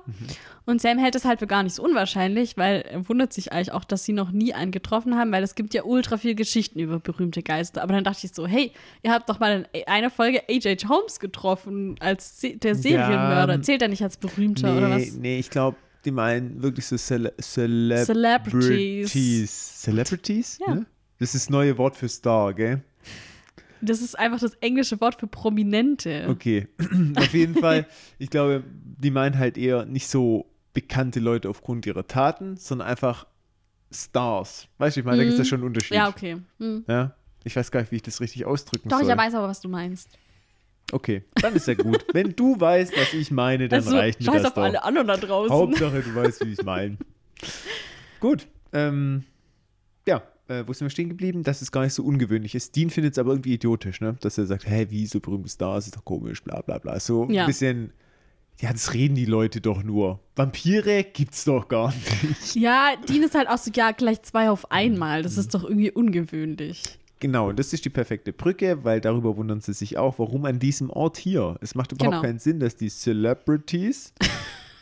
[0.65, 3.73] Und Sam hält es halt für gar nicht so unwahrscheinlich, weil er wundert sich eigentlich
[3.73, 6.79] auch, dass sie noch nie einen getroffen haben, weil es gibt ja ultra viel Geschichten
[6.79, 7.83] über berühmte Geister.
[7.83, 8.73] Aber dann dachte ich so, hey,
[9.03, 10.89] ihr habt doch mal in einer Folge H.H.
[10.89, 13.55] Holmes getroffen als Se der Serienmörder.
[13.55, 15.15] ähm, Zählt er nicht als berühmter oder Nee, was?
[15.15, 18.07] nee, ich glaube, die meinen wirklich so Cele Celebrities.
[18.07, 19.83] Celebrities.
[19.83, 20.59] Celebrities?
[20.67, 20.75] Ja.
[20.77, 20.87] Ne?
[21.19, 22.83] Das ist das neue Wort für Star, gell?
[23.81, 26.27] Das ist einfach das englische Wort für Prominente.
[26.29, 26.69] Okay.
[27.17, 27.87] Auf jeden Fall,
[28.19, 33.27] ich glaube, die meinen halt eher nicht so bekannte Leute aufgrund ihrer Taten, sondern einfach
[33.91, 34.69] Stars.
[34.79, 35.93] Weißt du, ich meine, da gibt es ja schon einen Unterschied.
[35.93, 35.97] Mhm.
[35.97, 36.37] Ja, okay.
[36.59, 36.85] Hm.
[36.87, 37.15] Ja?
[37.45, 39.11] Ich weiß gar nicht, wie ich das richtig ausdrücken Doch, soll.
[39.11, 40.11] ich weiß aber, was du meinst.
[40.93, 42.05] Okay, dann ist ja gut.
[42.13, 44.63] Wenn du weißt, was ich meine, dann Also, reicht mir das auf doch.
[44.63, 45.55] alle anderen da draußen.
[45.55, 46.97] Hauptsache, du weißt, wie ich es meine.
[48.21, 48.47] Gut.
[48.73, 49.25] Ähm,
[50.07, 51.43] ja, äh, wo sind wir stehen geblieben?
[51.43, 52.75] Dass es gar nicht so ungewöhnlich ist.
[52.77, 54.17] Dean findet es aber irgendwie idiotisch, ne?
[54.21, 56.99] Dass er sagt, hä, wie so berühmte Stars, ist doch komisch, bla bla bla.
[57.01, 57.43] So Ja.
[57.43, 57.93] ein bisschen,
[58.61, 60.21] ja, das reden die Leute doch nur.
[60.37, 62.55] Vampire gibt's doch gar nicht.
[62.57, 65.23] Ja, Dean ist halt auch so, ja, gleich zwei auf einmal.
[65.23, 66.83] Das ist doch irgendwie ungewöhnlich.
[67.21, 70.61] Genau, und das ist die perfekte Brücke, weil darüber wundern sie sich auch, warum an
[70.61, 71.57] diesem Ort hier.
[71.61, 72.23] Es macht überhaupt Genau.
[72.23, 74.13] keinen Sinn, dass die Celebrities,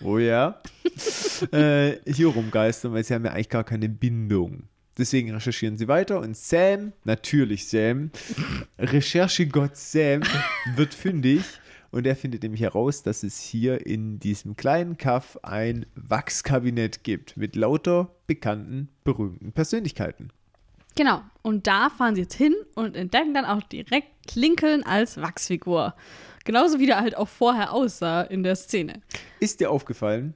[0.04, 0.60] oh ja,
[1.52, 4.64] äh, hier rumgeistern, weil sie haben ja eigentlich gar keine Bindung.
[4.98, 8.10] Deswegen recherchieren sie weiter und Sam, natürlich Sam,
[8.78, 10.22] Recherchegott Sam,
[10.74, 11.42] wird fündig
[11.90, 17.36] und er findet nämlich heraus, dass es hier in diesem kleinen Kaff ein Wachskabinett gibt
[17.36, 20.30] mit lauter bekannten, berühmten Persönlichkeiten.
[20.96, 21.22] Genau.
[21.42, 25.94] Und da fahren sie jetzt hin und entdecken dann auch direkt Lincoln als Wachsfigur.
[26.44, 29.02] Genauso wie der halt auch vorher aussah in der Szene.
[29.40, 30.34] Ist dir aufgefallen,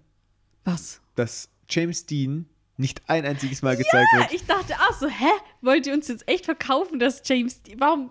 [0.65, 1.01] Was?
[1.15, 2.47] dass James Dean
[2.81, 4.33] nicht ein einziges Mal gezeigt Ja, wird?
[4.33, 5.31] ich dachte auch so, hä?
[5.61, 7.61] Wollt ihr uns jetzt echt verkaufen, dass James.
[7.77, 8.11] Warum,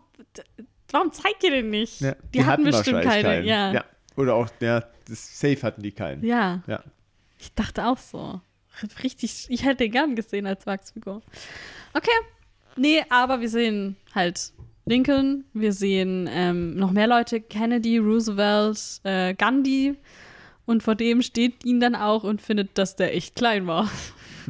[0.91, 2.01] warum zeigt ihr den nicht?
[2.01, 3.36] Ja, die, hatten, bestimmt wahrscheinlich keine.
[3.36, 3.45] keinen.
[3.47, 3.74] Ja.
[3.74, 3.86] ja.
[4.15, 6.24] Oder auch, ja, das Safe hatten die keinen.
[6.24, 6.61] ja.
[6.67, 6.84] Ja.
[7.41, 8.41] Ich dachte auch so.
[9.03, 11.22] Richtig, ich hätte den gern gesehen als Wachsfigur.
[11.93, 12.11] Okay.
[12.76, 14.51] Nee, aber wir sehen halt
[14.86, 19.95] Lincoln, wir sehen ähm, noch mehr Leute, Kennedy, Roosevelt, äh, Gandhi.
[20.65, 23.89] Und vor dem steht ihn dann auch und findet, dass der echt klein war.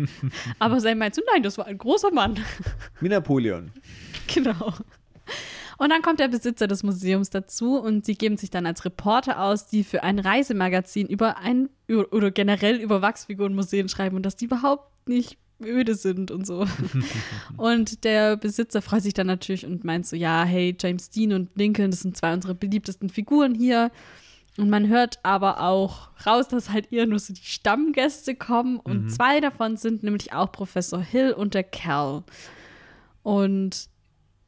[0.59, 2.39] aber Sam meint so, nein, das war ein großer Mann.
[3.01, 3.71] Wie Napoleon.
[4.31, 4.75] Genau.
[5.79, 9.41] Und dann kommt der Besitzer des Museums dazu und sie geben sich dann als Reporter
[9.41, 14.45] aus, die für ein Reisemagazin über ein oder generell über Wachsfigurenmuseen schreiben und dass die
[14.45, 16.65] überhaupt nicht öde sind und so.
[17.57, 21.49] und der Besitzer freut sich dann natürlich und meint so, ja, hey, James Dean und
[21.55, 23.91] Lincoln, das sind zwei unserer beliebtesten Figuren hier.
[24.57, 28.77] Und man hört aber auch raus, dass halt eher nur so die Stammgäste kommen.
[28.77, 32.23] Und zwei davon sind nämlich auch Professor Hill und der Cal.
[33.23, 33.89] Und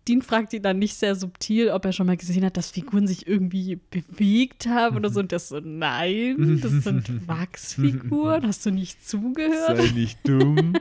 [0.07, 3.05] Dean fragt ihn dann nicht sehr subtil, ob er schon mal gesehen hat, dass Figuren
[3.05, 5.19] sich irgendwie bewegt haben oder so.
[5.19, 8.47] Und das so, nein, das sind Wachsfiguren.
[8.47, 9.77] Hast du nicht zugehört?
[9.77, 10.73] Sei nicht dumm.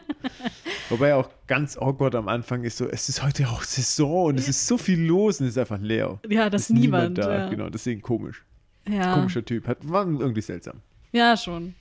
[0.88, 4.48] Wobei auch ganz awkward am Anfang ist so, es ist heute auch Saison und es
[4.48, 6.18] ist so viel los und es ist einfach leer.
[6.28, 7.18] Ja, das ist ist niemand.
[7.18, 7.44] da.
[7.44, 7.48] ja.
[7.50, 8.42] Genau, deswegen komisch.
[8.88, 9.14] Ja.
[9.14, 9.66] Komischer Typ.
[9.66, 10.80] Hat, war irgendwie seltsam.
[11.12, 11.74] Ja, schon.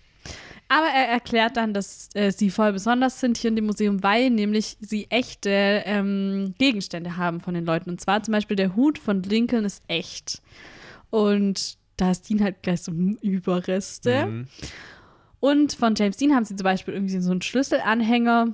[0.68, 4.30] Aber er erklärt dann, dass äh, sie voll besonders sind hier in dem Museum, weil
[4.30, 7.90] nämlich sie echte ähm, Gegenstände haben von den Leuten.
[7.90, 10.42] Und zwar zum Beispiel der Hut von Lincoln ist echt.
[11.10, 14.28] Und da ist Dean halt gleich so Überreste.
[14.28, 14.48] Mhm.
[15.40, 18.54] Und von James Dean haben sie zum Beispiel irgendwie so einen Schlüsselanhänger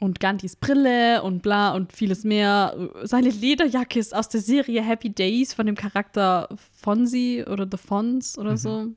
[0.00, 2.90] und Gandhis Brille und bla und vieles mehr.
[3.02, 8.38] Seine Lederjacke ist aus der Serie Happy Days von dem Charakter Fonzie oder The Fonz
[8.38, 8.88] oder so.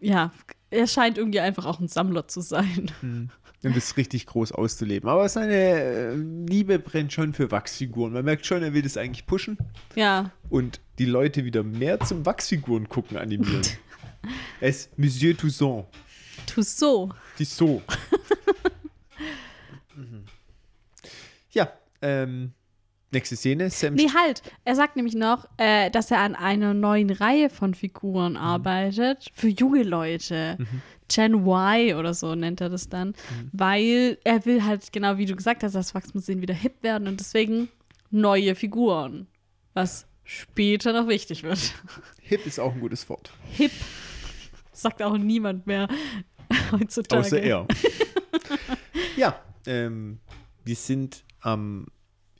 [0.00, 0.32] Ja,
[0.70, 2.90] er scheint irgendwie einfach auch ein Sammler zu sein.
[3.62, 5.08] Und das richtig groß auszuleben.
[5.08, 8.12] Aber seine äh, Liebe brennt schon für Wachsfiguren.
[8.14, 9.58] Man merkt schon, er will das eigentlich pushen
[9.94, 13.62] Ja, und die Leute wieder mehr zum Wachsfiguren gucken animieren.
[14.60, 15.84] er ist Monsieur Toussaint.
[17.38, 17.82] Die so.
[20.00, 20.24] Mhm.
[21.52, 21.70] ja,
[22.02, 22.52] ähm,
[23.12, 23.70] nächste Szene.
[23.70, 24.42] Sam Nee, halt.
[24.64, 28.38] Er sagt nämlich noch, äh, dass er an einer neuen Reihe von Figuren Mhm.
[28.38, 30.58] arbeitet für junge Leute.
[31.08, 33.08] Gen Y oder so nennt er das dann.
[33.08, 33.50] Mhm.
[33.52, 37.18] Weil er will halt, genau wie du gesagt hast, das Wachsmuseum wieder hip werden und
[37.18, 37.68] deswegen
[38.10, 39.26] neue Figuren.
[39.74, 41.74] Was später noch wichtig wird.
[42.22, 43.32] Hip ist auch ein gutes Wort.
[43.56, 43.72] Hip.
[44.72, 45.88] Sagt auch niemand mehr
[46.72, 47.20] heutzutage.
[47.22, 47.66] Außer er.
[49.16, 50.18] ja, ähm,
[50.64, 51.86] wir sind am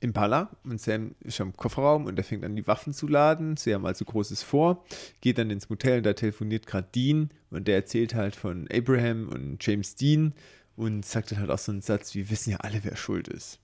[0.01, 3.55] Impala und Sam ist am Kofferraum und er fängt an, die Waffen zu laden.
[3.55, 4.83] Sie haben also Großes vor,
[5.21, 9.29] geht dann ins Motel und da telefoniert gerade Dean und der erzählt halt von Abraham
[9.29, 10.33] und James Dean
[10.75, 13.59] und sagt dann halt auch so einen Satz, wir wissen ja alle, wer schuld ist.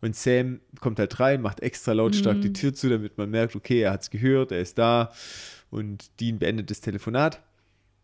[0.00, 3.80] Und Sam kommt halt rein, macht extra lautstark die Tür zu, damit man merkt, okay,
[3.80, 5.12] er hat es gehört, er ist da.
[5.70, 7.42] Und Dean beendet das Telefonat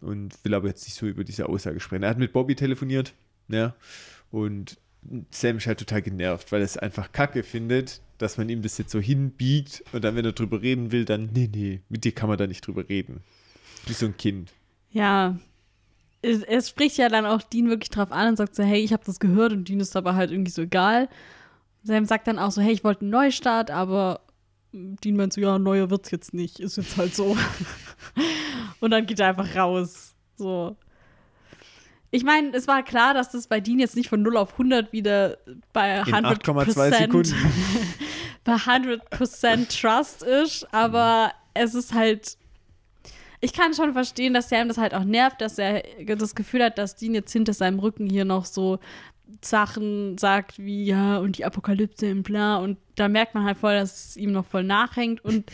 [0.01, 2.03] und will aber jetzt nicht so über diese Aussage sprechen.
[2.03, 3.13] Er hat mit Bobby telefoniert,
[3.51, 3.75] ja,
[4.31, 4.79] und
[5.31, 8.77] Sam ist halt total genervt, weil er es einfach kacke findet, dass man ihm das
[8.79, 12.13] jetzt so hinbiegt und dann, wenn er drüber reden will, dann, nee, nee, mit dir
[12.13, 13.23] kann man da nicht drüber reden.
[13.87, 14.53] Wie so ein Kind.
[14.91, 15.39] Ja.
[16.23, 18.93] Es, es spricht ja dann auch Dean wirklich drauf an und sagt so, hey, ich
[18.93, 21.09] habe das gehört und Dean ist aber halt irgendwie so egal.
[21.83, 24.21] Sam sagt dann auch so, hey, ich wollte einen Neustart, aber
[24.73, 27.39] Dean meint so, ja, neuer wird's jetzt nicht, ist jetzt halt so.
[28.81, 30.15] und dann geht er einfach raus.
[30.37, 30.77] So.
[32.13, 34.93] Ich meine, es war klar, dass das bei Dean jetzt nicht von 0 auf 100
[34.93, 35.39] wieder
[35.73, 37.35] bei In 100 8,2 Sekunden.
[38.45, 42.37] bei 100% Trust ist, aber es ist halt.
[43.43, 46.77] Ich kann schon verstehen, dass Sam das halt auch nervt, dass er das Gefühl hat,
[46.77, 48.81] dass Dean jetzt hinter seinem Rücken hier noch so
[49.41, 52.57] Sachen sagt wie, ja, und die Apokalypse und bla.
[52.57, 55.25] Und da merkt man halt voll, dass es ihm noch voll nachhängt.
[55.25, 55.51] Und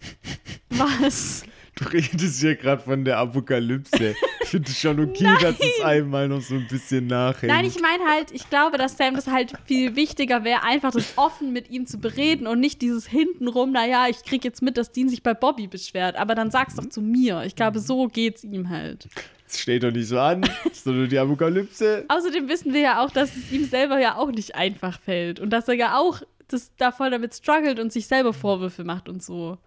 [0.70, 1.44] was?
[1.76, 4.14] Du redest ja gerade von der Apokalypse.
[4.42, 7.52] Ich finde es schon okay, dass es einmal noch so ein bisschen nachhängt.
[7.52, 11.14] Nein, ich meine halt, ich glaube, dass Sam das halt viel wichtiger wäre, einfach das
[11.16, 14.92] offen mit ihm zu bereden und nicht dieses hintenrum, naja, ich krieg jetzt mit, dass
[14.92, 17.42] Dean sich bei Bobby beschwert, aber dann sag's doch zu mir.
[17.44, 19.08] Ich glaube, so geht's ihm halt.
[19.46, 22.04] Das steht doch nicht so an, sondern die Apokalypse.
[22.08, 25.50] Außerdem wissen wir ja auch, dass es ihm selber ja auch nicht einfach fällt und
[25.50, 29.22] dass er ja auch das, da voll damit struggelt und sich selber Vorwürfe macht und
[29.22, 29.58] so.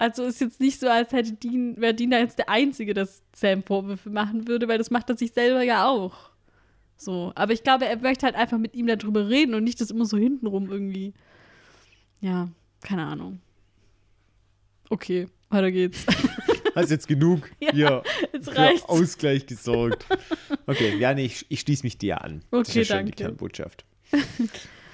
[0.00, 3.22] Also ist jetzt nicht so, als hätte Dean, wäre Dean da jetzt der Einzige, dass
[3.36, 6.30] Sam Vorwürfe machen würde, weil das macht er sich selber ja auch.
[6.96, 7.32] So.
[7.34, 10.06] Aber ich glaube, er möchte halt einfach mit ihm darüber reden und nicht das immer
[10.06, 11.12] so hintenrum irgendwie.
[12.22, 12.48] Ja,
[12.80, 13.40] keine Ahnung.
[14.88, 16.06] Okay, weiter geht's.
[16.74, 18.84] Hast jetzt genug Ja, hier Jetzt für reicht's.
[18.88, 20.06] Ausgleich gesorgt.
[20.66, 22.40] Okay, ja, nee, ich, ich schließe mich dir an.
[22.50, 23.24] das ist Okay, ja schon die danke.
[23.24, 23.84] Kernbotschaft.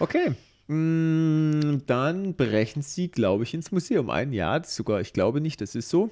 [0.00, 0.32] Okay.
[0.68, 4.32] Mm, Dann brechen sie, glaube ich, ins Museum ein.
[4.32, 6.10] Ja, sogar, ich glaube nicht, das ist so.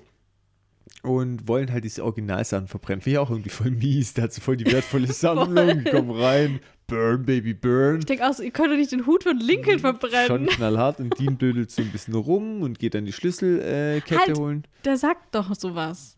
[1.03, 3.01] Und wollen halt diese Originalsachen verbrennen.
[3.03, 4.15] Finde ich auch irgendwie voll mies.
[4.15, 5.85] Der hat so voll die wertvolle Sammlung.
[5.91, 6.61] Komm rein.
[6.87, 7.99] Burn, Baby, burn.
[8.01, 10.27] Ich denke auch so, ihr könnt doch nicht den Hut von Lincoln verbrennen.
[10.27, 11.01] Schon knallhart.
[11.01, 14.39] Und Dean blödelt so ein bisschen rum und geht dann die Schlüsselkette Kette Halt.
[14.39, 14.65] holen.
[14.85, 16.17] Der sagt doch sowas.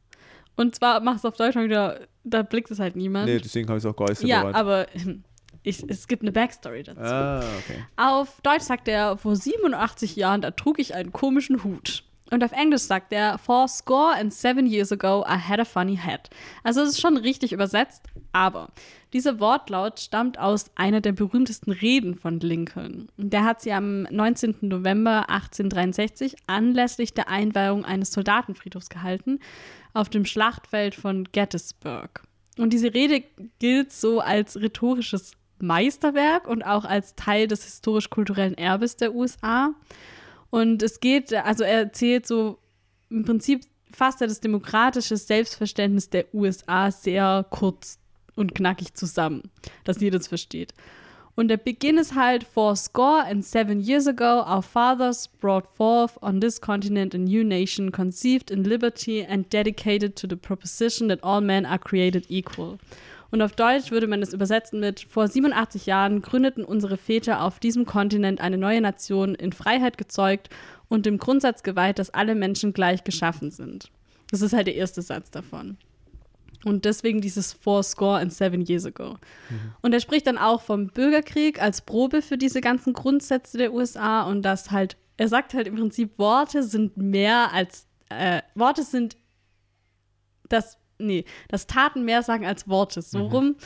[0.56, 3.26] Und zwar macht es auf Deutsch mal wieder, da blickt es halt niemand.
[3.26, 4.54] Nee, deswegen habe ich es auch gar nicht ja, separat.
[4.56, 5.22] aber hm,
[5.66, 7.00] ich, es gibt eine Backstory dazu.
[7.00, 7.84] Ah, okay.
[7.96, 12.04] Auf Deutsch sagt er, vor 87 Jahren, da trug ich einen komischen Hut.
[12.30, 15.96] Und auf Englisch sagt er, four score and seven years ago, I had a funny
[15.96, 16.30] hat.
[16.64, 18.02] Also es ist schon richtig übersetzt,
[18.32, 18.70] aber
[19.12, 23.08] dieser Wortlaut stammt aus einer der berühmtesten Reden von Lincoln.
[23.16, 24.56] Der hat sie am 19.
[24.62, 29.38] November 1863 anlässlich der Einweihung eines Soldatenfriedhofs gehalten,
[29.94, 32.22] auf dem Schlachtfeld von Gettysburg.
[32.58, 33.22] Und diese Rede
[33.58, 39.74] gilt so als rhetorisches Meisterwerk und auch als Teil des historisch-kulturellen Erbes der USA.
[40.50, 42.58] Und es geht, also er erzählt so
[43.10, 47.98] im Prinzip fasst er das demokratische Selbstverständnis der USA sehr kurz
[48.34, 49.50] und knackig zusammen,
[49.84, 50.74] dass jeder es versteht.
[51.34, 56.20] Und der Beginn ist halt, four score and seven years ago, our fathers brought forth
[56.22, 61.22] on this continent a new nation conceived in liberty and dedicated to the proposition that
[61.22, 62.78] all men are created equal.
[63.30, 67.58] Und auf Deutsch würde man es übersetzen mit, vor 87 Jahren gründeten unsere Väter auf
[67.58, 70.48] diesem Kontinent eine neue Nation in Freiheit gezeugt
[70.88, 73.90] und dem Grundsatz geweiht, dass alle Menschen gleich geschaffen sind.
[74.30, 75.76] Das ist halt der erste Satz davon.
[76.64, 79.18] Und deswegen dieses Four Score and Seven Years Ago.
[79.50, 79.74] Mhm.
[79.82, 84.22] Und er spricht dann auch vom Bürgerkrieg als Probe für diese ganzen Grundsätze der USA
[84.22, 89.16] und das halt, er sagt halt im Prinzip, Worte sind mehr als, äh, Worte sind
[90.48, 93.02] das, nee, dass Taten mehr sagen als Worte.
[93.02, 93.24] So mhm.
[93.24, 93.56] rum.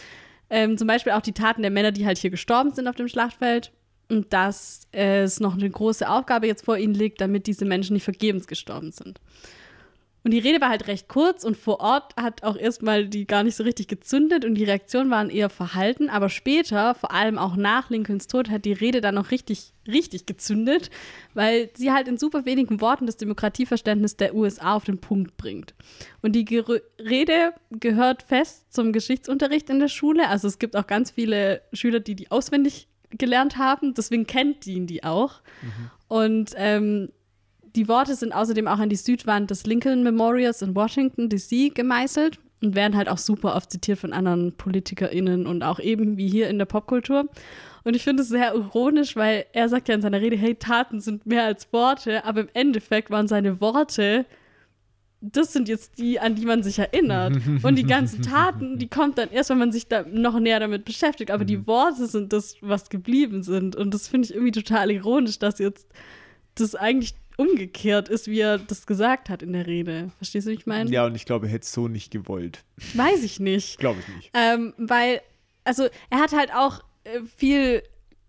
[0.48, 3.08] Ähm, zum Beispiel auch die Taten der Männer, die halt hier gestorben sind auf dem
[3.08, 3.72] Schlachtfeld.
[4.08, 8.02] Und dass es noch eine große Aufgabe jetzt vor ihnen liegt, damit diese Menschen nicht
[8.02, 9.20] vergebens gestorben sind.
[10.22, 13.42] Und die Rede war halt recht kurz und vor Ort hat auch erstmal die gar
[13.42, 16.10] nicht so richtig gezündet und die Reaktionen waren eher verhalten.
[16.10, 20.26] Aber später, vor allem auch nach Lincolns Tod, hat die Rede dann noch richtig, richtig
[20.26, 20.90] gezündet,
[21.32, 25.74] weil sie halt in super wenigen Worten das Demokratieverständnis der USA auf den Punkt bringt.
[26.20, 26.66] Und die Ger
[26.98, 30.28] Rede gehört fest zum Geschichtsunterricht in der Schule.
[30.28, 33.94] Also es gibt auch ganz viele Schüler, die die auswendig gelernt haben.
[33.94, 35.40] Deswegen kennt die ihn die auch.
[35.62, 35.90] Mhm.
[36.08, 37.08] Und ähm,
[37.76, 41.70] die Worte sind außerdem auch an die Südwand des Lincoln Memorials in Washington, D.C.
[41.70, 46.28] gemeißelt und werden halt auch super oft zitiert von anderen PolitikerInnen und auch eben wie
[46.28, 47.28] hier in der Popkultur.
[47.84, 51.00] Und ich finde es sehr ironisch, weil er sagt ja in seiner Rede, hey, Taten
[51.00, 54.26] sind mehr als Worte, aber im Endeffekt waren seine Worte,
[55.22, 57.36] das sind jetzt die, an die man sich erinnert.
[57.62, 60.84] Und die ganzen Taten, die kommt dann erst, wenn man sich da noch näher damit
[60.84, 61.30] beschäftigt.
[61.30, 61.66] Aber die mhm.
[61.66, 63.76] Worte sind das, was geblieben sind.
[63.76, 65.88] Und das finde ich irgendwie total ironisch, dass jetzt
[66.54, 70.10] das eigentlich umgekehrt ist, wie er das gesagt hat in der Rede.
[70.18, 70.90] Verstehst du, wie ich meine?
[70.90, 72.64] Ja, und ich glaube, er hätte es so nicht gewollt.
[72.94, 73.78] Weiß ich nicht.
[73.78, 74.30] glaube ich nicht.
[74.34, 75.20] Ähm, weil,
[75.64, 77.82] also, er hat halt auch äh, viel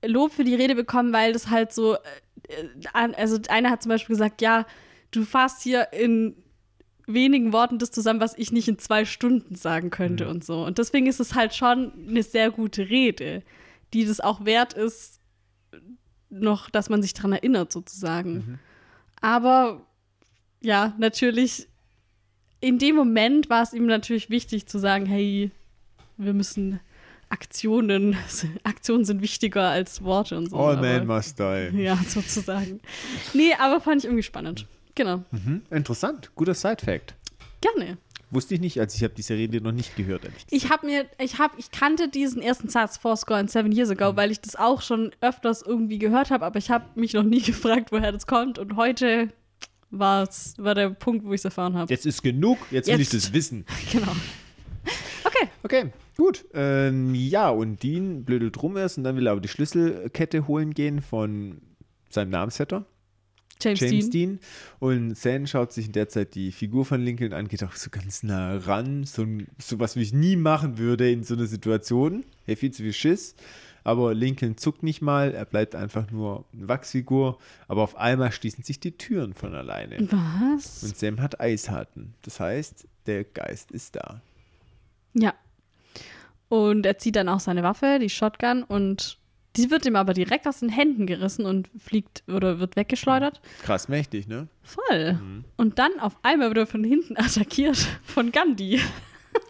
[0.05, 1.99] Lob für die Rede bekommen, weil das halt so, äh,
[2.93, 4.65] also einer hat zum Beispiel gesagt, ja,
[5.11, 6.35] du fasst hier in
[7.07, 10.31] wenigen Worten das zusammen, was ich nicht in zwei Stunden sagen könnte mhm.
[10.31, 10.65] und so.
[10.65, 13.43] Und deswegen ist es halt schon eine sehr gute Rede,
[13.93, 15.19] die das auch wert ist,
[16.29, 18.33] noch, dass man sich daran erinnert, sozusagen.
[18.33, 18.59] Mhm.
[19.21, 19.81] Aber
[20.61, 21.67] ja, natürlich,
[22.59, 25.51] in dem Moment war es ihm natürlich wichtig zu sagen, hey,
[26.17, 26.79] wir müssen
[27.29, 28.17] Aktionen,
[28.63, 30.57] Aktionen sind wichtiger als Worte und so.
[30.57, 31.69] All aber, man must die.
[31.81, 32.81] Ja, sozusagen.
[33.33, 34.67] nee, aber fand ich irgendwie spannend.
[34.95, 35.23] Genau.
[35.31, 36.31] Mhm, interessant.
[36.35, 37.15] Guter Side-Fact.
[37.61, 37.97] Gerne.
[38.31, 40.21] Wusste ich nicht, als ich habe diese Rede noch nicht gehört.
[40.49, 44.13] Ich habe mir, ich habe, ich kannte diesen ersten Satz Fourscore and Seven Years Ago,
[44.13, 44.17] mhm.
[44.17, 47.41] weil ich das auch schon öfters irgendwie gehört habe, aber ich habe mich noch nie
[47.41, 48.57] gefragt, woher das kommt.
[48.57, 49.27] Und heute
[49.89, 51.91] war's, war der Punkt, wo ich es erfahren habe.
[51.91, 53.65] Jetzt ist genug, jetzt, jetzt will ich das wissen.
[53.91, 54.15] Genau.
[55.23, 55.47] Okay.
[55.63, 56.45] Okay, gut.
[56.53, 60.73] Ähm, ja, und Dean blödelt rum erst und dann will er aber die Schlüsselkette holen
[60.73, 61.61] gehen von
[62.09, 62.85] seinem Namensvetter.
[63.63, 64.11] James, James Dean.
[64.11, 64.39] Dean.
[64.79, 67.89] Und Sam schaut sich in der Zeit die Figur von Lincoln an, geht auch so
[67.89, 69.03] ganz nah ran.
[69.03, 69.25] So,
[69.57, 72.23] so was, wie ich nie machen würde in so einer Situation.
[72.45, 73.35] Hey, viel zu viel Schiss.
[73.83, 77.39] Aber Lincoln zuckt nicht mal, er bleibt einfach nur eine Wachsfigur.
[77.67, 79.97] Aber auf einmal schließen sich die Türen von alleine.
[80.11, 80.83] Was?
[80.83, 82.13] Und Sam hat Eisharten.
[82.21, 84.21] Das heißt, der Geist ist da.
[85.13, 85.33] Ja.
[86.49, 89.17] Und er zieht dann auch seine Waffe, die Shotgun, und
[89.57, 93.41] die wird ihm aber direkt aus den Händen gerissen und fliegt oder wird weggeschleudert.
[93.63, 94.47] Krass mächtig, ne?
[94.63, 95.13] Voll.
[95.13, 95.43] Mhm.
[95.57, 98.79] Und dann auf einmal wird er von hinten attackiert von Gandhi.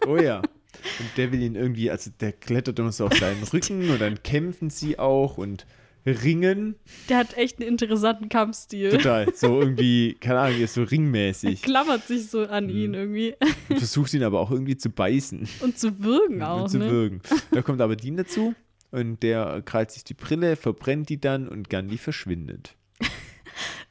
[0.06, 0.38] Oh ja.
[0.38, 4.22] Und der will ihn irgendwie, also der klettert immer so auf seinen Rücken und dann
[4.22, 5.66] kämpfen sie auch und
[6.06, 6.76] ringen.
[7.08, 8.90] Der hat echt einen interessanten Kampfstil.
[8.90, 9.32] Total.
[9.34, 11.62] So irgendwie, keine Ahnung, ist so ringmäßig.
[11.62, 12.70] Er klammert sich so an mhm.
[12.70, 13.34] ihn irgendwie.
[13.68, 15.48] Und versucht ihn aber auch irgendwie zu beißen.
[15.60, 16.62] Und zu würgen auch.
[16.62, 16.88] Und zu ne?
[16.88, 17.20] würgen.
[17.50, 18.54] Da kommt aber Dean dazu
[18.92, 22.76] und der krallt sich die Brille, verbrennt die dann und Gandhi verschwindet.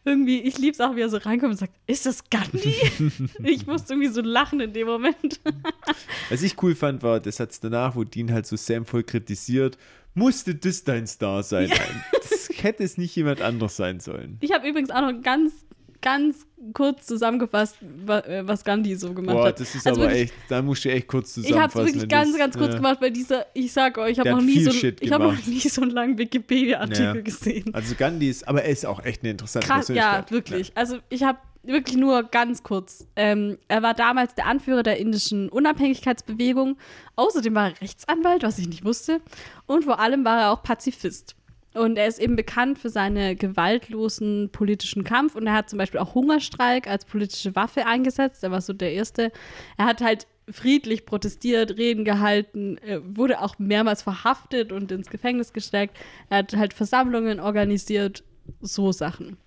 [0.05, 2.75] irgendwie, ich liebe es auch, wie er so reinkommt und sagt, ist das Gandhi?
[3.43, 5.41] ich musste irgendwie so lachen in dem Moment.
[6.29, 9.77] Was ich cool fand, war der Satz danach, wo Dean halt so Sam voll kritisiert,
[10.13, 11.69] musste das dein Star sein?
[11.69, 11.75] Ja.
[12.13, 14.37] Das hätte es nicht jemand anderes sein sollen.
[14.41, 15.65] Ich habe übrigens auch noch ganz
[16.01, 19.59] ganz kurz zusammengefasst, äh, was Gandhi so gemacht Boah, hat.
[19.59, 21.57] das ist also aber wirklich, echt, da musst du echt kurz zusammenfassen.
[21.57, 22.77] Ich habe es wirklich ganz, ganz kurz ja.
[22.77, 25.59] gemacht, weil dieser, ich sag euch, ich habe noch, nie so, ich hab noch nie
[25.59, 27.21] so einen langen Wikipedia-Artikel ja.
[27.21, 27.73] gesehen.
[27.73, 30.69] Also Gandhi ist, aber er ist auch echt eine interessante Krass, Ja, wirklich.
[30.69, 30.73] Ja.
[30.75, 33.07] Also ich habe wirklich nur ganz kurz.
[33.15, 36.77] Ähm, er war damals der Anführer der indischen Unabhängigkeitsbewegung.
[37.15, 39.21] Außerdem war er Rechtsanwalt, was ich nicht wusste.
[39.67, 41.35] Und vor allem war er auch Pazifist.
[41.73, 45.35] Und er ist eben bekannt für seinen gewaltlosen politischen Kampf.
[45.35, 48.43] Und er hat zum Beispiel auch Hungerstreik als politische Waffe eingesetzt.
[48.43, 49.31] Er war so der Erste.
[49.77, 55.97] Er hat halt friedlich protestiert, Reden gehalten, wurde auch mehrmals verhaftet und ins Gefängnis gesteckt.
[56.29, 58.23] Er hat halt Versammlungen organisiert,
[58.59, 59.37] so Sachen.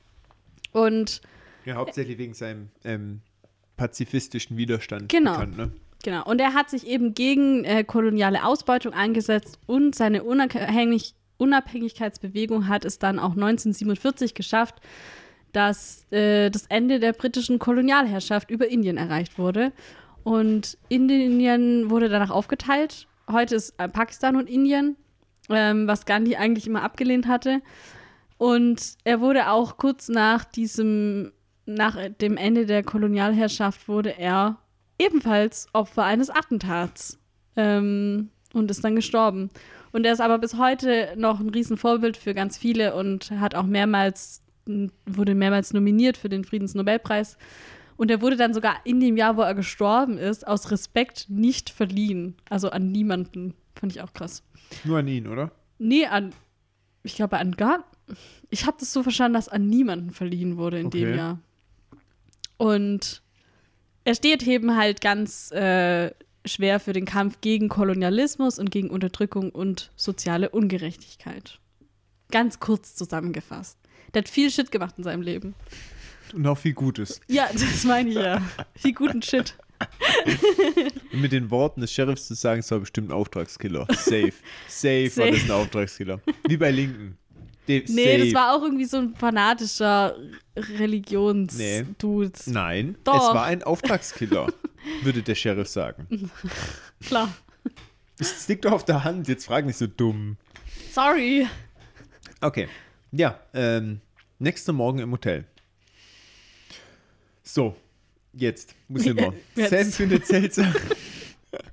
[0.72, 1.20] Und
[1.66, 3.20] ja, hauptsächlich wegen seinem ähm,
[3.76, 5.32] pazifistischen Widerstand Genau.
[5.32, 5.72] bekannt, ne?
[6.04, 6.24] Genau.
[6.24, 12.84] Und er hat sich eben gegen äh, koloniale Ausbeutung eingesetzt und seine Unabhängig Unabhängigkeitsbewegung hat
[12.84, 14.80] es dann auch 1947 geschafft,
[15.52, 19.72] dass äh, das Ende der britischen Kolonialherrschaft über Indien erreicht wurde.
[20.24, 23.06] Und Indien wurde danach aufgeteilt.
[23.30, 24.96] Heute ist äh, Pakistan und Indien,
[25.48, 27.60] ähm, was Gandhi eigentlich immer abgelehnt hatte.
[28.36, 31.32] Und er wurde auch kurz nach diesem,
[31.66, 34.58] nach dem Ende der Kolonialherrschaft, wurde er
[34.98, 37.18] ebenfalls Opfer eines Attentats
[37.56, 39.50] ähm, und ist dann gestorben.
[39.94, 43.62] Und er ist aber bis heute noch ein Riesenvorbild für ganz viele und hat auch
[43.62, 44.40] mehrmals,
[45.06, 47.38] wurde mehrmals nominiert für den Friedensnobelpreis.
[47.96, 51.70] Und er wurde dann sogar in dem Jahr, wo er gestorben ist, aus Respekt nicht
[51.70, 52.34] verliehen.
[52.50, 53.54] Also an niemanden.
[53.76, 54.42] Fand ich auch krass.
[54.82, 55.52] Nur an ihn, oder?
[55.78, 56.32] Nee, an,
[57.04, 57.84] ich glaube an gar,
[58.50, 61.16] ich habe das so verstanden, dass an niemanden verliehen wurde in dem Okay.
[61.16, 61.38] Jahr.
[62.56, 63.22] Und
[64.02, 66.10] er steht eben halt ganz äh,
[66.44, 71.58] schwer für den Kampf gegen Kolonialismus und gegen Unterdrückung und soziale Ungerechtigkeit.
[72.30, 73.78] Ganz kurz zusammengefasst.
[74.12, 75.54] Der hat viel Shit gemacht in seinem Leben.
[76.32, 77.20] Und auch viel Gutes.
[77.28, 78.42] Ja, das meine ich ja.
[78.74, 79.56] Viel guten Shit.
[81.12, 83.86] Mit den Worten des Sheriffs zu sagen, es war bestimmt ein Auftragskiller.
[83.90, 84.32] Safe.
[84.68, 85.30] Safe, war Safe.
[85.32, 86.20] das ein Auftragskiller.
[86.48, 87.18] Wie bei Linken.
[87.68, 88.24] De Nee, safe.
[88.24, 90.16] das war auch irgendwie so ein fanatischer
[90.56, 92.32] Religions-Dude.
[92.46, 93.14] Nein, Doch.
[93.14, 94.52] es war ein Auftragskiller,
[95.02, 96.30] würde der Sheriff sagen.
[97.06, 97.34] Klar.
[98.18, 100.36] Es liegt doch auf der Hand, jetzt frag nicht so dumm.
[100.92, 101.48] Sorry.
[102.40, 102.68] Okay.
[103.10, 104.00] Ja, ähm,
[104.38, 105.44] nächster Morgen im Hotel.
[107.42, 107.76] So,
[108.32, 109.32] jetzt muss ich mal.
[109.54, 110.74] Sam findet seltsam.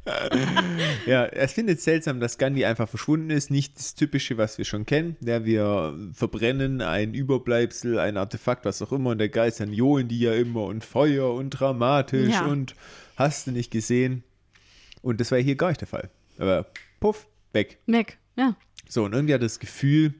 [1.06, 3.52] ja, er findet seltsam, dass Gandhi einfach verschwunden ist.
[3.52, 5.16] Nicht das Typische, was wir schon kennen.
[5.22, 9.12] Ja, wir verbrennen ein Überbleibsel, ein Artefakt, was auch immer.
[9.12, 12.46] Und der Geist, dann johlen die ja immer und Feuer und dramatisch Ja.
[12.46, 12.76] und
[13.16, 14.24] hast du nicht gesehen.
[15.02, 16.10] Und das war hier gar nicht der Fall.
[16.38, 16.68] Aber
[17.00, 17.80] puff, weg.
[17.86, 18.56] Mac, ja.
[18.88, 20.14] So, und irgendwie hat er das Gefühl,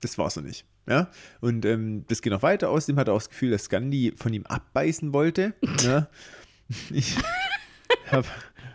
[0.00, 0.64] das war's noch nicht.
[0.88, 2.68] Ja, und ähm, das geht noch weiter.
[2.70, 5.54] Außerdem hat er auch das Gefühl, dass Gandhi von ihm abbeißen wollte.
[5.82, 6.08] ja.
[6.90, 7.16] Ich
[8.10, 8.24] hab,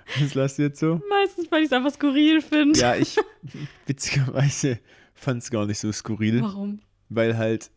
[0.20, 1.02] das lasst ihr jetzt so.
[1.10, 2.80] Meistens, weil ich es einfach skurril finde.
[2.80, 3.18] Ja, ich
[3.86, 4.80] witzigerweise
[5.14, 6.80] fand es gar nicht so skurril, Warum?
[7.10, 7.72] weil halt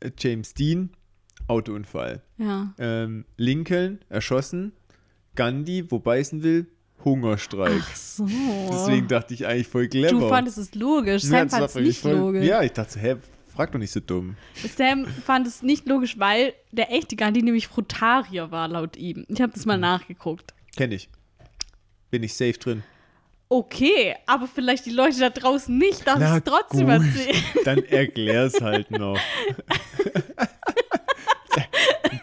[0.00, 0.90] äh, James Dean,
[1.46, 2.22] Autounfall.
[2.38, 2.74] Ja.
[2.78, 4.72] Ähm, Lincoln, erschossen.
[5.34, 6.66] Gandhi, wo beißen will,
[7.04, 7.80] Hungerstreik.
[7.80, 8.26] Ach so.
[8.72, 10.08] Deswegen dachte ich eigentlich voll clever.
[10.10, 11.22] du fandest es logisch.
[11.24, 12.44] Ja, Sam das fand es nicht voll- logisch.
[12.44, 13.16] Ja, ich dachte, so, hä,
[13.54, 14.34] frag doch nicht so dumm.
[14.76, 19.24] Sam fand es nicht logisch, weil der echte Gandhi nämlich Frutarier war, laut ihm.
[19.28, 19.68] Ich habe das Hm.
[19.68, 20.54] mal nachgeguckt.
[20.76, 21.08] Kenn ich.
[22.10, 22.82] Bin ich safe drin.
[23.50, 27.06] Okay, aber vielleicht die Leute da draußen nicht, darf ich es trotzdem gut.
[27.06, 27.44] erzählen.
[27.64, 29.18] Dann erklär's halt noch.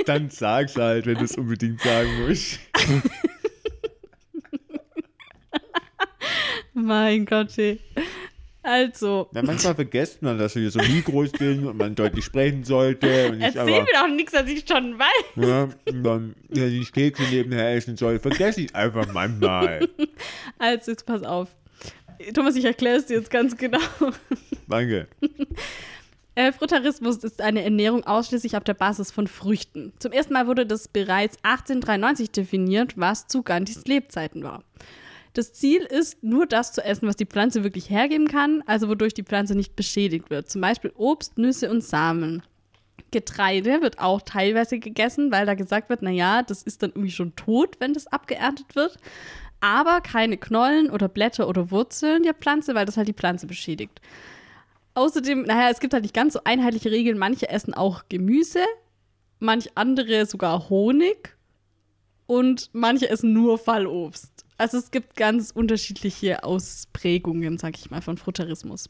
[0.05, 2.59] Dann sag's halt, wenn du es unbedingt sagen musst.
[6.73, 7.79] mein Gott, ey.
[8.67, 13.29] Also, Na, manchmal vergisst man, dass hier so Mikros sind und man deutlich sprechen sollte.
[13.29, 15.35] Und erzähl aber, mir doch nichts, was ich schon weiß.
[15.35, 18.17] ja, dann ja, die Kekse nebenher essen soll.
[18.17, 19.87] Vergesse ich einfach manchmal.
[20.57, 21.49] Also, jetzt pass auf.
[22.33, 23.77] Thomas, ich erkläre es dir jetzt ganz genau.
[24.67, 25.07] Danke.
[26.33, 29.93] Äh, Frutarismus ist eine Ernährung ausschließlich auf der Basis von Früchten.
[29.99, 34.63] Zum ersten Mal wurde das bereits 1893 definiert, was zu Gandhis Lebzeiten war.
[35.35, 39.13] Das Ziel ist, nur das zu essen, was die Pflanze wirklich hergeben kann, also wodurch
[39.13, 40.49] die Pflanze nicht beschädigt wird.
[40.49, 42.41] Zum Beispiel Obst, Nüsse und Samen.
[43.11, 47.35] Getreide wird auch teilweise gegessen, weil da gesagt wird, naja, das ist dann irgendwie schon
[47.35, 48.97] tot, wenn das abgeerntet wird.
[49.59, 53.99] Aber keine Knollen oder Blätter oder Wurzeln der Pflanze, weil das halt die Pflanze beschädigt.
[54.93, 57.17] Außerdem, naja, es gibt halt nicht ganz so einheitliche Regeln.
[57.17, 58.63] Manche essen auch Gemüse,
[59.39, 61.35] manch andere sogar Honig
[62.25, 64.34] und manche essen nur Fallobst.
[64.57, 68.89] Also es gibt ganz unterschiedliche Ausprägungen, sag ich mal, von Frutarismus.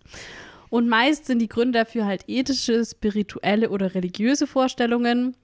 [0.69, 5.35] Und meist sind die Gründe dafür halt ethische, spirituelle oder religiöse Vorstellungen.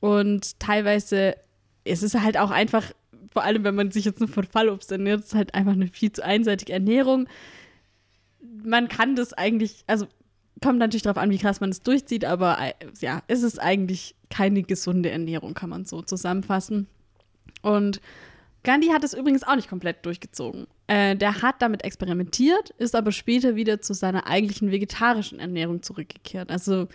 [0.00, 1.36] Und teilweise
[1.84, 2.92] es ist halt auch einfach,
[3.30, 6.12] vor allem wenn man sich jetzt nur von Fallobst ernährt, ist halt einfach eine viel
[6.12, 7.28] zu einseitige Ernährung
[8.62, 10.06] man kann das eigentlich, also
[10.62, 14.14] kommt natürlich darauf an, wie krass man es durchzieht, aber äh, ja, es ist eigentlich
[14.30, 16.86] keine gesunde Ernährung, kann man so zusammenfassen.
[17.62, 18.00] Und
[18.68, 20.66] Gandhi hat es übrigens auch nicht komplett durchgezogen.
[20.88, 26.50] Äh, der hat damit experimentiert, ist aber später wieder zu seiner eigentlichen vegetarischen Ernährung zurückgekehrt.
[26.50, 26.86] Also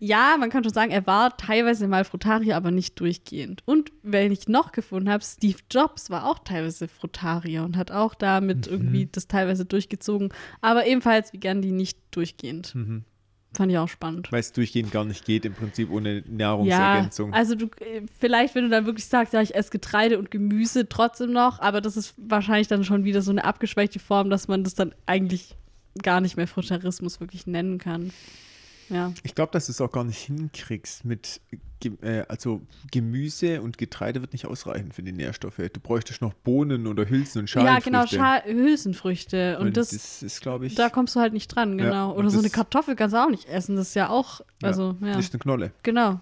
[0.00, 3.62] ja, man kann schon sagen, er war teilweise mal Frutarier, aber nicht durchgehend.
[3.66, 8.16] Und wenn ich noch gefunden habe, Steve Jobs war auch teilweise Frutarier und hat auch
[8.16, 8.72] damit Mhm.
[8.72, 12.74] irgendwie das teilweise durchgezogen, aber ebenfalls wie Gandhi nicht durchgehend.
[12.74, 13.04] Mhm.
[13.56, 14.30] Fand ich auch spannend.
[14.30, 17.32] Weil es durchgehend gar nicht geht, im Prinzip ohne Ja, Nahrungsergänzung.
[17.32, 20.88] also du, äh, vielleicht, wenn du dann wirklich sagst, ja, ich esse Getreide und Gemüse
[20.88, 24.62] trotzdem noch, aber das ist wahrscheinlich dann schon wieder so eine abgeschwächte Form, dass man
[24.62, 25.56] das dann eigentlich
[26.02, 28.12] gar nicht mehr Frutarismus wirklich nennen kann.
[28.88, 29.12] Ja.
[29.22, 31.40] Ich glaube, dass du es auch gar nicht hinkriegst mit,
[32.02, 32.62] äh, also
[32.92, 35.56] Gemüse und Getreide wird nicht ausreichen für die Nährstoffe.
[35.56, 37.90] Du bräuchtest noch Bohnen oder Hülsen und Ja, Schalenfrüchte.
[37.90, 39.58] genau, Scha Hülsenfrüchte.
[39.58, 42.10] Und, Und das, das ist, glaube ich, da kommst du halt nicht dran, Ja, genau.
[42.12, 43.76] und Oder so eine Kartoffel kannst du auch nicht essen.
[43.76, 45.72] Das ist ja auch, also, ja, das ist eine Knolle.
[45.82, 46.20] genau.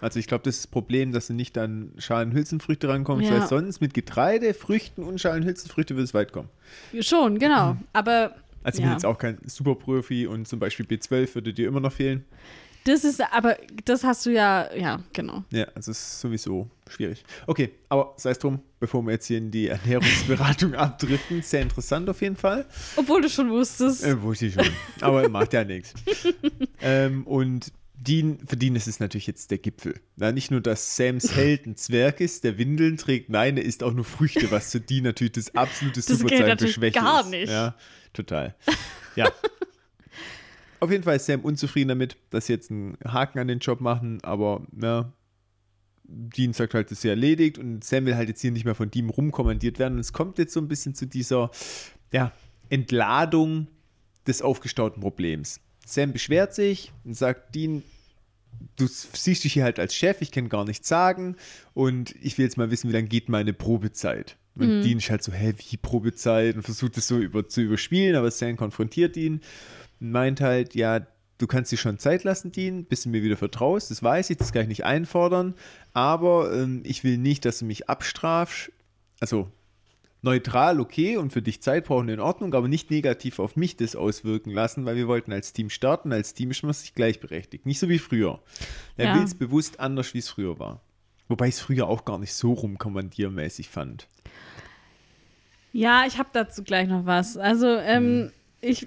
[0.00, 3.40] Also ich glaube, das ist das Problem, dass du nicht an Schalenhülsenfrüchte rankommst, Ja.
[3.40, 6.48] weil sonst mit Getreide, Früchten und Schalenhülsenfrüchte wird es weit kommen.
[7.00, 7.76] Schon, genau.
[7.92, 8.34] Aber
[8.64, 8.88] Also ich Ja.
[8.88, 12.24] bin jetzt auch kein Superprofi und zum Beispiel B12 würde dir immer noch fehlen.
[12.84, 15.44] das ist, aber das hast du ja, ja, genau.
[15.50, 17.24] Ja, also ist sowieso schwierig.
[17.46, 22.08] Okay, aber sei es drum, bevor wir jetzt hier in die Ernährungsberatung abdriften, sehr interessant
[22.10, 22.66] auf jeden Fall.
[22.96, 24.04] Obwohl du schon wusstest.
[24.04, 24.66] Äh, wusste ich schon.
[25.00, 25.94] Aber macht ja nichts.
[26.84, 30.00] Ähm, und Dean, für Dean ist es natürlich jetzt der Gipfel.
[30.16, 33.82] Na, nicht nur, dass Sams Held ein Zwerg ist, der Windeln trägt, nein, er isst
[33.82, 37.30] auch nur Früchte, was für Dean natürlich das absolute Das Superzeichen für Schwäche gar ist.
[37.30, 37.50] nicht.
[37.50, 37.74] Ja,
[38.12, 38.54] total.
[39.14, 39.30] Ja.
[40.80, 43.80] Auf jeden Fall ist Sam unzufrieden damit, dass sie jetzt einen Haken an den Job
[43.80, 45.12] machen, aber ja,
[46.04, 48.74] Dean sagt halt, das ist ja erledigt und Sam will halt jetzt hier nicht mehr
[48.74, 49.94] von Dean rumkommandiert werden.
[49.94, 51.50] Und es kommt jetzt so ein bisschen zu dieser
[52.10, 52.32] ja,
[52.68, 53.68] Entladung
[54.26, 55.60] des aufgestauten Problems.
[55.86, 57.82] Sam beschwert sich und sagt, Dean,
[58.76, 61.36] du siehst dich hier halt als Chef, ich kann gar nichts sagen
[61.74, 64.36] und ich will jetzt mal wissen, wie lange geht meine Probezeit.
[64.54, 66.56] Und Dean ist halt so, hä, wie Probezeit?
[66.56, 69.40] Und versucht es so über, zu überspielen, aber Sam konfrontiert ihn
[69.98, 71.06] und meint halt, ja,
[71.38, 74.36] du kannst dir schon Zeit lassen, Dean, bis du mir wieder vertraust, das weiß ich,
[74.36, 75.54] das kann ich nicht einfordern,
[75.94, 78.70] aber ähm, ich will nicht, dass du mich abstrafst,
[79.20, 79.50] also
[80.22, 83.96] neutral okay und für dich Zeit brauchen in Ordnung, aber nicht negativ auf mich das
[83.96, 86.12] auswirken lassen, weil wir wollten als Team starten.
[86.12, 87.66] Als Team ist man sich gleichberechtigt.
[87.66, 88.40] Nicht so wie früher.
[88.96, 89.14] Er Ja.
[89.16, 90.80] will es bewusst anders, wie es früher war.
[91.28, 94.06] Wobei ich es früher auch gar nicht so rumkommandiermäßig fand.
[95.72, 97.36] Ja, ich habe dazu gleich noch was.
[97.36, 98.86] Also, ähm, ich,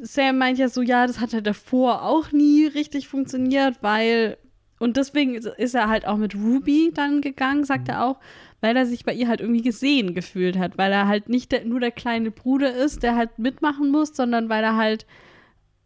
[0.00, 4.38] Sam meint ja so, ja, das hat ja davor auch nie richtig funktioniert, weil,
[4.78, 8.20] und deswegen ist- ist er halt auch mit Ruby dann gegangen, sagt er auch,
[8.60, 11.64] weil er sich bei ihr halt irgendwie gesehen gefühlt hat, weil er halt nicht der,
[11.64, 15.06] nur der kleine Bruder ist, der halt mitmachen muss, sondern weil er halt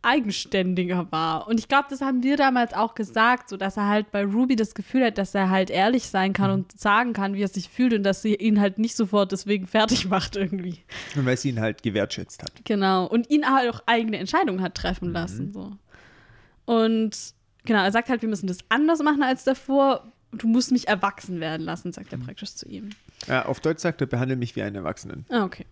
[0.04, 1.48] eigenständiger war.
[1.48, 4.54] Und ich glaube, das haben wir damals auch gesagt, so dass er halt bei Ruby
[4.54, 7.68] das Gefühl hat, dass er halt ehrlich sein kann und sagen kann, wie er sich
[7.68, 10.80] fühlt und dass sie ihn halt nicht sofort deswegen fertig macht irgendwie.
[11.16, 12.52] Und weil sie ihn halt gewertschätzt hat.
[12.64, 13.06] Genau.
[13.06, 15.52] Und ihn halt auch eigene Entscheidungen hat treffen lassen.
[15.52, 15.72] So.
[16.66, 17.16] Und
[17.64, 20.12] genau, er sagt halt, wir müssen das anders machen als davor.
[20.38, 22.90] Du musst mich erwachsen werden lassen, sagt er praktisch zu ihm.
[23.26, 25.24] Ja, auf Deutsch sagt er, behandle mich wie einen Erwachsenen.
[25.30, 25.66] Ah, okay.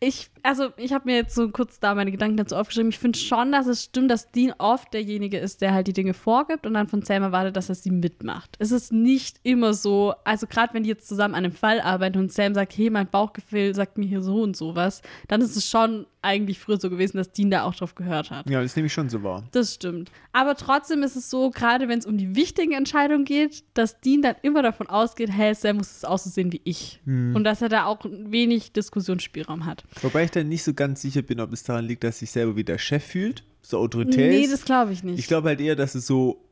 [0.00, 2.90] Ich, also, ich habe mir jetzt so kurz da meine Gedanken dazu aufgeschrieben.
[2.90, 6.14] Ich finde schon, dass es stimmt, dass Dean oft derjenige ist, der halt die Dinge
[6.14, 8.56] vorgibt und dann von Sam erwartet, dass er sie mitmacht.
[8.60, 12.18] Es ist nicht immer so, also gerade wenn die jetzt zusammen an einem Fall arbeiten
[12.18, 15.68] und Sam sagt, hey, mein Bauchgefühl sagt mir hier so und sowas, dann ist es
[15.68, 18.48] schon eigentlich früher so gewesen, dass Dean da auch drauf gehört hat.
[18.50, 19.44] Ja, das nehme ich schon so wahr.
[19.52, 20.10] Das stimmt.
[20.32, 24.22] Aber trotzdem ist es so, gerade wenn es um die wichtigen Entscheidungen geht, dass Dean
[24.22, 27.00] dann immer davon ausgeht, hey, Sam muss es auch so sehen wie ich.
[27.06, 29.84] Und dass er da auch wenig Diskussionsspielraum hat.
[30.02, 32.56] Wobei ich dann nicht so ganz sicher bin, ob es daran liegt, dass sich selber
[32.56, 34.52] wie der Chef fühlt, so autoritär Nee, ist.
[34.52, 35.18] das glaube ich nicht.
[35.18, 36.44] Ich glaube halt eher, dass es so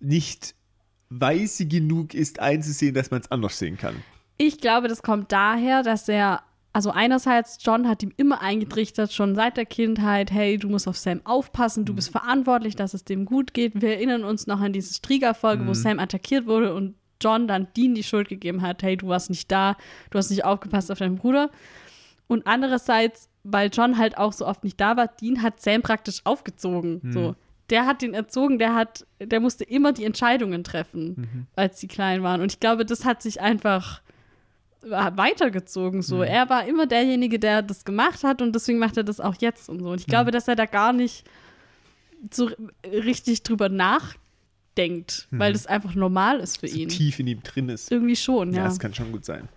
[0.00, 0.54] nicht
[1.10, 3.96] weise genug ist, einzusehen, dass man es anders sehen kann.
[4.36, 9.34] Ich glaube, das kommt daher, dass er, also einerseits, John hat ihm immer eingetrichtert, schon
[9.36, 13.26] seit der Kindheit, hey, du musst auf Sam aufpassen, du bist verantwortlich, dass es dem
[13.26, 13.80] gut geht.
[13.80, 17.94] Wir erinnern uns noch an diese Strieger-Folge, wo Sam attackiert wurde und John dann Dean
[17.94, 19.76] die Schuld gegeben hat, hey, du warst nicht da,
[20.10, 21.50] du hast nicht aufgepasst auf deinen Bruder.
[22.26, 26.20] Und andererseits, weil John halt auch so oft nicht da war, Dean hat Sam praktisch
[26.24, 27.00] aufgezogen.
[27.12, 27.34] So.
[27.70, 32.22] Der hat ihn erzogen, der hat, der musste immer die Entscheidungen treffen, als sie klein
[32.22, 32.40] waren.
[32.40, 34.02] Und ich glaube, das hat sich einfach
[34.82, 36.02] weitergezogen.
[36.02, 36.22] So.
[36.22, 39.68] Er war immer derjenige, der das gemacht hat und deswegen macht er das auch jetzt
[39.68, 39.90] und so.
[39.90, 41.24] Und ich glaube, dass er da gar nicht
[42.32, 42.50] so
[42.84, 46.88] richtig drüber nachdenkt, weil das einfach normal ist für So ihn.
[46.88, 47.90] tief in ihm drin ist.
[47.90, 48.64] Irgendwie schon, Ja, ja.
[48.64, 49.48] das kann schon gut sein.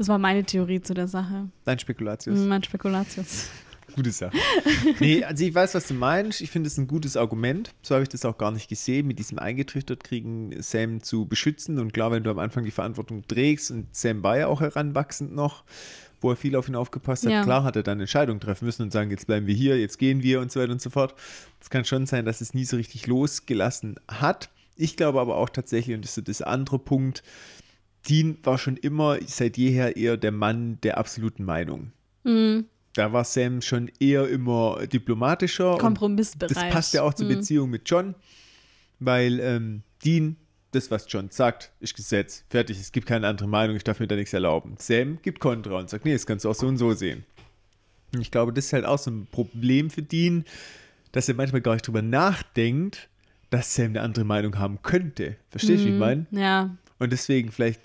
[0.00, 1.50] Das war meine Theorie zu der Sache.
[1.66, 2.38] Dein Spekulatius.
[2.38, 3.48] Mein Spekulatius.
[3.94, 4.32] Gute Sache.
[4.98, 6.40] Nee, also ich weiß, was du meinst.
[6.40, 7.70] Ich finde es ein gutes Argument.
[7.82, 11.78] So habe ich das auch gar nicht gesehen, mit diesem eingetrichtert kriegen, Sam zu beschützen.
[11.78, 15.34] Und klar, wenn du am Anfang die Verantwortung trägst und Sam war ja auch heranwachsend
[15.34, 15.64] noch,
[16.22, 17.42] wo er viel auf ihn aufgepasst hat, Ja.
[17.44, 20.22] klar hat er dann Entscheidungen treffen müssen und sagen, jetzt bleiben wir hier, jetzt gehen
[20.22, 21.14] wir und so weiter und so fort.
[21.60, 24.48] Es kann schon sein, dass es nie so richtig losgelassen hat.
[24.76, 27.22] Ich glaube aber auch tatsächlich, und das ist so das andere Punkt,
[28.08, 31.92] Dean war schon immer seit jeher eher der Mann der absoluten Meinung.
[32.24, 32.64] Mhm.
[32.94, 35.78] Da war Sam schon eher immer diplomatischer.
[35.78, 36.56] Kompromissbereit.
[36.56, 37.34] Das passt ja auch zur Mhm.
[37.36, 38.14] Beziehung mit John,
[38.98, 40.36] weil ähm, Dean,
[40.72, 42.44] das, was John sagt, ist Gesetz.
[42.48, 44.74] Fertig, es gibt keine andere Meinung, ich darf mir da nichts erlauben.
[44.78, 47.24] Sam gibt Kontra und sagt, nee, das kannst du auch so und so sehen.
[48.14, 50.44] Und ich glaube, das ist halt auch so ein Problem für Dean,
[51.12, 53.08] dass er manchmal gar nicht drüber nachdenkt,
[53.50, 55.36] dass Sam eine andere Meinung haben könnte.
[55.50, 56.26] Verstehst du, wie ich meine?
[56.30, 56.76] Ja.
[56.98, 57.80] Und deswegen vielleicht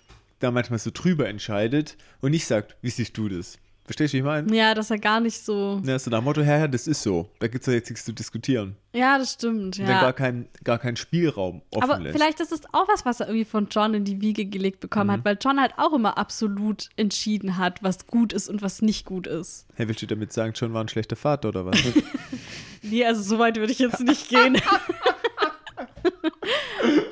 [0.45, 3.57] da manchmal so drüber entscheidet und nicht sagt, wie siehst du das?
[3.83, 4.55] Verstehst du, wie ich meine?
[4.55, 5.79] ja, dass er gar nicht so.
[5.85, 7.29] Ja, so nach dem Motto, Herr, das ist so.
[7.37, 8.75] Da gibt es jetzt nichts zu diskutieren.
[8.93, 9.77] Ja, das stimmt.
[9.77, 10.11] Und dann gar Ja.
[10.11, 12.15] keinen gar keinen Spielraum offen Aber lässt.
[12.17, 15.07] vielleicht ist es auch was, was er irgendwie von John in die Wiege gelegt bekommen
[15.09, 15.11] Mhm.
[15.11, 19.05] hat, weil John halt auch immer absolut entschieden hat, was gut ist und was nicht
[19.05, 19.67] gut ist.
[19.75, 21.77] Hey, willst du damit sagen, John war ein schlechter Vater oder was?
[22.81, 24.57] Nee, also so weit würde ich jetzt nicht gehen.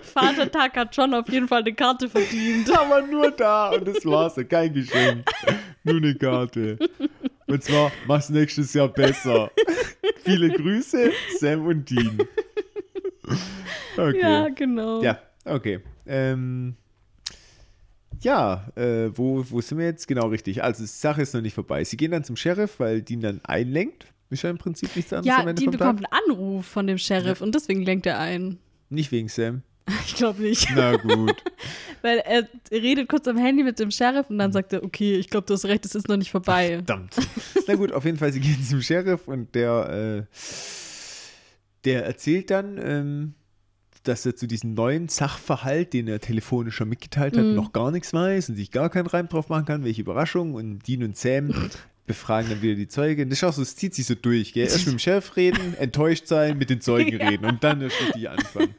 [0.01, 2.69] Vatertag hat John auf jeden Fall eine Karte verdient.
[2.77, 4.35] Aber nur da und das war's.
[4.49, 5.25] Kein Geschenk.
[5.83, 6.77] Nur eine Karte.
[7.47, 9.51] Und zwar, mach's nächstes Jahr besser.
[10.23, 12.17] Viele Grüße, Sam und Dean.
[13.97, 14.19] Okay.
[14.21, 15.01] Ja, genau.
[15.01, 15.79] Ja, okay.
[16.05, 16.75] Ähm,
[18.21, 20.07] ja, äh, wo, wo sind wir jetzt?
[20.07, 20.63] Genau richtig.
[20.63, 21.83] Also, die Sache ist noch nicht vorbei.
[21.83, 24.07] Sie gehen dann zum Sheriff, weil Dean dann einlenkt.
[24.29, 25.55] Ist ja im Prinzip nichts anderes Ja, Tag.
[25.71, 28.57] bekommt einen Anruf von dem Sheriff und deswegen lenkt er ein.
[28.93, 29.61] Nicht wegen Sam.
[30.05, 30.67] Ich glaube nicht.
[30.75, 31.35] Na gut.
[32.01, 34.53] Weil er redet kurz am Handy mit dem Sheriff und dann Mhm.
[34.53, 36.67] sagt er, okay, ich glaube, du hast recht, es ist noch nicht vorbei.
[36.75, 37.15] Verdammt.
[37.67, 40.35] Na gut, auf jeden Fall, sie gehen zum Sheriff und der, äh,
[41.85, 43.33] der erzählt dann, ähm,
[44.03, 48.13] dass er zu diesem neuen Sachverhalt, den er telefonisch schon mitgeteilt hat, noch gar nichts
[48.13, 49.83] weiß und sich gar keinen Reim drauf machen kann.
[49.85, 50.53] Welche Überraschung.
[50.55, 51.53] Und Dean und Sam
[52.05, 53.29] befragen dann wieder die Zeugen.
[53.29, 54.51] Das ist auch so, es zieht sich so durch.
[54.53, 54.63] Gell?
[54.65, 57.29] Erst mit dem Chef reden, enttäuscht sein, mit den Zeugen Ja.
[57.29, 58.75] reden und dann erst richtig anfangen.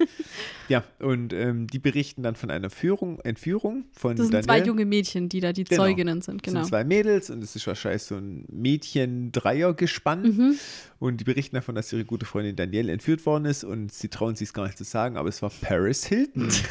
[0.68, 4.46] Ja, und ähm, die berichten dann von einer Führung, Entführung von Das sind Daniel.
[4.46, 5.82] zwei junge Mädchen, die da die Genau.
[5.84, 6.60] Zeuginnen sind, Das genau.
[6.64, 10.22] sind zwei Mädels und es ist wahrscheinlich so ein Mädchen-Dreier-Gespann.
[10.22, 10.54] Mhm.
[10.98, 14.36] Und die berichten davon, dass ihre gute Freundin Danielle entführt worden ist und sie trauen
[14.36, 16.48] sich es gar nicht zu sagen, aber es war Paris Hilton.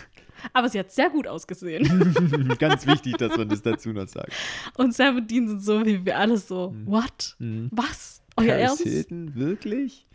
[0.52, 2.56] Aber sie hat sehr gut ausgesehen.
[2.60, 4.34] Ganz wichtig, dass man das dazu noch sagt.
[4.78, 7.36] und Sam und Dean sind so, wie wir alle so, what?
[7.72, 8.22] Was?
[8.36, 8.48] Euer Mhm.
[8.50, 8.84] Paris Ernst?
[8.84, 10.08] Hilton, wirklich?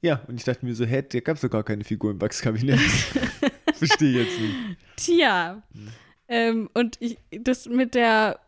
[0.00, 2.20] Ja, und ich dachte mir so, hä, da gab es doch gar keine Figur im
[2.20, 2.80] Wachskabinett.
[3.74, 4.54] Verstehe jetzt nicht.
[4.96, 5.62] Tja.
[5.74, 5.88] Mhm.
[6.28, 8.40] Ähm, und ich, das mit der,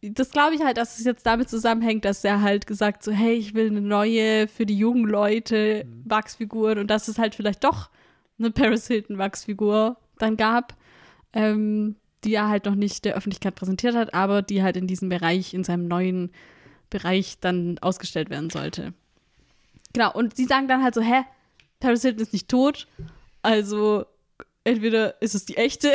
[0.00, 3.34] das glaube ich halt, dass es jetzt damit zusammenhängt, dass er halt gesagt so, hey,
[3.34, 6.02] ich will eine neue für die jungen Leute Mhm.
[6.10, 7.90] Wachsfiguren und dass es halt vielleicht doch
[8.38, 10.76] eine Paris Hilton Wachsfigur dann gab,
[11.32, 15.08] ähm, die er halt noch nicht der Öffentlichkeit präsentiert hat, aber die halt in diesem
[15.08, 16.32] Bereich, in seinem neuen
[16.90, 18.92] Bereich dann ausgestellt werden sollte.
[19.92, 21.22] Genau, und sie sagen dann halt so, hä,
[21.80, 22.88] Paris Hilton ist nicht tot,
[23.42, 24.04] also
[24.64, 25.92] entweder ist es die echte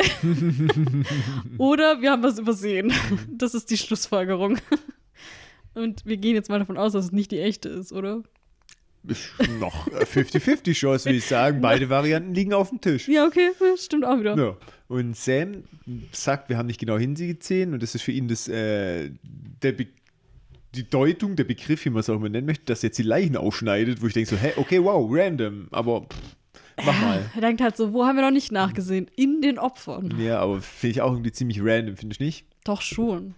[1.57, 2.91] oder wir haben was übersehen.
[3.29, 4.57] Das ist die Schlussfolgerung.
[5.75, 8.23] Und wir gehen jetzt mal davon aus, dass es nicht die echte ist, oder?
[9.59, 11.61] Noch 50-50 Chance, würde ich sagen.
[11.61, 13.07] Beide Varianten liegen auf dem Tisch.
[13.07, 14.37] Ja, okay, stimmt auch wieder.
[14.37, 14.57] Ja.
[14.87, 15.63] Und Sam
[16.11, 19.11] sagt, wir haben nicht genau hingesehen und das ist für ihn das, äh,
[19.61, 19.87] der Be
[20.75, 23.03] die Deutung, der Begriff, wie man es auch immer nennen möchte, dass er jetzt die
[23.03, 26.35] Leichen aufschneidet, wo ich denke so, hä, okay, wow, random, aber pff,
[26.83, 27.29] mach mal.
[27.35, 29.07] Er denkt halt so, wo haben wir noch nicht nachgesehen?
[29.15, 30.15] In den Opfern.
[30.19, 32.45] Ja, aber finde ich auch irgendwie ziemlich random, finde ich nicht?
[32.63, 33.35] Doch schon.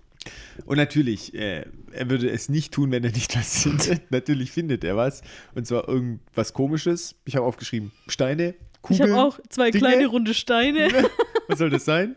[0.66, 4.12] Und natürlich, äh, er würde es nicht tun, wenn er nicht was findet.
[4.12, 5.22] natürlich findet er was.
[5.54, 7.16] Und zwar irgendwas Komisches.
[7.26, 9.12] Ich habe aufgeschrieben, Steine, Ich Kugeln.
[9.14, 9.86] habe auch zwei Dinge.
[9.88, 10.90] kleine runde Steine.
[11.48, 12.16] Was soll das sein?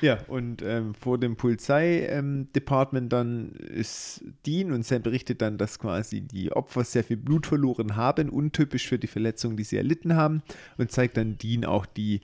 [0.00, 6.20] Ja, und ähm, vor dem Polizei-Department dann ist Dean und Sam berichtet dann, dass quasi
[6.20, 10.42] die Opfer sehr viel Blut verloren haben, untypisch für die Verletzungen, die sie erlitten haben,
[10.78, 12.20] und zeigt dann Dean auch die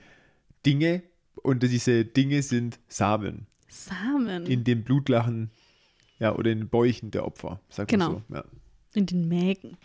[0.65, 1.03] Dinge.
[1.43, 4.47] Und diese Dinge sind Samen Samen.
[4.47, 5.51] in den Blutlachen,
[6.19, 8.23] ja, oder in den Bäuchen der Opfer, sagt Genau.
[8.29, 8.35] so.
[8.35, 8.45] Ja.
[8.95, 9.77] In den Mägen.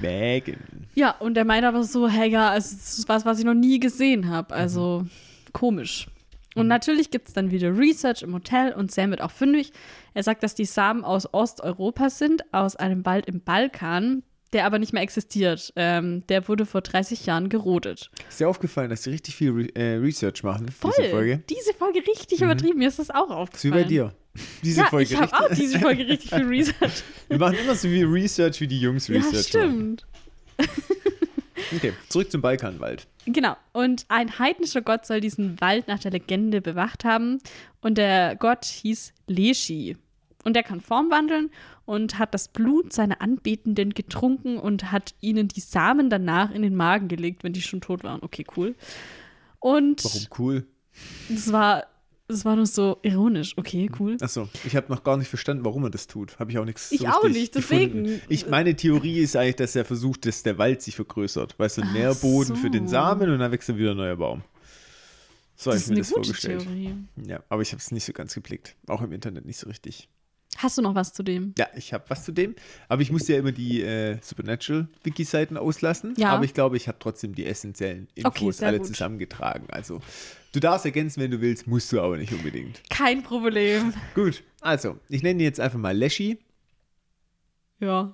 [0.00, 0.58] Mägen.
[0.94, 3.54] Ja, und er meint aber so, hey, ja, also, das ist was, was ich noch
[3.54, 4.54] nie gesehen habe.
[4.54, 5.06] Also
[5.52, 6.06] komisch.
[6.54, 9.72] Und natürlich gibt es dann wieder Research im Hotel und Sam wird auch fündig.
[10.12, 14.78] Er sagt, dass die Samen aus Osteuropa sind, aus einem Wald im Balkan, der aber
[14.78, 15.72] nicht mehr existiert.
[15.76, 18.10] Ähm, der wurde vor 30 Jahren gerodet.
[18.28, 20.92] Ist dir aufgefallen, dass sie richtig viel Re äh, Research machen, Voll.
[20.96, 21.42] diese Folge?
[21.48, 22.78] Diese Folge richtig übertrieben.
[22.78, 23.72] Mir ist das auch ist wie aufgefallen.
[23.72, 24.14] bei dir.
[24.62, 27.02] Diese ja, Folge ich habe auch diese Folge richtig viel Research.
[27.28, 29.98] Wir machen immer so viel Research, wie die Jungs ja, Research machen.
[29.98, 30.06] stimmt.
[31.74, 33.06] Okay, zurück zum Balkanwald.
[33.26, 33.56] Genau.
[33.72, 37.38] Und ein heidnischer Gott soll diesen Wald nach der Legende bewacht haben.
[37.80, 39.96] Und der Gott hieß Leschi.
[40.44, 41.50] Und der kann Form wandeln
[41.84, 46.74] und hat das Blut seiner Anbetenden getrunken und hat ihnen die Samen danach in den
[46.74, 48.22] Magen gelegt, wenn die schon tot waren.
[48.22, 48.74] Okay, cool.
[49.60, 50.66] Und Warum cool?
[51.28, 51.86] das war,
[52.26, 53.56] das war nur so ironisch.
[53.56, 54.16] Okay, cool.
[54.20, 56.38] Achso, ich habe noch gar nicht verstanden, warum er das tut.
[56.38, 58.04] Habe ich auch nichts Ich so auch nicht, deswegen.
[58.04, 58.22] Gefunden.
[58.28, 61.58] Ich, meine Theorie ist eigentlich, dass er versucht, dass der Wald sich vergrößert.
[61.58, 62.92] Weißt du, Nährboden für den so.
[62.92, 64.42] Samen und dann wächst dann wieder ein neuer Baum.
[65.54, 66.62] So habe ich ist mir eine das gute vorgestellt.
[66.62, 66.94] Theorie.
[67.26, 68.74] Ja, aber ich habe es nicht so ganz geblickt.
[68.88, 70.08] Auch im Internet nicht so richtig.
[70.58, 71.54] Hast du noch was zu dem?
[71.58, 72.54] Ja, ich habe was zu dem.
[72.88, 76.14] Aber ich musste ja immer die äh, Supernatural-Wiki-Seiten auslassen.
[76.16, 76.30] Ja.
[76.30, 78.86] Aber ich glaube, ich habe trotzdem die essentiellen Infos Okay, alle gut.
[78.86, 79.66] zusammengetragen.
[79.70, 80.00] Also,
[80.52, 82.82] du darfst ergänzen, wenn du willst, musst du aber nicht unbedingt.
[82.90, 83.94] Kein Problem.
[84.14, 86.38] Gut, also, ich nenne ihn jetzt einfach mal Leschi.
[87.80, 88.12] Ja.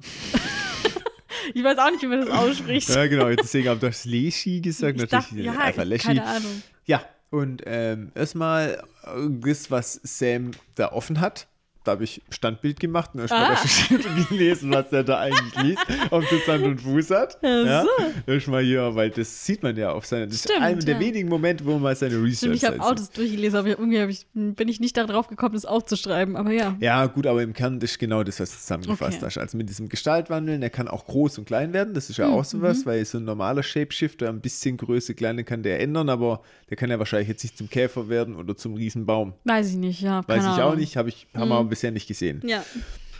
[1.54, 2.88] ich weiß auch nicht, wie man das ausspricht.
[2.88, 4.96] Ja, genau, deswegen habe ich das Leschi gesagt.
[4.96, 6.06] ich Natürlich dachte, ja, einfach Leschi.
[6.06, 6.62] keine Ahnung.
[6.86, 11.46] Ja, und ähm, erstmal äh, das, was Sam da offen hat.
[11.88, 13.48] Da habe ich Standbild gemacht und erstmal Ah.
[13.54, 17.38] recherchiert und gelesen, was der da eigentlich liest, ob das Hand und Fuß hat.
[17.40, 17.88] Ach Ja, so.
[18.32, 20.26] Erstmal hier, weil das sieht man ja auf seiner.
[20.26, 21.00] Das Stimmt, ist einer der ja.
[21.00, 23.96] wenigen Momente, wo man mal seine Stimmt, Research ich habe auch das durchgelesen, aber irgendwie
[24.02, 26.36] ich, bin ich nicht darauf gekommen, das aufzuschreiben.
[26.36, 26.76] Aber ja.
[26.80, 29.26] Ja, gut, aber im Kern ist genau das, was du zusammengefasst Okay.
[29.26, 29.38] hast.
[29.38, 31.94] Also mit diesem Gestaltwandeln, der kann auch groß und klein werden.
[31.94, 35.44] Das ist ja Mhm, auch sowas, weil so ein normaler Shapeshifter ein bisschen Größe, Kleine
[35.44, 38.74] kann der ändern, aber der kann ja wahrscheinlich jetzt nicht zum Käfer werden oder zum
[38.74, 39.32] Riesenbaum.
[39.44, 40.20] Weiß ich nicht, ja.
[40.28, 42.42] Weiß ich auch nicht, habe ich, haben wir aber bisher nicht gesehen.
[42.44, 42.64] Ja.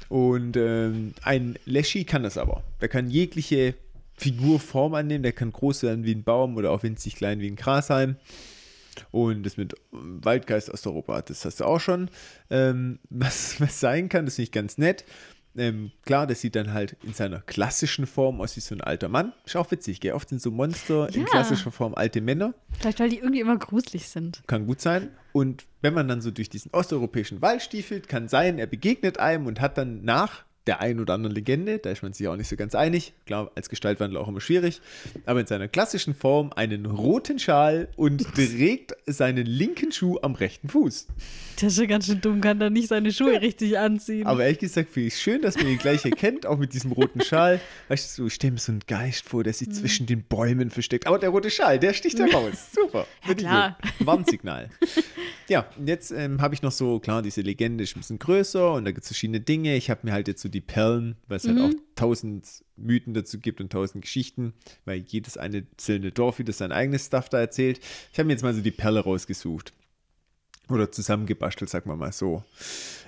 [0.09, 2.65] Und ähm, ein Leschi kann das aber.
[2.81, 3.75] Der kann jegliche
[4.17, 7.57] Figurform annehmen, der kann groß sein wie ein Baum oder auch winzig klein wie ein
[7.57, 8.17] Grashalm.
[9.13, 12.11] Und das mit Waldgeist Osteuropa, das hast du auch schon.
[12.51, 15.05] Ähm, was, was sein kann, das finde ich ganz nett.
[15.57, 19.09] Ähm, klar, das sieht dann halt in seiner klassischen Form aus wie so ein alter
[19.09, 19.33] Mann.
[19.45, 20.13] Ist auch witzig, gell?
[20.13, 21.27] Oft sind so Monster in Ja.
[21.27, 22.55] klassischer Form alte Männer.
[22.79, 24.43] Vielleicht, weil die irgendwie immer gruselig sind.
[24.47, 25.11] Kann gut sein.
[25.33, 29.47] Und wenn man dann so durch diesen osteuropäischen Wald stiefelt, kann sein, er begegnet einem
[29.47, 32.47] und hat dann nach der einen oder anderen Legende, da ist man sich auch nicht
[32.49, 34.81] so ganz einig, klar, als Gestaltwandler auch immer schwierig,
[35.27, 40.69] aber in seiner klassischen Form einen roten Schal und trägt seinen linken Schuh am rechten
[40.69, 41.07] Fuß.
[41.61, 44.27] Der ist ja ganz schön dumm, kann da nicht seine Schuhe richtig anziehen.
[44.27, 46.93] Aber ehrlich gesagt finde ich es schön, dass man ihn gleich erkennt, auch mit diesem
[46.93, 47.61] roten Schal.
[47.89, 49.57] Weißt du, ich stelle mir so einen Geist vor, der Mhm.
[49.57, 51.07] sich zwischen den Bäumen versteckt.
[51.09, 52.53] Aber der rote Schal, der sticht heraus.
[52.75, 53.07] Super.
[53.27, 53.77] Ich klar.
[53.99, 54.69] Warnsignal.
[55.49, 58.75] ja, und jetzt ähm, habe ich noch so, klar, diese Legende ist ein bisschen größer
[58.75, 59.77] und da gibt es verschiedene Dinge.
[59.77, 61.65] Ich habe mir halt jetzt so die Perlen, weil es halt Mhm.
[61.65, 62.47] auch tausend
[62.77, 64.53] Mythen dazu gibt und tausend Geschichten,
[64.85, 67.81] weil jedes einzelne Dorf wieder sein eigenes Stuff da erzählt.
[68.13, 69.73] Ich habe mir jetzt mal so die Perle rausgesucht.
[70.69, 72.45] Oder zusammengebastelt, sagen wir mal so.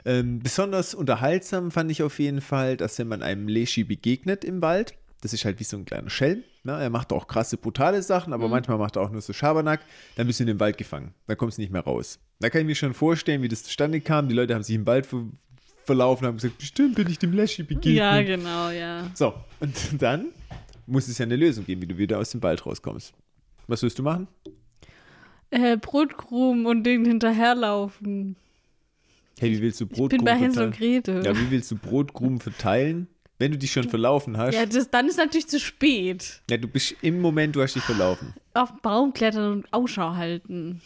[0.06, 4.62] Ähm, besonders unterhaltsam fand ich auf jeden Fall, dass wenn man einem Leschi begegnet im
[4.62, 6.42] Wald, das ist halt wie so ein kleiner Schelm.
[6.62, 6.72] Ne?
[6.72, 9.80] Er macht auch krasse, brutale Sachen, aber manchmal macht er auch nur so Schabernack.
[10.16, 11.14] Dann bist du in den Wald gefangen.
[11.26, 12.18] Da kommst du nicht mehr raus.
[12.38, 14.28] Da kann ich mir schon vorstellen, wie das zustande kam.
[14.28, 15.24] Die Leute haben sich im Wald ver
[15.84, 17.96] verlaufen und haben gesagt, bestimmt bin ich dem Leschi begegnet.
[17.96, 19.10] ja, genau, ja.
[19.14, 20.26] So, und dann
[20.86, 23.12] muss es ja eine Lösung geben, wie du wieder aus dem Wald rauskommst.
[23.66, 24.28] Was willst du machen?
[25.50, 28.36] Äh, Brotkrumen und denen hinterherlaufen.
[29.38, 31.02] Hey, wie willst du Ich Brotkrumen bin bei Hänsel und verteilen?
[31.02, 31.24] Gretel.
[31.24, 33.08] Ja, wie willst du Brotkrumen verteilen,
[33.40, 34.54] wenn du dich schon verlaufen hast?
[34.54, 36.42] Ja, das, dann ist natürlich zu spät.
[36.50, 38.34] Ja, du bist im Moment, du hast dich verlaufen.
[38.52, 40.82] Auf den Baum klettern und Ausschau halten.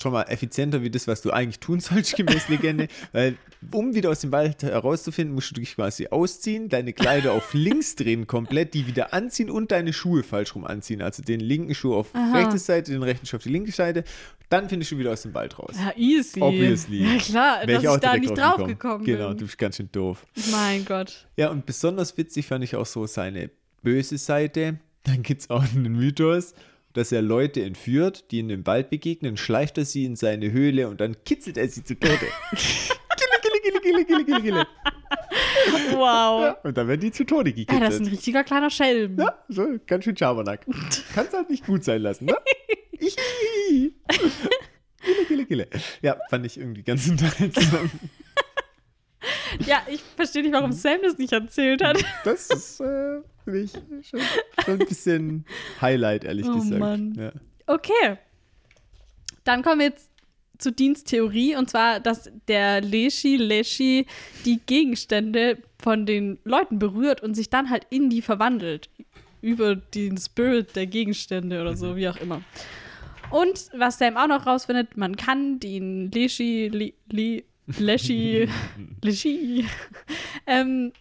[0.00, 2.88] Schon mal effizienter wie das, was du eigentlich tun sollst, gemäß Legende.
[3.12, 3.36] Weil,
[3.72, 7.96] um wieder aus dem Wald herauszufinden, musst du dich quasi ausziehen, deine Kleider auf links
[7.96, 11.02] drehen komplett, die wieder anziehen und deine Schuhe falsch rum anziehen.
[11.02, 12.38] Also den linken Schuh auf Aha.
[12.38, 14.04] rechte Seite, den rechten Schuh auf die linke Seite.
[14.48, 15.76] Dann findest du wieder aus dem Wald raus.
[15.78, 16.40] Ja, easy.
[16.40, 17.04] Obviously.
[17.04, 19.38] Ja, klar, Wär dass ich, da direkt nicht drauf gekommen Genau, bin.
[19.38, 20.26] du bist ganz schön doof.
[20.50, 21.28] Mein Gott.
[21.36, 23.50] Ja, und besonders witzig fand ich auch so seine
[23.82, 24.78] böse Seite.
[25.04, 26.54] Dann gibt es auch einen Mythos,
[26.92, 30.88] dass er Leute entführt, die in dem Wald begegnen, schleift er sie in seine Höhle
[30.88, 32.18] und dann kitzelt er sie zu Tode.
[32.50, 34.66] gille, gille, gille, gille, gille, gille, gille.
[35.92, 36.56] Wow.
[36.64, 38.12] Und dann werden die zu Tode Ja, das ist ein gekitzelt.
[38.12, 39.18] richtiger kleiner Schelm.
[39.18, 40.66] Ja, so, ganz schön Schabernack.
[41.14, 42.36] Kannst halt nicht gut sein lassen, ne?
[45.02, 45.68] Gille, gille, gille.
[46.02, 47.90] Ja, fand ich irgendwie ganz unterhaltsam.
[49.66, 52.02] Ja, ich verstehe nicht, warum Sam das nicht erzählt hat.
[52.24, 53.72] Das ist äh, für mich
[54.02, 54.20] schon,
[54.64, 55.44] schon ein bisschen
[55.80, 56.80] Highlight, ehrlich Oh gesagt.
[56.80, 57.14] Mann.
[57.14, 57.32] Ja.
[57.66, 58.18] Okay.
[59.44, 60.10] Dann kommen wir jetzt
[60.58, 64.06] zur Diensttheorie und zwar, dass der Leschi, Leschi
[64.44, 68.90] die Gegenstände von den Leuten berührt und sich dann halt in die verwandelt.
[69.40, 72.42] Über den Spirit der Gegenstände oder so, wie auch immer.
[73.30, 77.44] Und was Sam auch noch rausfindet, man kann den Leschi, Le, Le,
[77.78, 78.48] Leschi,
[79.02, 79.64] Leschi,
[80.46, 80.92] ähm,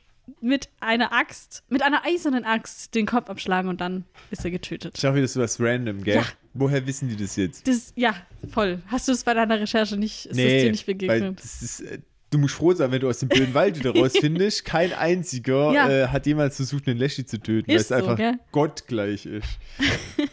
[0.42, 5.04] mit einer Axt, mit einer eisernen Axt den Kopf abschlagen und dann ist er getötet.
[5.06, 6.16] Auch wieder so was random, gell?
[6.16, 6.24] Ja.
[6.54, 7.68] Woher wissen die das jetzt?
[7.68, 8.16] Das, ja,
[8.52, 8.80] voll.
[8.88, 11.40] Hast du es bei deiner Recherche nicht, ist das dir nicht begegnet?
[11.40, 12.00] das ist, äh,
[12.32, 14.66] du musst froh sein, wenn du aus dem blöden Wald wieder rausfindest.
[14.66, 15.90] Kein einziger Ja.
[15.90, 18.40] äh, hat jemals versucht, einen Leschi zu töten, weil Ist es so, einfach gell?
[18.52, 19.48] gottgleich ist.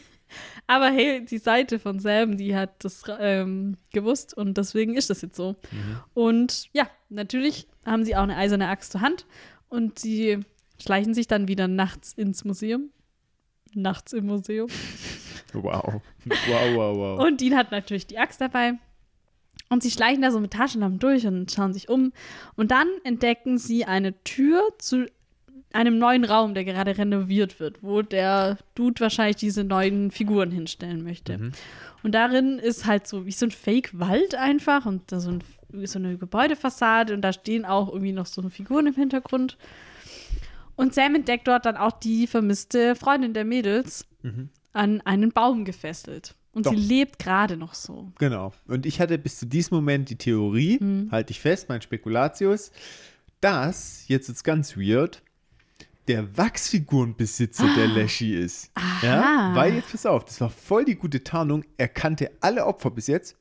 [0.68, 5.22] Aber hey, die Seite von Sam, die hat das ähm, gewusst und deswegen ist das
[5.22, 5.54] jetzt so.
[6.12, 9.26] Und ja, natürlich haben sie auch eine eiserne Axt zur Hand
[9.76, 10.40] und sie
[10.80, 12.90] schleichen sich dann wieder nachts ins Museum.
[13.74, 14.68] Nachts im Museum.
[15.52, 16.00] Wow.
[16.24, 17.26] Wow, wow, wow.
[17.26, 18.74] Und Dean hat natürlich die Axt dabei.
[19.68, 22.12] Und sie schleichen da so mit Taschenlampen durch und schauen sich um.
[22.56, 25.06] Und dann entdecken sie eine Tür zu
[25.72, 31.02] einem neuen Raum, der gerade renoviert wird, wo der Dude wahrscheinlich diese neuen Figuren hinstellen
[31.02, 31.38] möchte.
[31.38, 31.52] Mhm.
[32.02, 35.42] Und darin ist halt so wie so ein Fake-Wald einfach und da so, ein,
[35.84, 39.56] so eine Gebäudefassade und da stehen auch irgendwie noch so Figuren im Hintergrund.
[40.76, 44.50] Und Sam entdeckt dort dann auch die vermisste Freundin der Mädels Mhm.
[44.72, 46.34] an einen Baum gefesselt.
[46.52, 46.70] Und Doch.
[46.72, 48.12] sie lebt gerade noch so.
[48.18, 48.52] Genau.
[48.66, 51.10] Und ich hatte bis zu diesem Moment die Theorie, Mhm.
[51.10, 52.70] halte ich fest, mein Spekulatius,
[53.40, 55.22] dass, jetzt ist ganz weird,
[56.08, 58.70] der Wachsfigurenbesitzer der Leschi ist.
[59.02, 59.54] Ja, Aha.
[59.56, 61.64] weil jetzt pass auf, das war voll die gute Tarnung.
[61.76, 63.36] Er kannte alle Opfer bis jetzt,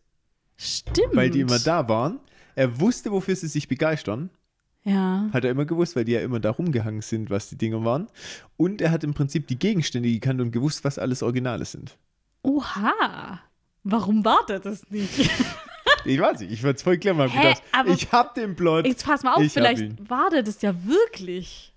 [0.57, 1.15] Stimmt.
[1.15, 2.19] weil die immer da waren.
[2.55, 4.29] Er wusste, wofür sie sich begeistern.
[4.83, 5.27] Ja.
[5.33, 8.07] Hat er immer gewusst, weil die ja immer da rumgehangen sind, was die Dinge waren.
[8.55, 11.97] Und er hat im Prinzip die Gegenstände gekannt und gewusst, was alles Originale sind.
[12.43, 13.39] Oha.
[13.83, 15.29] Warum war der das nicht?
[16.07, 17.27] Ich weiß nicht, ich war jetzt voll clever.
[17.27, 17.35] Hä?
[17.41, 18.85] gedacht, Aber- ich hab den Plot.
[18.85, 21.73] Jetzt pass mal auf, vielleicht war der das ja wirklich.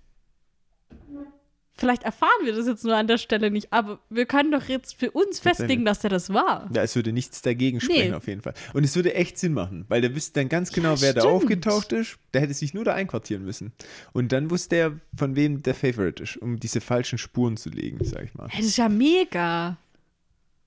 [1.79, 4.95] Vielleicht erfahren wir das jetzt nur an der Stelle nicht, aber wir können doch jetzt
[4.99, 6.69] für uns festlegen, dass der das war.
[6.73, 8.13] Ja, es würde nichts dagegen sprechen, Nee.
[8.13, 8.53] auf jeden Fall.
[8.73, 11.33] Und es würde echt Sinn machen, weil der wüsste dann ganz genau, wer da stimmt.
[11.35, 12.17] aufgetaucht ist.
[12.33, 13.71] Der hätte sich nur da einquartieren müssen.
[14.13, 17.97] Und dann wusste er, von wem der Favorite ist, um diese falschen Spuren zu legen,
[18.03, 18.49] sag ich mal.
[18.55, 19.77] Das ist ja mega.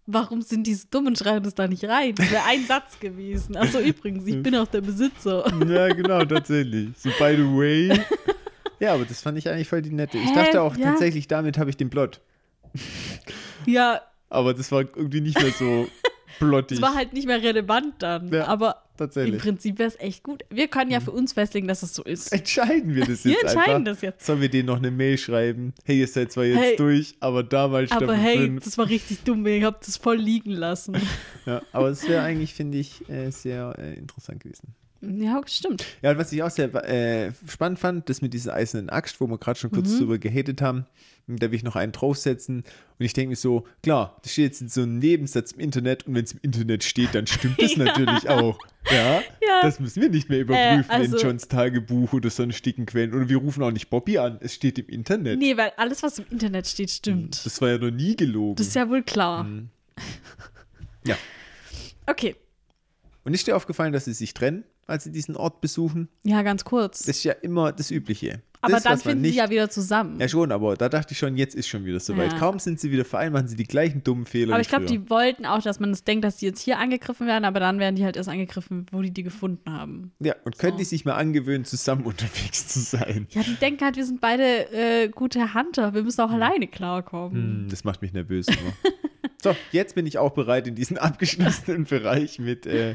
[0.06, 2.14] Warum sind diese Dummen schreiben das da nicht rein?
[2.16, 3.56] Das wäre ein Satz gewesen.
[3.56, 5.44] Achso, übrigens, ich bin auch der Besitzer.
[5.68, 6.88] Ja, genau, tatsächlich.
[6.98, 8.00] So, by the way.
[8.82, 10.18] Ja, aber das fand ich eigentlich voll die nette.
[10.18, 10.34] Ich Hä?
[10.34, 10.90] dachte auch Ja.
[10.90, 12.20] tatsächlich, damit habe ich den Plot.
[13.66, 15.86] Ja, Aber das war irgendwie nicht mehr so
[16.38, 16.78] plottig.
[16.78, 18.32] es war halt nicht mehr relevant dann.
[18.32, 19.42] Ja, aber im tatsächlich.
[19.42, 20.42] Prinzip wäre es echt gut.
[20.50, 22.32] Wir können ja für uns festlegen, dass es so ist.
[22.32, 23.92] Entscheiden wir das Wir jetzt entscheiden einfach.
[23.92, 24.24] das jetzt.
[24.26, 25.74] Sollen wir denen noch eine Mail schreiben?
[25.84, 26.76] Hey, ihr seid zwar jetzt Hey.
[26.76, 28.64] durch, aber damals Aber hey, 5.
[28.64, 29.46] das war richtig dumm.
[29.46, 30.96] Ich hab das voll liegen lassen.
[31.44, 34.76] Ja, aber es wäre eigentlich, finde ich, äh, sehr äh, interessant gewesen.
[35.02, 35.84] Ja, stimmt.
[36.00, 39.26] Ja, und was ich auch sehr äh, spannend fand, das mit dieser eisernen Axt, wo
[39.26, 39.98] wir gerade schon kurz Mhm.
[39.98, 40.86] drüber gehatet haben,
[41.26, 42.58] da will ich noch einen draufsetzen.
[42.98, 46.06] Und ich denke mir so, klar, das steht jetzt in so einem Nebensatz im Internet
[46.06, 47.84] und wenn es im Internet steht, dann stimmt das Ja.
[47.84, 48.58] natürlich auch.
[48.90, 49.20] Ja?
[49.40, 49.62] Ja.
[49.62, 53.14] Das müssen wir nicht mehr überprüfen Äh, also- in Johns Tagebuch oder sonstigen Quellen.
[53.14, 55.38] Oder wir rufen auch nicht Bobby an, es steht im Internet.
[55.38, 57.44] Nee, weil alles, was im Internet steht, stimmt.
[57.46, 58.56] Das war ja noch nie gelogen.
[58.56, 59.44] Das ist ja wohl klar.
[59.44, 59.68] Mhm.
[61.06, 61.16] Ja.
[62.04, 62.34] Okay.
[63.24, 66.08] Und ist dir aufgefallen, dass sie sich trennen, als sie diesen Ort besuchen?
[66.24, 67.00] Ja, ganz kurz.
[67.00, 68.42] Das ist ja immer das Übliche.
[68.60, 70.20] aber das, dann finden nicht sie ja wieder zusammen.
[70.20, 72.32] Ja, schon, aber da dachte ich schon, jetzt ist schon wieder soweit.
[72.32, 72.38] Ja.
[72.38, 74.52] Kaum sind sie wieder vereint, machen sie die gleichen dummen Fehler.
[74.54, 77.26] aber ich glaube, die wollten auch, dass man es denkt, dass die jetzt hier angegriffen
[77.26, 80.12] werden, aber dann werden die halt erst angegriffen, wo die die gefunden haben.
[80.20, 80.78] Ja, und können So.
[80.78, 83.26] die sich mal angewöhnen, zusammen unterwegs zu sein?
[83.30, 85.94] Ja, die denken halt, wir sind beide äh, gute Hunter.
[85.94, 87.62] Wir müssen auch alleine klarkommen.
[87.62, 88.46] Hm, das macht mich nervös.
[89.40, 92.94] So, jetzt bin ich auch bereit in diesen abgeschlossenen Bereich mit äh,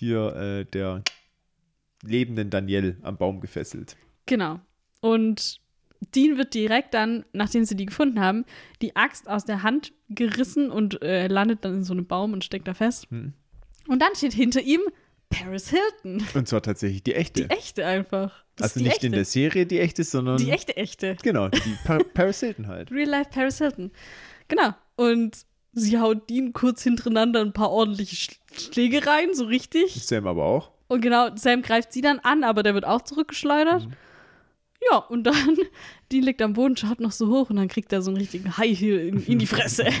[0.00, 1.02] hier äh, der
[2.02, 3.96] lebenden Danielle am Baum gefesselt.
[4.26, 4.58] Genau.
[5.00, 5.60] Und
[6.14, 8.44] Dean wird direkt dann, nachdem sie die gefunden haben,
[8.80, 12.42] die Axt aus der Hand gerissen und äh, landet dann in so einem Baum und
[12.42, 13.06] steckt da fest.
[13.10, 13.34] Hm.
[13.86, 14.80] Und dann steht hinter ihm
[15.28, 16.24] Paris Hilton.
[16.34, 17.46] Und zwar tatsächlich die echte.
[17.46, 18.44] Die echte einfach.
[18.56, 19.06] Das also nicht echte.
[19.06, 21.16] in der Serie die echte, sondern Die echte, echte.
[21.22, 22.90] genau, die pa Paris Hilton halt.
[22.90, 23.90] Real Life Paris Hilton.
[24.48, 24.74] Genau.
[24.96, 28.30] Und sie haut Dean kurz hintereinander ein paar ordentliche Sch
[28.72, 30.04] Schläge rein, so richtig.
[30.06, 30.70] Sam aber auch.
[30.88, 33.86] Und genau, Sam greift sie dann an, aber der wird auch zurückgeschleudert.
[33.86, 33.92] Mhm.
[34.90, 35.56] Ja, und dann,
[36.10, 38.56] Dean liegt am Boden, schaut noch so hoch und dann kriegt er so einen richtigen
[38.56, 39.86] High Heel in, in die Fresse.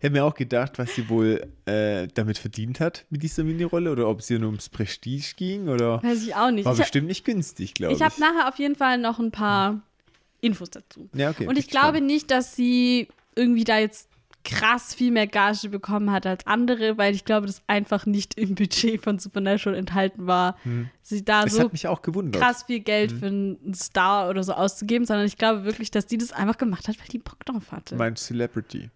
[0.00, 3.90] Ich habe mir auch gedacht, was sie wohl äh, damit verdient hat mit dieser Minirolle
[3.90, 6.66] oder ob es ihr nur ums Prestige ging oder Weiß ich auch nicht.
[6.66, 8.00] war Ich, hab- bestimmt nicht günstig, glaube ich.
[8.00, 9.80] ich habe nachher auf jeden Fall noch ein paar
[10.42, 11.08] Infos dazu.
[11.14, 12.06] ja, okay, Und ich glaube gespannt.
[12.08, 14.10] nicht, dass sie irgendwie da jetzt
[14.44, 18.54] krass viel mehr Gage bekommen hat als andere, weil ich glaube, das einfach nicht im
[18.54, 20.56] Budget von Supernatural enthalten war,
[21.02, 22.40] sie da Es so hat mich auch gewundert.
[22.42, 23.18] krass viel Geld Mhm.
[23.18, 26.86] für einen Star oder so auszugeben, sondern ich glaube wirklich, dass die das einfach gemacht
[26.88, 27.96] hat, weil die Bock drauf hatte.
[27.96, 28.90] Mein Celebrity.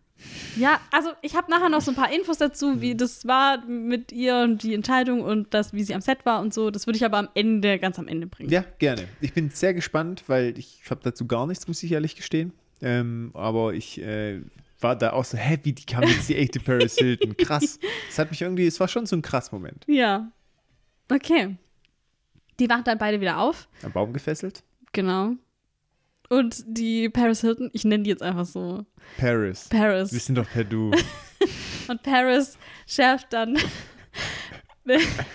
[0.56, 4.10] Ja, also ich habe nachher noch so ein paar Infos dazu, wie das war mit
[4.10, 6.70] ihr und die Entscheidung und das, wie sie am Set war und so.
[6.72, 8.50] Das würde ich aber am Ende, ganz am Ende bringen.
[8.50, 9.06] Ja, gerne.
[9.20, 12.52] Ich bin sehr gespannt, weil ich habe dazu gar nichts, muss ich ehrlich gestehen.
[12.82, 14.40] Ähm, aber ich äh,
[14.80, 17.36] war da auch so, hä, wie die kam jetzt die echte Paris Hilton?
[17.36, 17.78] Krass.
[18.08, 19.84] Das hat mich irgendwie, es war schon so ein krass Moment.
[19.88, 20.30] Ja.
[21.10, 21.56] Okay.
[22.60, 23.68] Die wachen dann beide wieder auf.
[23.82, 24.62] Am Baum gefesselt?
[24.92, 25.32] Genau.
[26.28, 28.84] Und die Paris Hilton, ich nenne die jetzt einfach so.
[29.18, 29.68] Paris.
[29.68, 30.12] Paris.
[30.12, 30.92] Wir sind doch per Du.
[31.88, 33.56] Und Paris schärft dann.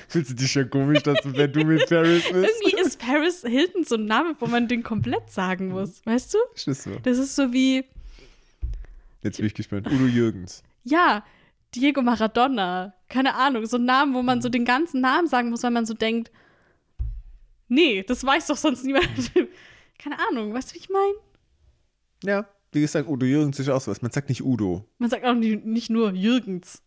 [0.08, 2.34] Fühlst du dich schon komisch, dass du per Du mit Paris bist?
[2.62, 6.06] Irgendwie ist Paris Hilton so ein Name, wo man den komplett sagen muss.
[6.06, 6.38] Weißt du?
[6.56, 6.92] Ist das so?
[7.04, 7.86] Das ist so wie,
[9.24, 9.88] Jetzt bin ich gespannt.
[9.88, 10.64] Udo Jürgens.
[10.84, 11.24] ja,
[11.76, 12.94] Diego Maradona.
[13.10, 15.88] Keine Ahnung, so ein Name, wo man so den ganzen Namen sagen muss, weil man
[15.88, 16.32] so denkt,
[17.68, 19.08] nee, das weiß doch sonst niemand.
[19.98, 21.14] Keine Ahnung, weißt du, wie ich meine?
[22.24, 24.02] Ja, wie gesagt, Udo Jürgens ist auch sowas.
[24.04, 24.88] Man sagt nicht Udo.
[25.00, 26.84] Man sagt auch nicht, nicht nur Jürgens.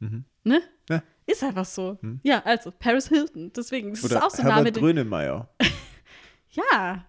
[0.00, 0.24] Mhm.
[0.44, 0.60] Ne?
[0.88, 1.02] Ja.
[1.26, 1.98] Ist einfach so.
[2.22, 3.52] Ja, also Paris Hilton.
[3.54, 4.72] Deswegen, das Oder ist auch so ein Name.
[4.72, 5.48] Grönemeyer.
[6.50, 7.04] Ja.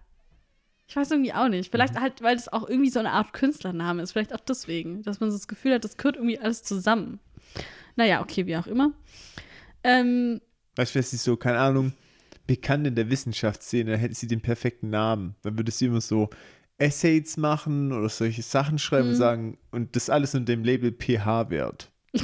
[0.90, 1.70] Ich weiß irgendwie auch nicht.
[1.70, 4.10] Vielleicht halt, weil das auch irgendwie so eine Art Künstlername ist.
[4.10, 7.20] Vielleicht auch deswegen, dass man so das Gefühl hat, das gehört irgendwie alles zusammen.
[7.94, 8.90] Naja, okay, wie auch immer.
[9.84, 10.40] Ähm,
[10.74, 11.92] Weißt du, wer sie so, keine Ahnung,
[12.48, 15.36] bekannt in der Wissenschaftsszene, dann hätte sie den perfekten Namen.
[15.42, 16.28] Dann würde sie immer so
[16.78, 19.10] Essays machen oder solche Sachen schreiben Mhm.
[19.12, 21.88] und sagen, und das alles unter dem Label pH-Wert.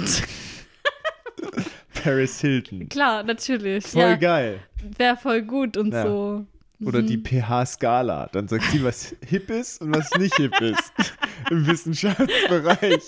[2.03, 2.89] Paris Hilton.
[2.89, 3.87] klar, natürlich.
[3.87, 4.61] Voll ja, geil.
[4.97, 6.03] Wäre voll gut und Ja.
[6.05, 6.47] so.
[6.85, 8.29] Oder die pH-Skala.
[8.33, 10.93] Dann sagt sie, was hip ist und was nicht hip ist
[11.51, 13.03] im Wissenschaftsbereich.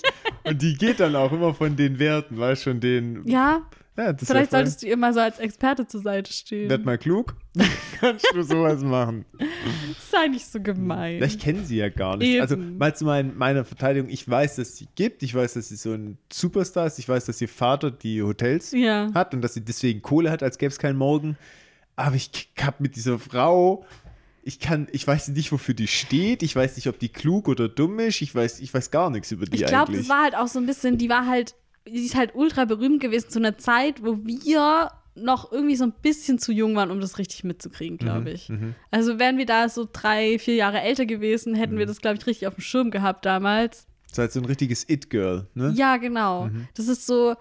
[0.44, 3.26] Und die geht dann auch immer von den Werten, weißt du, von den.
[3.26, 3.62] Ja,
[3.96, 6.70] Ja, das vielleicht solltest du ihr mal so als Experte zur Seite stehen.
[6.70, 7.36] Werd mal klug.
[8.00, 9.24] Kannst du sowas machen.
[10.10, 11.18] Sei nicht so gemein.
[11.18, 12.28] Ja, Ich kenne sie ja gar nicht.
[12.28, 12.40] Eben.
[12.40, 15.76] Also mal zu mein, meiner Verteidigung, ich weiß, dass sie gibt, ich weiß, dass sie
[15.76, 19.10] so ein Superstar ist, ich weiß, dass ihr Vater die Hotels Ja.
[19.14, 21.36] hat und dass sie deswegen Kohle hat, als gäbe es keinen Morgen.
[21.98, 22.30] Aber ich
[22.62, 23.84] habe mit dieser Frau,
[24.42, 27.68] ich kann, ich weiß nicht, wofür die steht, ich weiß nicht, ob die klug oder
[27.68, 30.02] dumm ist, ich weiß, ich weiß gar nichts über die Ich glaube, eigentlich.
[30.02, 31.54] das war halt auch so ein bisschen, die war halt,
[31.86, 35.92] die ist halt ultra berühmt gewesen zu einer Zeit, wo wir noch irgendwie so ein
[36.00, 38.48] bisschen zu jung waren, um das richtig mitzukriegen, Mhm, glaube ich.
[38.92, 41.78] Also wären wir da so drei, vier Jahre älter gewesen, hätten Mhm.
[41.80, 43.86] wir das, glaube ich, richtig auf dem Schirm gehabt damals.
[44.04, 45.72] das ist halt so ein richtiges It-Girl, ne?
[45.76, 46.44] Ja, genau.
[46.46, 46.68] Mhm.
[46.76, 47.34] Das ist so,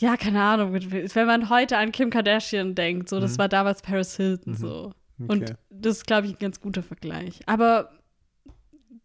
[0.00, 4.16] ja, keine Ahnung, wenn man heute an Kim Kardashian denkt, so, das war damals Paris
[4.16, 4.92] Hilton, so.
[5.18, 5.24] Mhm.
[5.24, 5.32] Okay.
[5.32, 7.40] Und das ist, glaube ich, ein ganz guter Vergleich.
[7.46, 7.90] Aber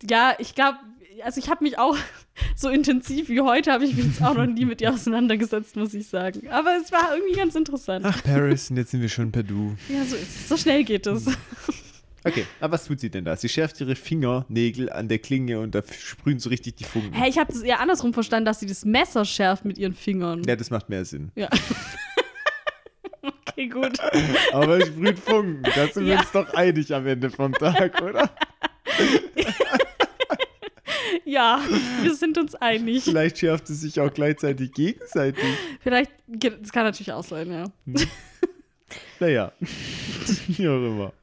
[0.10, 0.80] ja, ich glaube,
[1.24, 1.98] also ich habe mich auch
[2.56, 5.94] so intensiv wie heute, habe ich mich jetzt auch noch nie mit ihr auseinandergesetzt, muss
[5.94, 6.50] ich sagen.
[6.50, 8.06] Aber es war irgendwie ganz interessant.
[8.08, 9.76] Ach, Paris, und jetzt sind wir schon per Du.
[9.90, 10.16] Ja, so,
[10.48, 11.26] so schnell geht es.
[12.26, 13.36] Okay, aber was tut sie denn da?
[13.38, 17.14] Sie schärft ihre Fingernägel an der Klinge und da sprühen so richtig die Funken.
[17.14, 20.44] Hä, ich habe das eher andersrum verstanden, dass sie das Messer schärft mit ihren Fingern.
[20.44, 21.32] Ja, das macht mehr Sinn.
[21.36, 21.48] Ja.
[23.22, 23.98] okay, gut.
[24.52, 25.64] Aber es sprüht Funken.
[25.64, 26.20] Da sind wir Ja.
[26.20, 28.30] uns doch einig am Ende vom Tag, oder?
[31.26, 31.62] Ja,
[32.02, 33.04] wir sind uns einig.
[33.04, 35.44] Vielleicht schärft es sich auch gleichzeitig gegenseitig.
[35.80, 37.66] Vielleicht, das kann natürlich auch sein, ja.
[39.20, 39.52] Naja,
[40.48, 41.14] wie auch immer.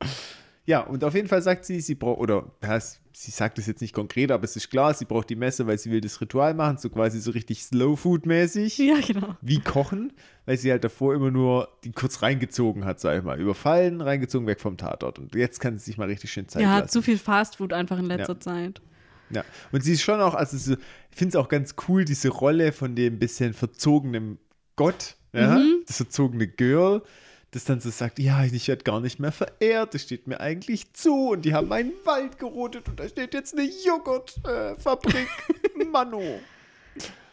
[0.66, 3.80] Ja, und auf jeden Fall sagt sie, sie braucht, oder ja, sie sagt es jetzt
[3.80, 6.54] nicht konkret, aber es ist klar, sie braucht die Messe, weil sie will das Ritual
[6.54, 8.78] machen, so quasi so richtig Slow-Food-mäßig.
[8.78, 9.36] Ja, genau.
[9.40, 10.12] Wie kochen,
[10.44, 13.40] weil sie halt davor immer nur die kurz reingezogen hat, sag ich mal.
[13.40, 15.18] Überfallen, reingezogen, weg vom Tatort.
[15.18, 16.90] Und jetzt kann sie sich mal richtig schön Zeit Ja, lassen.
[16.90, 18.40] zu viel Fastfood einfach in letzter Ja.
[18.40, 18.82] Zeit.
[19.30, 22.28] Ja, und sie ist schon auch, also so, ich finde es auch ganz cool, diese
[22.28, 24.38] Rolle von dem bisschen verzogenen
[24.76, 25.82] Gott, ja, Mhm.
[25.86, 27.02] das verzogene Girl,
[27.52, 30.92] das dann so sagt, ja, ich werde gar nicht mehr verehrt, das steht mir eigentlich
[30.92, 35.28] zu und die haben meinen Wald gerodet und da steht jetzt eine Joghurtfabrik,
[35.92, 36.40] Mano.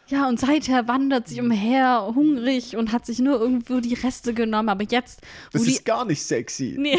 [0.06, 4.68] Ja, und seither wandert sie umher, hungrig und hat sich nur irgendwo die Reste genommen.
[4.68, 5.70] Aber jetzt, wo Das die.
[5.72, 6.76] ist gar nicht sexy.
[6.78, 6.98] Nee.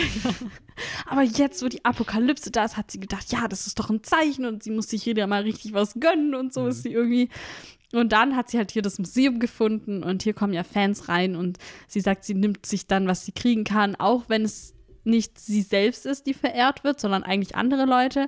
[1.06, 4.04] Aber jetzt, wo die Apokalypse da ist, hat sie gedacht, ja, das ist doch ein
[4.04, 7.30] Zeichen und sie muss sich ja mal richtig was gönnen und so ist sie irgendwie.
[7.94, 11.36] Und dann hat sie halt hier das Museum gefunden und hier kommen ja Fans rein
[11.36, 11.58] und
[11.88, 15.62] sie sagt, sie nimmt sich dann, was sie kriegen kann, auch wenn es nicht sie
[15.62, 18.28] selbst ist, die verehrt wird, sondern eigentlich andere Leute.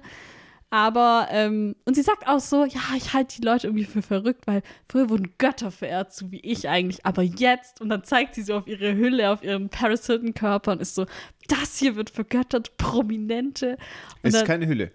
[0.69, 4.45] Aber, ähm, und sie sagt auch so, ja, ich halte die Leute irgendwie für verrückt,
[4.47, 7.05] weil früher wurden Götter verehrt, so wie ich eigentlich.
[7.05, 10.73] Aber jetzt, und dann zeigt sie so auf ihre Hülle, auf ihren Paris Hilton Körper
[10.73, 11.05] und ist so,
[11.47, 13.71] das hier wird vergöttert, Prominente.
[13.71, 13.77] Und
[14.23, 14.91] Es ist dann, keine Hülle.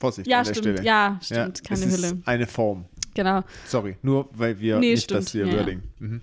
[0.00, 0.82] Vorsicht ja, an der stimmt, Stelle.
[0.86, 2.22] ja, stimmt, es keine ist Hülle.
[2.26, 2.84] eine Form.
[3.14, 3.42] Genau.
[3.66, 5.58] Sorry, nur weil wir Nee, nicht stimmt, das hier ja, ja.
[5.60, 5.82] Wording.
[5.98, 6.20] Mhm.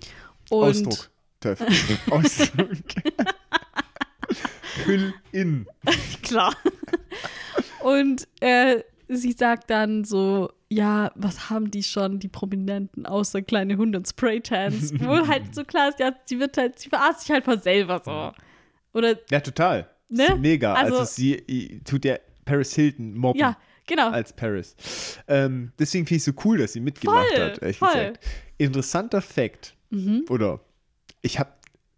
[0.50, 1.10] Ausdruck.
[1.40, 1.60] Töff.
[2.10, 2.68] Ausdruck.
[4.86, 5.66] Hüll in.
[6.22, 6.54] klar.
[7.82, 13.76] Und äh, sie sagt dann so, ja, was haben die schon, die Prominenten, außer kleine
[13.76, 14.92] Hunde und Spraytans?
[15.00, 18.00] Wo halt so klar ist, ja, sie wird halt, sie verarscht sich halt voll selber
[18.04, 18.32] so.
[18.98, 19.88] Oder, Ja, total.
[20.08, 20.36] Ne?
[20.38, 20.74] Mega.
[20.74, 23.38] Also, Also- sie tut ja Paris Hilton mobben.
[23.40, 23.56] ja,
[23.86, 24.10] genau.
[24.10, 24.76] als Paris.
[25.28, 27.88] Ähm, deswegen finde ich es so cool, dass sie mitgemacht Voll, hat, ehrlich voll.
[27.88, 27.94] Mhm.
[27.98, 28.24] gesagt.
[28.58, 29.74] Interessanter Fact.
[30.30, 30.60] Oder
[31.20, 31.50] ich habe,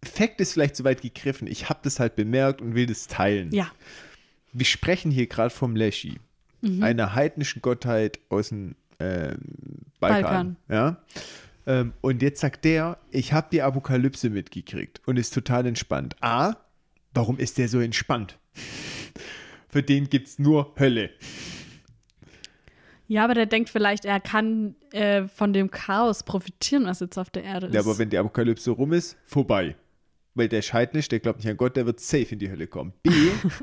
[0.03, 1.47] Fact ist vielleicht zu weit gegriffen.
[1.47, 3.51] Ich habe das halt bemerkt und will das teilen.
[3.51, 3.71] Ja.
[4.51, 6.19] Wir sprechen hier gerade vom Leschi,
[6.61, 6.83] Mhm.
[6.83, 9.37] einer heidnischen Gottheit aus dem ähm,
[9.99, 10.21] Balkan.
[10.23, 10.57] Balkan.
[10.69, 10.97] Ja?
[11.67, 16.15] Ähm, und jetzt sagt der, ich habe die Apokalypse mitgekriegt und ist total entspannt.
[16.21, 16.55] A,
[17.13, 18.37] warum ist der so entspannt?
[19.69, 21.09] Für den gibt es nur Hölle.
[23.07, 27.29] Ja, aber der denkt vielleicht, er kann äh, von dem Chaos profitieren, was jetzt auf
[27.29, 27.73] der Erde ist.
[27.73, 29.75] Ja, aber wenn die Apokalypse rum ist, vorbei.
[30.33, 32.67] Weil der scheit nicht, der glaubt nicht an Gott, der wird safe in die Hölle
[32.67, 32.93] kommen.
[33.03, 33.11] B,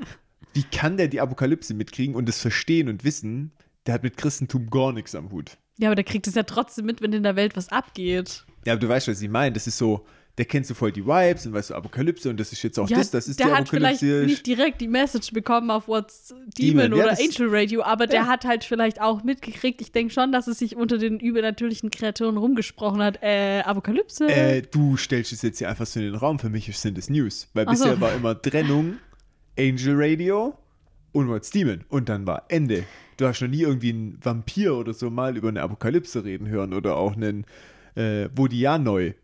[0.54, 3.52] wie kann der die Apokalypse mitkriegen und das verstehen und wissen?
[3.86, 5.58] Der hat mit Christentum gar nichts am Hut.
[5.76, 8.44] ja, aber der kriegt es ja trotzdem mit, wenn in der Welt was abgeht.
[8.64, 9.52] Ja, aber du weißt, was ich meine.
[9.52, 10.06] Das ist so,
[10.38, 12.88] der kennt so voll die Vibes und weißt du, Apokalypse und das ist jetzt auch
[12.88, 14.26] ja, das, das ist der die hat vielleicht Apokalypse.
[14.26, 16.28] nicht direkt die Message bekommen auf What's
[16.58, 18.26] Demon, Demon, ja, oder das- Angel Radio, aber der Ja.
[18.28, 19.82] hat halt vielleicht auch mitgekriegt.
[19.82, 23.18] Ich denke schon, dass es sich unter den übernatürlichen Kreaturen rumgesprochen hat.
[23.22, 24.26] Äh, Apokalypse.
[24.28, 26.38] Äh, du stellst es jetzt hier einfach so in den Raum.
[26.38, 27.48] Für mich sind es News.
[27.52, 27.84] Weil Ach so.
[27.84, 28.94] bisher war immer Trennung,
[29.58, 30.56] Angel Radio
[31.12, 31.84] und What's Demon.
[31.90, 32.84] Und dann war Ende.
[33.18, 36.72] Du hast noch nie irgendwie einen Vampir oder so mal über eine Apokalypse reden hören
[36.72, 37.44] oder auch einen
[37.94, 39.14] äh, Vodianoi.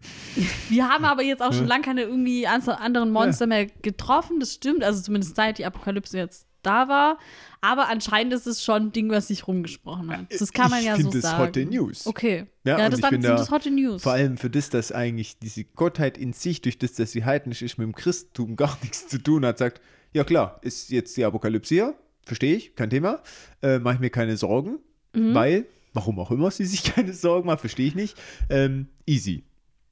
[0.69, 4.41] Wir haben aber jetzt auch schon lange keine irgendwie anderen Monster mehr getroffen.
[4.41, 7.19] Das stimmt, also zumindest seit die Apokalypse jetzt da war.
[7.61, 10.27] Aber anscheinend ist es schon ein Ding, was sich rumgesprochen hat.
[10.31, 11.39] Das kann man ich ja so find das sagen.
[11.43, 12.07] Hotte News.
[12.07, 12.47] Okay.
[12.65, 14.03] Ja, Ja, das ich sind da das Hotte News.
[14.03, 17.63] Vor allem für das, dass eigentlich diese Gottheit in sich, durch das, dass sie heidnisch
[17.63, 19.81] ist, mit dem Christentum gar nichts zu tun hat, sagt,
[20.13, 23.23] ja klar, ist jetzt die Apokalypse hier, verstehe ich, kein Thema,
[23.63, 24.79] äh, mache ich mir keine Sorgen,
[25.15, 25.35] Mhm.
[25.35, 25.67] weil,
[25.99, 28.17] warum auch immer sie sich keine Sorgen macht, verstehe ich nicht,
[28.51, 29.43] ähm, easy.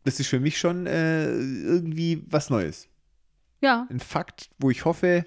[0.04, 2.88] Das ist für mich schon äh, irgendwie was Neues.
[3.60, 3.86] ja.
[3.90, 5.24] Ein Fakt, wo ich hoffe,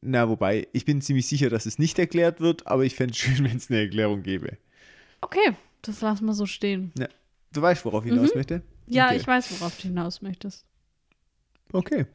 [0.00, 3.18] na, wobei, ich bin ziemlich sicher, dass es nicht erklärt wird, aber ich fände es
[3.22, 4.56] schön, wenn es eine Erklärung gäbe.
[5.20, 6.92] Okay, das lassen wir so stehen.
[6.98, 7.08] Ja.
[7.52, 8.58] Du weißt, worauf ich hinaus möchte?
[8.58, 8.62] Mhm.
[8.94, 9.16] Ja, Okay.
[9.16, 10.64] ich weiß, worauf du hinaus möchtest.
[11.72, 12.06] Okay.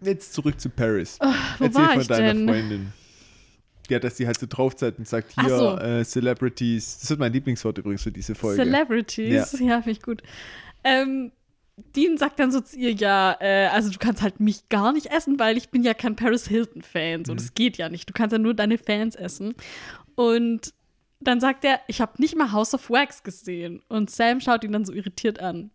[0.00, 1.18] Jetzt zurück zu Paris.
[1.58, 2.46] wo Erzähl war von ich deiner denn?
[2.48, 2.92] Freundin.
[3.88, 5.78] Ja, dass sie halt so drauf zeigt und sagt, hier, so.
[5.78, 6.98] äh, Celebrities.
[7.00, 8.62] Das ist mein Lieblingswort übrigens für diese Folge.
[8.62, 10.22] Celebrities, ja, finde ich gut.
[10.84, 11.32] Ähm,
[11.94, 15.06] Dean sagt dann so zu ihr, ja, äh, also du kannst halt mich gar nicht
[15.06, 17.20] essen, weil ich bin ja kein Paris Hilton-Fan.
[17.20, 17.24] Mhm.
[17.26, 18.08] So, das geht ja nicht.
[18.08, 19.54] Du kannst ja nur deine Fans essen.
[20.14, 20.72] Und
[21.20, 23.82] dann sagt er, ich habe nicht mal House of Wax gesehen.
[23.88, 25.70] Und Sam schaut ihn dann so irritiert an.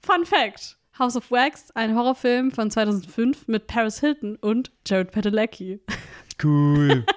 [0.00, 5.80] Fun Fact: House of Wax, ein Horrorfilm von 2005 mit Paris Hilton und Jared Padalecki.
[6.42, 7.04] Cool.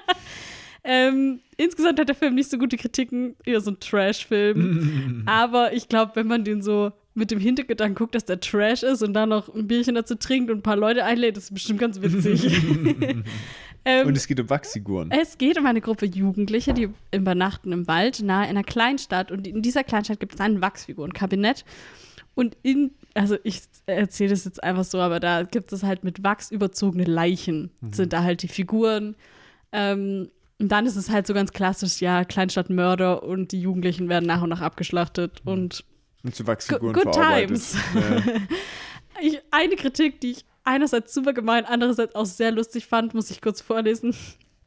[0.84, 5.24] Ähm, insgesamt hat der Film nicht so gute Kritiken, eher so ein Trash-Film.
[5.28, 9.04] Aber ich glaube, wenn man den so mit dem Hintergedanken guckt, dass der Trash ist
[9.04, 12.02] und dann noch ein Bierchen dazu trinkt und ein paar Leute einlädt, ist bestimmt ganz
[12.02, 12.62] witzig.
[13.86, 15.12] ähm, und es geht um Wachsfiguren.
[15.12, 19.32] es geht um eine Gruppe Jugendliche, die übernachten im Wald nahe einer Kleinstadt.
[19.32, 21.66] Und in dieser Kleinstadt gibt es ein Wachsfigurenkabinett.
[22.36, 26.24] Und in, also ich erzähle das jetzt einfach so, aber da gibt es halt mit
[26.24, 29.16] Wachs überzogene Leichen, sind da halt die Figuren.
[29.72, 30.30] Ähm,
[30.60, 34.42] und dann ist es halt so ganz klassisch, ja, Kleinstadtmörder und die Jugendlichen werden nach
[34.42, 35.42] und nach abgeschlachtet.
[35.46, 35.86] Und
[36.24, 37.76] Und zu Wachsfiguren Good times.
[37.96, 38.24] Ja.
[39.22, 43.42] ich, eine Kritik, die ich einerseits super gemein, andererseits auch sehr lustig fand, muss ich
[43.42, 44.14] kurz vorlesen.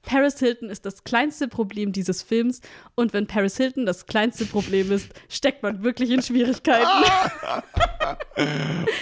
[0.03, 2.61] Paris Hilton ist das kleinste Problem dieses Films
[2.95, 6.87] und wenn Paris Hilton das kleinste Problem ist, steckt man wirklich in Schwierigkeiten.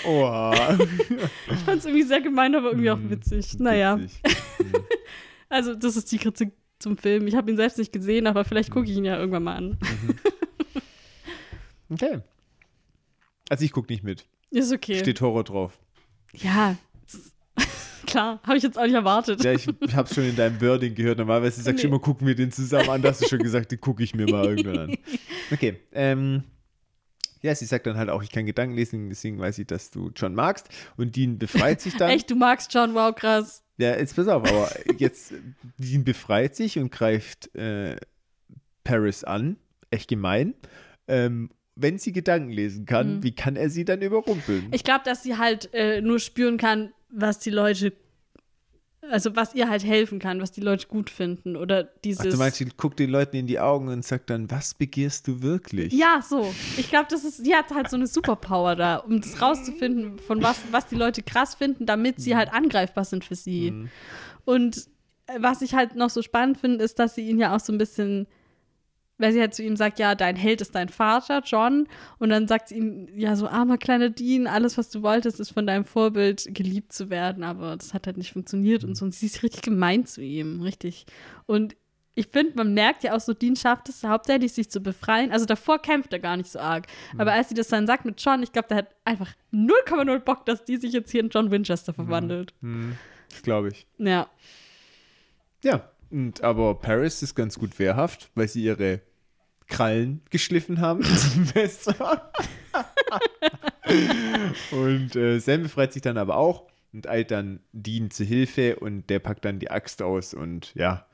[0.07, 0.79] Oha.
[1.51, 3.59] Ich fand es irgendwie sehr gemein, aber irgendwie auch witzig.
[3.59, 4.21] Naja, Witzig.
[5.49, 7.27] also das ist die Kritik zum Film.
[7.27, 9.79] Ich habe ihn selbst nicht gesehen, aber vielleicht gucke ich ihn ja irgendwann mal an.
[11.89, 12.21] Okay.
[13.49, 14.27] Also ich gucke nicht mit.
[14.51, 14.99] Ist okay.
[14.99, 15.81] Steht Horror drauf.
[16.35, 16.77] Ja,
[18.11, 19.43] klar, habe ich jetzt auch nicht erwartet.
[19.45, 21.19] Ja, ich, ich habe schon in deinem Wording gehört.
[21.19, 21.95] Normalerweise sagst du Nee.
[21.95, 23.03] immer, gucken wir den zusammen an.
[23.03, 24.97] Da hast du schon gesagt, den gucke ich mir mal irgendwann an.
[25.53, 25.81] Okay.
[25.93, 26.45] Ähm,
[27.43, 30.11] ja, sie sagt dann halt auch, ich kann Gedanken lesen, deswegen weiß ich, dass du
[30.15, 30.69] John magst.
[30.97, 32.11] Und Dean befreit sich dann.
[32.11, 33.65] Echt, du magst John, wow, krass.
[33.79, 35.33] Ja, jetzt pass auf, aber jetzt,
[35.79, 37.97] Dean befreit sich und greift äh,
[38.85, 39.57] Paris an.
[39.91, 40.55] Echt gemein.
[41.09, 43.23] Ähm, wenn sie Gedanken lesen kann, Mhm.
[43.23, 44.69] wie kann er sie dann überrumpeln?
[44.73, 47.93] Ich glaube, dass sie halt äh, nur spüren kann, was die Leute,
[49.03, 52.27] also was ihr halt helfen kann, was die Leute gut finden oder dieses.
[52.27, 55.27] Ach, du meinst, sie guckt den Leuten in die Augen und sagt dann, was begehrst
[55.27, 55.93] du wirklich?
[55.93, 56.53] ja, so.
[56.77, 60.43] Ich glaube, das ist, sie hat halt so eine Superpower da, um das rauszufinden, von
[60.43, 63.89] was, was die Leute krass finden, damit sie halt angreifbar sind für sie.
[64.45, 64.89] Und
[65.39, 67.79] was ich halt noch so spannend finde, ist, dass sie ihn ja auch so ein
[67.79, 68.27] bisschen,
[69.21, 71.87] weil sie halt zu ihm sagt, ja, dein Held ist dein Vater, John.
[72.19, 75.53] Und dann sagt sie ihm, ja, so armer kleiner Dean, alles, was du wolltest, ist
[75.53, 77.45] von deinem Vorbild geliebt zu werden.
[77.45, 79.05] Aber das hat halt nicht funktioniert und so.
[79.05, 81.07] Und sie ist richtig gemein zu ihm, richtig.
[81.47, 81.77] Und
[82.15, 85.31] ich finde, man merkt ja auch so, Dean schafft es hauptsächlich, sich zu befreien.
[85.33, 86.87] Also davor kämpft er gar nicht so arg.
[87.17, 90.45] Aber als sie das dann sagt mit John, ich glaube, der hat einfach 0,0 Bock,
[90.45, 92.53] dass die sich jetzt hier in John Winchester verwandelt.
[92.61, 92.97] Hm,
[93.31, 93.87] das glaube ich.
[93.99, 94.29] Ja.
[95.63, 99.01] Ja, und, aber Paris ist ganz gut wehrhaft, weil sie ihre
[99.71, 101.01] Krallen geschliffen haben.
[101.55, 102.31] Besser.
[104.73, 109.09] und äh, Sam befreit sich dann aber auch und eilt dann Dean zu Hilfe und
[109.09, 111.07] der packt dann die Axt aus und ja,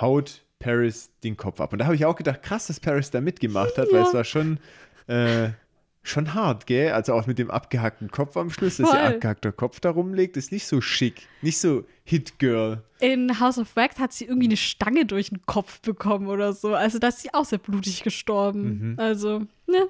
[0.00, 1.72] haut Paris den Kopf ab.
[1.72, 4.06] Und da habe ich auch gedacht, krass, dass Paris da mitgemacht hat, weil Ja.
[4.08, 4.58] es war schon,
[5.08, 5.50] äh,
[6.08, 6.92] schon hart, gell?
[6.92, 9.14] Also auch mit dem abgehackten Kopf am Schluss, dass ihr Voll.
[9.14, 12.82] abgehackter Kopf da rumliegt, ist nicht so schick, nicht so Hit-Girl.
[13.00, 16.74] In House of Wax hat sie irgendwie eine Stange durch den Kopf bekommen oder so.
[16.74, 18.94] Also da ist sie auch sehr blutig gestorben.
[18.98, 19.88] Also, ne,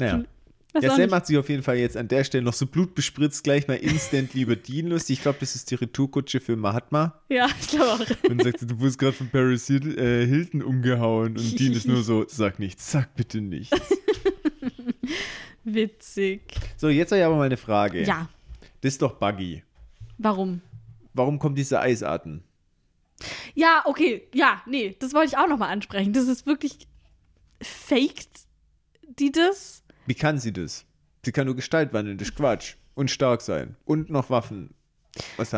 [0.00, 0.24] Naja.
[0.72, 2.66] was Ja, auch Sam macht sich auf jeden Fall jetzt an der Stelle noch so
[2.66, 5.18] blutbespritzt gleich mal instant lieber Dean lustig.
[5.18, 7.20] Ich glaube, das ist die Retourkutsche für Mahatma.
[7.28, 8.30] Ja, ich glaube auch.
[8.30, 11.36] Und sagt, du wurdest gerade von Paris äh, Hilton umgehauen.
[11.36, 13.78] Und Dean ist nur so, sag nichts, sag bitte nichts.
[15.66, 16.42] Witzig.
[16.76, 18.04] So, jetzt habe ich aber mal eine Frage.
[18.04, 18.28] Ja,
[18.80, 19.62] Das ist doch Buggy.
[20.18, 20.62] warum?
[21.12, 22.44] Warum kommt dieser Eisarten?
[23.54, 26.12] Ja, okay, ja, nee, das wollte ich auch nochmal ansprechen.
[26.12, 26.86] Das ist wirklich
[27.62, 28.46] faked,
[29.18, 29.82] die das.
[30.06, 30.84] Wie kann sie das?
[31.24, 32.74] Sie kann nur Gestalt wandeln, das ist Quatsch.
[32.94, 33.76] Und stark sein.
[33.84, 34.72] Und noch Waffen.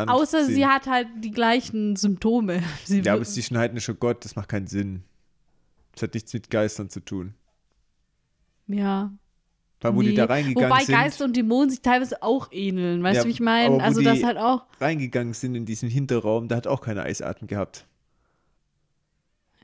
[0.07, 2.63] Außer sie hat halt die gleichen Symptome.
[2.85, 5.03] Sie Ja, aber wir- es ist heidnischer Gott, das macht keinen Sinn.
[5.93, 7.33] Das hat nichts mit Geistern zu tun.
[8.67, 9.11] ja.
[9.81, 10.15] Weil wo die nee.
[10.15, 10.95] da reingegangen Wobei sind.
[10.95, 13.01] Geister und Dämonen sich teilweise auch ähneln.
[13.01, 13.81] Weißt Ja, du, wie ich meine?
[13.81, 14.65] Also, die- das halt auch.
[14.81, 17.85] reingegangen sind in diesen Hinterraum, da hat auch keine Eisarten gehabt.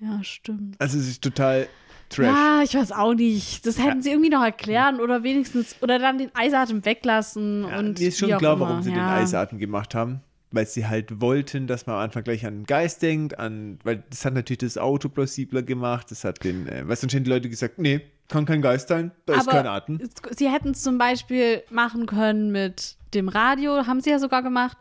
[0.02, 0.76] Ja, stimmt.
[0.80, 1.68] Also es ist total
[2.10, 2.28] trash.
[2.28, 3.66] Ja, ich weiß auch nicht.
[3.66, 5.76] Das hätten sie irgendwie noch erklären oder wenigstens.
[5.82, 7.66] Oder dann den Eisatem weglassen.
[7.70, 8.68] Ja, und mir ist schon klar, immer.
[8.68, 8.96] warum sie ja.
[8.96, 10.22] den Eisarten gemacht haben.
[10.52, 14.04] Weil sie halt wollten, dass man am Anfang gleich an den Geist denkt, an, weil
[14.10, 17.30] das hat natürlich das Auto plausibler gemacht, das hat den, äh, weil sonst hätten die
[17.30, 20.00] Leute gesagt, nee, kann kein Geist sein, da ist Aber kein Atem.
[20.32, 24.78] Sie hätten es zum Beispiel machen können mit dem Radio, haben sie ja sogar gemacht.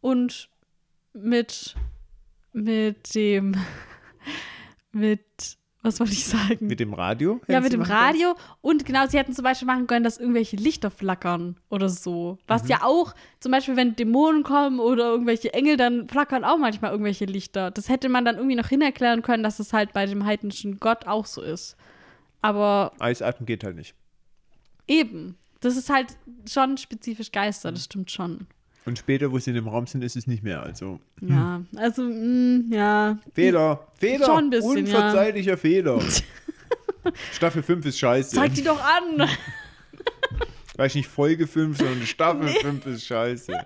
[0.00, 0.48] Und
[1.12, 1.74] mit,
[2.52, 3.56] mit dem,
[4.92, 5.24] mit,
[5.82, 6.66] was wollte ich sagen?
[6.66, 7.40] Mit dem Radio?
[7.48, 7.82] ja, mit dem?
[7.82, 8.34] Radio.
[8.60, 12.38] Und genau, sie hätten zum Beispiel machen können, dass irgendwelche Lichter flackern oder so.
[12.46, 12.68] Was Mhm.
[12.70, 17.24] ja auch, zum Beispiel, wenn Dämonen kommen oder irgendwelche Engel, dann flackern auch manchmal irgendwelche
[17.26, 17.70] Lichter.
[17.70, 21.06] Das hätte man dann irgendwie noch hinerklären können, dass es halt bei dem heidnischen Gott
[21.06, 21.76] auch so ist.
[22.44, 23.94] Aber Eisarten geht halt nicht.
[24.86, 25.38] Eben.
[25.60, 26.08] Das ist halt
[26.46, 28.46] schon spezifisch Geister, das stimmt schon.
[28.84, 30.62] Und später, wo sie in dem Raum sind, ist es nicht mehr.
[30.62, 33.18] Also Ja, also, mh, ja.
[33.32, 35.98] Fehler, Fehler, Schon ein bisschen, unverzeihlicher Fehler.
[37.32, 38.36] Staffel 5 ist scheiße.
[38.36, 39.26] Zeig die doch an!
[40.84, 43.64] Ich nicht Folge 5, sondern Staffel 5 ist scheiße.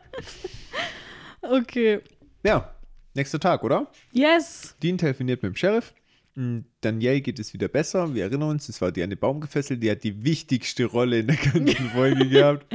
[1.41, 2.01] Okay.
[2.45, 2.75] Ja,
[3.15, 3.91] nächster Tag, oder?
[4.13, 4.77] Yes!
[4.83, 5.95] Dean telefoniert mit dem Sheriff.
[6.81, 8.15] Danielle geht es wieder besser.
[8.15, 9.83] Wir erinnern uns, es war die an den Baum gefesselt.
[9.83, 12.67] Die hat die wichtigste Rolle in der ganzen Folge gehabt.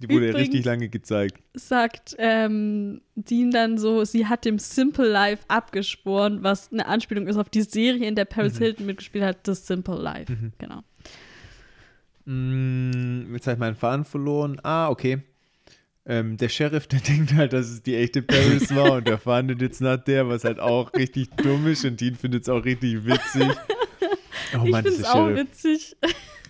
[0.00, 1.42] Die wurde Übrigens- richtig lange gezeigt.
[1.54, 7.38] Sagt ähm, Dean dann so, sie hat dem Simple Life abgeschworen, was eine Anspielung ist
[7.38, 10.32] auf die Serie, in der Paris Hilton mitgespielt hat, The Simple Life.
[10.58, 10.82] Genau.
[12.26, 14.60] Mm, jetzt habe ich meinen Faden verloren.
[14.62, 15.22] Ah, okay.
[16.08, 19.60] Ähm, der Sheriff, der denkt halt, dass es die echte Paris war und der fahndet
[19.60, 23.04] jetzt nach der, was halt auch richtig dumm ist und Dean findet es auch richtig
[23.04, 23.48] witzig.
[24.56, 25.38] Oh ich Mann, finde es auch Sheriff.
[25.38, 25.96] witzig.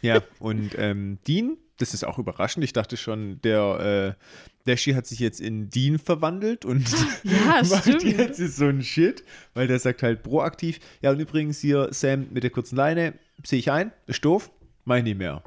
[0.02, 2.64] Ja, und ähm, Dean, das ist auch überraschend.
[2.64, 6.86] Ich dachte schon, der äh, Dashi hat sich jetzt in Dean verwandelt und
[7.24, 8.02] Ja, macht stimmt.
[8.02, 9.24] jetzt so ein Shit,
[9.54, 10.80] weil der sagt halt proaktiv.
[11.00, 14.50] Ja, und übrigens hier Sam mit der kurzen Leine, sehe ich ein, ist doof,
[14.84, 15.42] mach ich nicht mehr.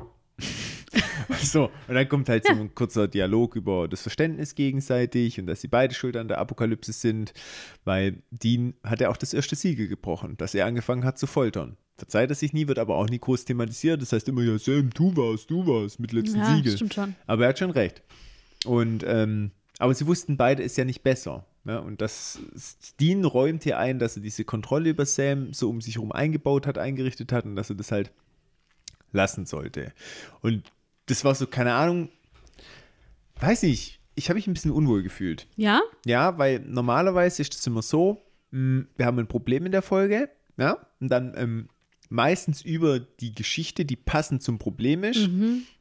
[1.44, 5.62] so, und dann kommt halt so ein kurzer Dialog über das Verständnis gegenseitig und dass
[5.62, 7.34] sie beide schuld an der Apokalypse sind,
[7.86, 11.78] weil Dean hat ja auch das erste Siegel gebrochen, dass er angefangen hat zu foltern.
[11.98, 14.02] Verzeiht er sich nie, wird aber auch nie groß thematisiert.
[14.02, 16.76] Das heißt immer, ja, Sam, du warst, du warst mit letzten Ja, Siegel.
[16.76, 17.16] stimmt schon.
[17.28, 18.02] Aber er hat schon recht.
[18.66, 21.46] Und, ähm, aber sie wussten beide, ist ja nicht besser.
[21.66, 22.40] Ja, und das
[23.02, 26.66] Dean räumt hier ein, dass er diese Kontrolle über Sam so um sich herum eingebaut
[26.66, 28.12] hat, eingerichtet hat und dass er das halt
[29.12, 29.92] lassen sollte.
[30.42, 30.64] Und
[31.10, 32.10] das war so, keine Ahnung,
[33.40, 35.48] weiß nicht, ich habe mich ein bisschen unwohl gefühlt.
[35.56, 35.82] Ja?
[36.06, 38.22] Ja, weil normalerweise ist es immer so,
[38.52, 41.70] mh, wir haben ein Problem in der Folge, ja, und dann ähm,
[42.10, 45.30] meistens über die Geschichte, die passend zum Problem ist,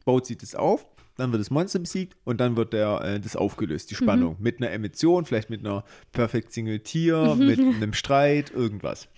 [0.04, 0.86] baut sie das auf.
[1.16, 4.36] dann wird das Monster besiegt und dann wird der, äh, das aufgelöst, die Spannung.
[4.38, 9.08] Mit einer Emission, vielleicht mit einer Perfect Single Tier, mit einem Streit, irgendwas.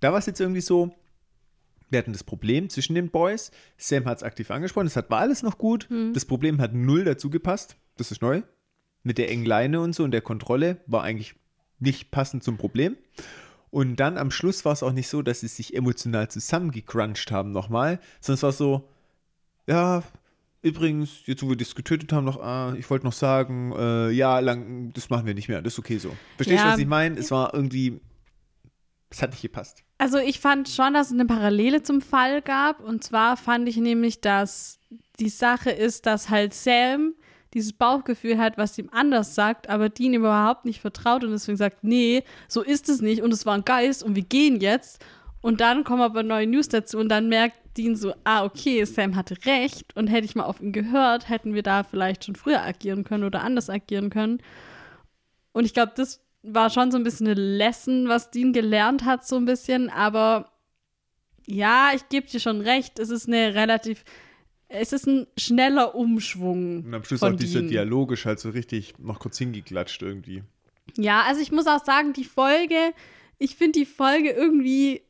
[0.00, 0.94] Da war es jetzt irgendwie so,
[1.94, 3.52] wir hatten das Problem zwischen den Boys.
[3.78, 5.88] Sam hat es aktiv angesprochen, das hat, war alles noch gut.
[6.12, 7.76] Das Problem hat null dazu gepasst.
[7.96, 8.42] Das ist neu.
[9.04, 11.36] Mit der engen Leine und so und der Kontrolle war eigentlich
[11.78, 12.96] nicht passend zum Problem.
[13.70, 17.52] Und dann am Schluss war es auch nicht so, dass sie sich emotional zusammengecruncht haben
[17.52, 18.88] nochmal, sondern es war so,
[19.66, 20.02] ja,
[20.62, 24.38] übrigens, jetzt wo wir das getötet haben, noch, ah, ich wollte noch sagen, äh, ja,
[24.40, 26.14] lang, das machen wir nicht mehr, das ist okay so.
[26.36, 26.72] Verstehst du, Ja.
[26.72, 27.18] was ich meine?
[27.18, 28.00] Es war irgendwie,
[29.14, 29.84] es hat nicht gepasst.
[29.98, 32.80] Also ich fand schon, dass es eine Parallele zum Fall gab.
[32.80, 34.78] Und zwar fand ich nämlich, dass
[35.20, 37.14] die Sache ist, dass halt Sam
[37.54, 41.56] dieses Bauchgefühl hat, was ihm anders sagt, aber Dean ihm überhaupt nicht vertraut und deswegen
[41.56, 45.04] sagt, nee, so ist es nicht und es war ein Geist und wir gehen jetzt.
[45.40, 49.14] Und dann kommen aber neue News dazu und dann merkt Dean so, ah, okay, Sam
[49.14, 52.62] hatte recht und hätte ich mal auf ihn gehört, hätten wir da vielleicht schon früher
[52.62, 54.42] agieren können oder anders agieren können.
[55.52, 59.26] Und ich glaube, das war schon so ein bisschen eine Lesson, was Dean gelernt hat,
[59.26, 59.90] so ein bisschen.
[59.90, 60.52] Aber
[61.46, 62.98] ja, ich gebe dir schon recht.
[62.98, 64.04] Es ist eine relativ,
[64.68, 66.84] es ist ein schneller Umschwung.
[66.84, 67.70] Und am Schluss auch dieser Dean.
[67.70, 70.42] Dialog ist halt so richtig noch kurz hingeklatscht irgendwie.
[70.96, 72.92] Ja, also ich muss auch sagen, die Folge,
[73.38, 75.02] ich finde die Folge irgendwie,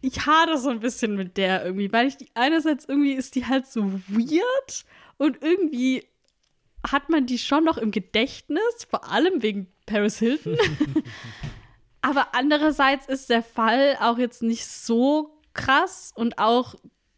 [0.00, 3.46] ich hader so ein bisschen mit der irgendwie, weil ich die einerseits irgendwie ist die
[3.46, 4.84] halt so weird
[5.18, 6.04] und irgendwie
[6.90, 10.56] hat man die schon noch im Gedächtnis, vor allem wegen Paris Hilton.
[12.02, 16.74] Aber andererseits ist der Fall auch jetzt nicht so krass und auch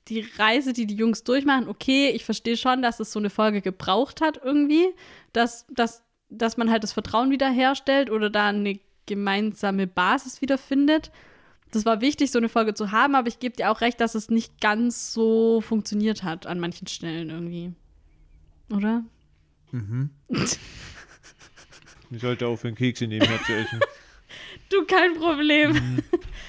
[0.09, 3.61] die Reise, die die Jungs durchmachen, okay, ich verstehe schon, dass es so eine Folge
[3.61, 4.86] gebraucht hat irgendwie,
[5.32, 11.11] dass, dass, dass man halt das Vertrauen wiederherstellt oder da eine gemeinsame Basis wiederfindet.
[11.70, 14.15] Das war wichtig, so eine Folge zu haben, aber ich gebe dir auch recht, dass
[14.15, 17.73] es nicht ganz so funktioniert hat an manchen Stellen irgendwie.
[18.74, 19.05] Oder?
[22.10, 23.80] Ich sollte aufhören, Kekse nebenher zu essen.
[24.68, 26.02] Du, kein Problem.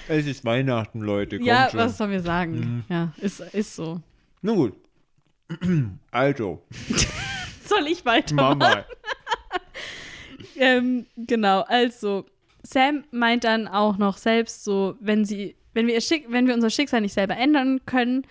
[0.10, 1.38] Es ist Weihnachten, Leute.
[1.38, 1.80] Kommt ja, schon.
[1.80, 2.84] was sollen wir sagen?
[2.90, 4.02] Ja, ist, ist so.
[4.42, 4.74] Nun gut.
[6.12, 6.62] Also,
[7.66, 8.36] Soll ich weiter?
[8.36, 8.86] Mama.
[10.62, 12.26] Ähm, genau, also
[12.64, 16.54] Sam meint dann auch noch selbst so, wenn sie, wenn wir, ihr Schick, wenn wir
[16.54, 18.28] unser Schicksal nicht selber ändern können,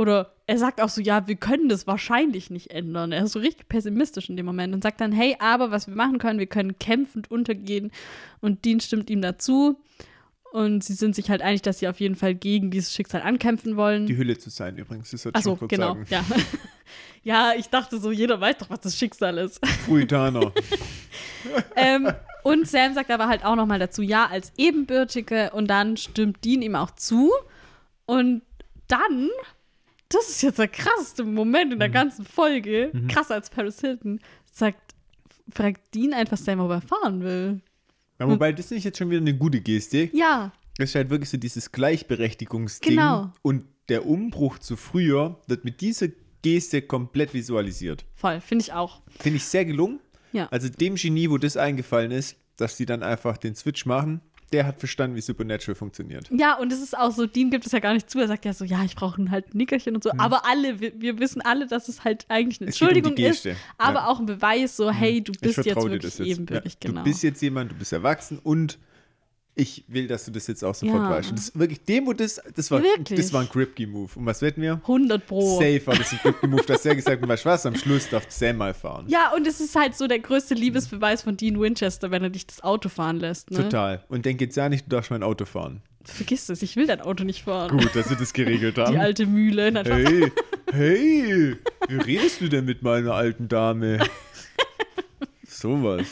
[0.00, 3.12] oder er sagt auch so, ja, wir können das wahrscheinlich nicht ändern.
[3.12, 5.94] Er ist so richtig pessimistisch in dem Moment und sagt dann, hey, aber was wir
[5.94, 7.92] machen können, wir können kämpfend untergehen.
[8.40, 9.78] Und Dean stimmt ihm dazu.
[10.52, 13.76] Und sie sind sich halt einig, dass sie auf jeden Fall gegen dieses Schicksal ankämpfen
[13.76, 14.06] wollen.
[14.06, 16.06] Die Hülle zu sein übrigens, das Achso, noch kurz genau, sagen.
[16.08, 16.24] ja.
[17.22, 19.60] ja, ich dachte so, jeder weiß doch, was das Schicksal ist.
[19.84, 20.50] Puritaner.
[21.76, 22.10] ähm,
[22.42, 25.50] und Sam sagt aber halt auch noch mal dazu, ja, als Ebenbürtige.
[25.50, 27.30] Und dann stimmt Dean ihm auch zu.
[28.06, 28.40] Und
[28.90, 29.28] dann,
[30.10, 34.20] das ist jetzt der krasseste Moment in der ganzen Folge, krasser als Paris Hilton,
[34.52, 34.94] sagt,
[35.52, 37.60] fragt Dean einfach Sam, ob er fahren will.
[38.18, 40.10] ja, wobei, das ist nicht jetzt schon wieder eine gute Geste.
[40.12, 42.90] Ja, Das ist halt wirklich so dieses Gleichberechtigungsding.
[42.90, 43.32] Genau.
[43.42, 46.08] Und der Umbruch zu früher wird mit dieser
[46.42, 48.04] Geste komplett visualisiert.
[48.14, 49.02] voll, finde ich auch.
[49.18, 50.00] Finde ich sehr gelungen.
[50.32, 50.48] Ja.
[50.50, 54.20] Also dem Genie, wo das eingefallen ist, dass die dann einfach den Switch machen,
[54.52, 56.28] der hat verstanden, wie Supernatural funktioniert.
[56.30, 58.18] Ja, und es ist auch so, Dean gibt es ja gar nicht zu.
[58.18, 60.10] Er sagt ja so, ja, ich brauche halt ein Nickerchen und so.
[60.18, 63.30] Aber alle, wir, wir wissen alle, dass es halt eigentlich eine Es geht um Entschuldigung
[63.30, 63.48] ist,
[63.78, 64.06] aber Ja.
[64.08, 66.20] auch ein Beweis, so, hey, du bist jetzt wirklich jetzt.
[66.20, 67.02] ebenbürtig, ja, genau.
[67.02, 68.78] Du bist jetzt jemand, du bist erwachsen und
[69.60, 71.10] ich will, dass du das jetzt auch sofort Ja.
[71.10, 71.30] weißt.
[71.30, 73.18] Und das ist wirklich dem, wo das, das war, Wirklich?
[73.20, 74.10] das war ein Gripkey-Move.
[74.18, 74.80] Und was wetten wir?
[74.82, 75.58] 100 Pro.
[75.58, 78.24] Safe war das ein Gripkey-Move, dass er gesagt hat, weißt du was, am Schluss darf
[78.28, 79.06] Sam mal fahren.
[79.08, 82.46] Ja, und es ist halt so der größte Liebesbeweis von Dean Winchester, wenn er dich
[82.46, 83.50] das Auto fahren lässt.
[83.50, 83.58] Ne?
[83.58, 84.04] Total.
[84.08, 85.82] Und denk jetzt ja nicht, du darfst mein Auto fahren.
[86.04, 87.76] Vergiss es, ich will dein Auto nicht fahren.
[87.76, 88.96] Gut, dass wir das geregelt Die haben.
[88.96, 89.70] alte Mühle.
[89.84, 90.32] Hey,
[90.72, 91.56] hey,
[91.88, 93.98] wie redest du denn mit meiner alten Dame?
[95.46, 96.06] Sowas.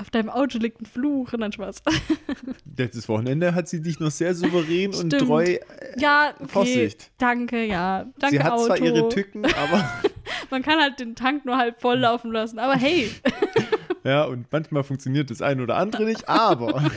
[0.00, 1.32] Auf deinem Auto liegt ein Fluch.
[1.36, 1.82] Nein, Spaß.
[2.76, 5.42] Letztes Wochenende hat sie dich noch sehr souverän und treu.
[5.44, 5.60] äh,
[5.98, 6.48] Ja, okay.
[6.48, 7.10] Vorsicht.
[7.18, 8.06] Danke, ja.
[8.18, 8.66] Danke, sie hat Auto.
[8.66, 9.88] zwar ihre Tücken, aber
[10.50, 12.58] Man kann halt den Tank nur halb voll laufen lassen.
[12.58, 13.10] Aber hey,
[14.04, 16.90] ja, und manchmal funktioniert das eine oder andere nicht, aber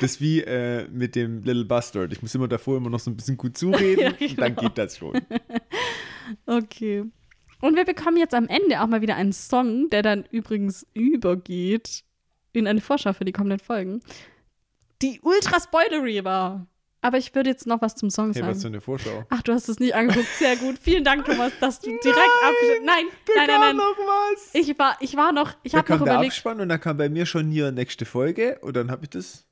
[0.00, 2.12] das ist wie äh, mit dem Little Bastard.
[2.12, 4.60] Ich muss immer davor immer noch so ein bisschen gut zureden Ja, und dann genau.
[4.68, 5.18] geht das schon.
[6.46, 7.04] okay.
[7.60, 12.02] Und wir bekommen jetzt am Ende auch mal wieder einen Song, der dann übrigens übergeht
[12.52, 14.00] in eine Vorschau für die kommenden Folgen,
[15.02, 16.66] die ultra spoilery war.
[17.02, 18.48] Aber ich würde jetzt noch was zum Song Hey, sagen.
[18.54, 19.24] was für eine Vorschau.
[19.30, 20.26] Ach, du hast es nicht angeguckt.
[20.38, 20.76] Sehr gut.
[20.78, 23.04] Vielen Dank, Thomas, dass du direkt abgeschnitten Nein,
[23.36, 23.76] nein, nein, nein.
[23.76, 24.50] noch was.
[24.54, 26.32] Ich war, ich war noch, ich da habe kam noch der überlegt.
[26.34, 29.46] Abspann und dann kam bei mir schon hier nächste Folge und dann habe ich das.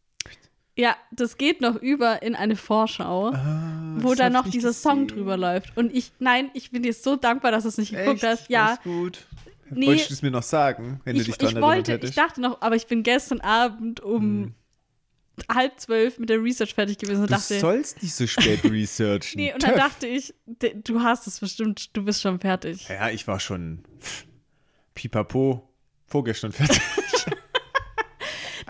[0.78, 4.72] Ja, das geht noch über in eine Vorschau, Ah, wo das da hab noch dieser
[4.72, 5.18] Song gesehen.
[5.18, 5.76] drüber läuft.
[5.76, 8.24] Und ich, nein, ich bin dir so dankbar, dass du es nicht geguckt Echt?
[8.42, 8.48] hast.
[8.50, 9.26] Ja, ist gut.
[9.70, 9.86] Nee.
[9.88, 12.10] Wolltest du es mir noch sagen, wenn ich, du dich dran ich wollte, hättest?
[12.10, 14.54] ich dachte noch, aber ich bin gestern Abend um Hm.
[15.52, 19.40] halb zwölf mit der Research fertig gewesen und du dachte, sollst nicht so spät researchen.
[19.40, 19.80] nee, und dann Töff.
[19.80, 20.32] dachte ich,
[20.84, 22.88] du hast es bestimmt, du bist schon fertig.
[22.88, 23.82] Ja, ich war schon
[24.94, 25.68] pipapo
[26.06, 26.80] vorgestern fertig.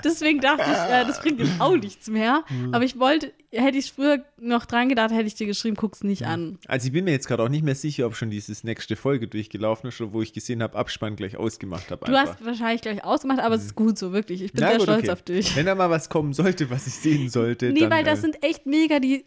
[0.05, 2.45] Deswegen dachte ich, äh, das bringt jetzt auch nichts mehr.
[2.47, 2.75] Hm.
[2.75, 6.27] Aber ich wollte, hätte ich früher noch dran gedacht, hätte ich dir geschrieben, guck's nicht
[6.27, 6.59] an.
[6.67, 9.29] Also ich bin mir jetzt gerade auch nicht mehr sicher, ob schon dieses nächste Folge
[9.29, 12.07] durchgelaufen ist oder wo ich gesehen habe, Abspann gleich ausgemacht habe.
[12.07, 14.43] Du hast wahrscheinlich gleich ausgemacht, aber es ist gut so, wirklich.
[14.43, 15.57] Ich bin sehr stolz auf dich.
[15.57, 18.17] Wenn da mal was kommen sollte, was ich sehen sollte, Nee, dann, weil da äh,
[18.17, 19.25] sind echt mega die,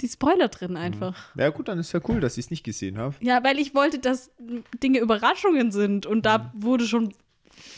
[0.00, 1.16] die Spoiler drin einfach.
[1.36, 3.14] Ja gut, dann ist ja cool, dass ich es nicht gesehen habe.
[3.20, 4.30] Ja, weil ich wollte, dass
[4.82, 7.12] Dinge Überraschungen sind und da wurde schon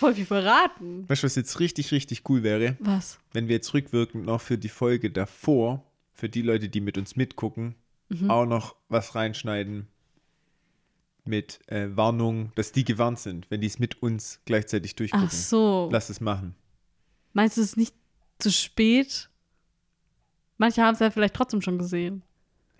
[0.02, 1.08] voll viel verraten.
[1.08, 2.76] Weißt du, was jetzt richtig, richtig cool wäre?
[2.80, 3.18] Was?
[3.32, 7.16] Wenn wir jetzt rückwirkend noch für die Folge davor, für die Leute, die mit uns
[7.16, 7.74] mitgucken,
[8.08, 8.30] Mhm.
[8.30, 9.86] auch noch was reinschneiden
[11.24, 15.28] mit äh, Warnung, dass die gewarnt sind, wenn die es mit uns gleichzeitig durchgucken.
[15.28, 15.88] Ach so.
[15.90, 16.54] Lass es machen.
[17.32, 17.94] Meinst du es ist nicht
[18.38, 19.30] zu spät?
[20.58, 22.22] Manche haben es ja vielleicht trotzdem schon gesehen.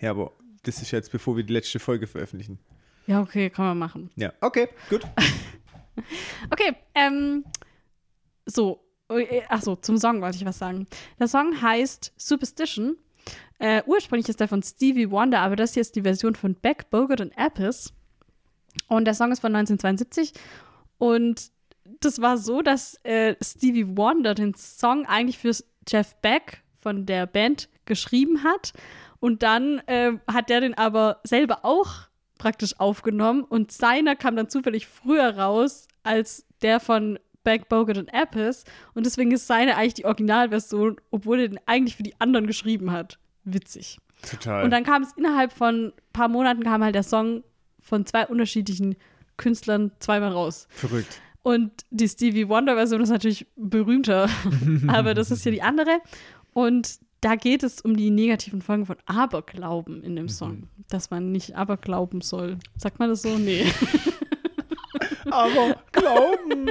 [0.01, 0.33] Ja, aber
[0.65, 2.59] das ist jetzt, bevor wir die letzte Folge veröffentlichen.
[3.07, 4.11] Ja, okay, kann man machen.
[4.17, 5.03] Ja, okay, gut.
[6.51, 7.45] Okay, ähm,
[8.47, 10.87] so, äh, ach so, zum Song wollte ich was sagen.
[11.19, 12.97] Der Song heißt Superstition.
[13.59, 16.91] Äh, ursprünglich ist der von Stevie Wonder, aber das hier ist die Version von Beck,
[16.91, 17.93] Bogart und Appice.
[18.89, 20.33] Und der Song ist von 1972.
[20.99, 21.53] Und
[22.01, 25.53] das war so, dass äh, Stevie Wonder den Song eigentlich für
[25.89, 28.73] Jeff Beck von der Band geschrieben hat.
[29.21, 32.09] Und dann äh, hat der den aber selber auch
[32.43, 33.45] praktisch aufgenommen.
[33.45, 38.65] Und seiner kam dann zufällig früher raus als der von Beck, Bogart und Appice.
[38.95, 42.91] Und deswegen ist seine eigentlich die Originalversion, obwohl er den eigentlich für die anderen geschrieben
[42.91, 43.21] hat.
[43.45, 43.99] Witzig.
[44.29, 44.65] Total.
[44.65, 47.45] Und dann kam es innerhalb von ein paar Monaten kam halt der Song
[47.81, 48.97] von zwei unterschiedlichen
[49.37, 50.67] Künstlern zweimal raus.
[50.71, 51.21] Verrückt.
[51.43, 54.29] Und die Stevie Wonder-Version ist natürlich berühmter,
[54.89, 56.01] aber das ist hier die andere.
[56.55, 60.69] Und da geht es um die negativen Folgen von Aberglauben in dem Song.
[60.91, 62.59] Dass man nicht Aberglauben soll.
[62.77, 63.39] Sagt man das so?
[63.39, 63.65] Nee.
[65.31, 66.71] Aber glauben.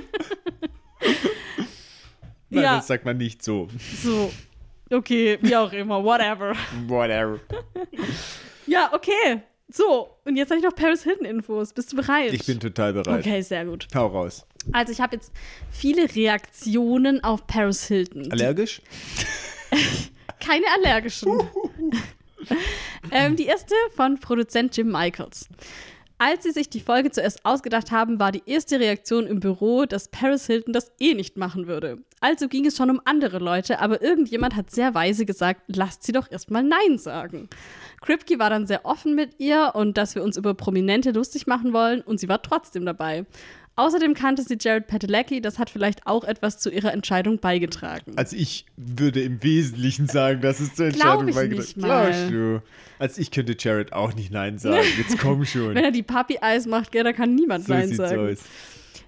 [2.49, 2.75] Nein, Ja.
[2.75, 3.69] das sagt man nicht so.
[4.03, 4.31] So.
[4.91, 6.53] Okay, wie auch immer, whatever.
[6.87, 7.39] Whatever.
[8.67, 9.41] Ja, okay.
[9.69, 11.71] So, und jetzt habe ich noch Paris Hilton-Infos.
[11.71, 12.33] Bist du bereit?
[12.33, 13.19] Ich bin total bereit.
[13.21, 13.87] Okay, sehr gut.
[13.95, 14.45] Hau raus.
[14.73, 15.31] Also, ich habe jetzt
[15.71, 18.29] viele Reaktionen auf Paris Hilton.
[18.33, 18.81] Allergisch?
[20.41, 21.39] Keine allergischen.
[23.11, 25.47] ähm, die erste von Produzent Jim Michaels.
[26.23, 30.07] Als sie sich die Folge zuerst ausgedacht haben, war die erste Reaktion im Büro, dass
[30.07, 31.97] Paris Hilton das eh nicht machen würde.
[32.19, 36.11] Also ging es schon um andere Leute, aber irgendjemand hat sehr weise gesagt, lasst sie
[36.11, 37.49] doch erstmal Nein sagen.
[38.01, 41.73] Kripke war dann sehr offen mit ihr und dass wir uns über Prominente lustig machen
[41.73, 43.25] wollen und sie war trotzdem dabei.
[43.81, 48.13] Außerdem kannte sie Jared Padalecki, das hat vielleicht auch etwas zu ihrer Entscheidung beigetragen.
[48.15, 52.11] Also ich würde im Wesentlichen sagen, dass es zur Entscheidung ich beigetragen- mal.
[52.11, 52.61] Glaubst du?
[52.99, 54.85] Also ich könnte Jared auch nicht Nein sagen.
[54.97, 55.73] Jetzt komm schon.
[55.73, 58.31] Wenn er die Puppy-Eyes macht, gell, da kann niemand so Nein sagen.
[58.33, 58.37] aus.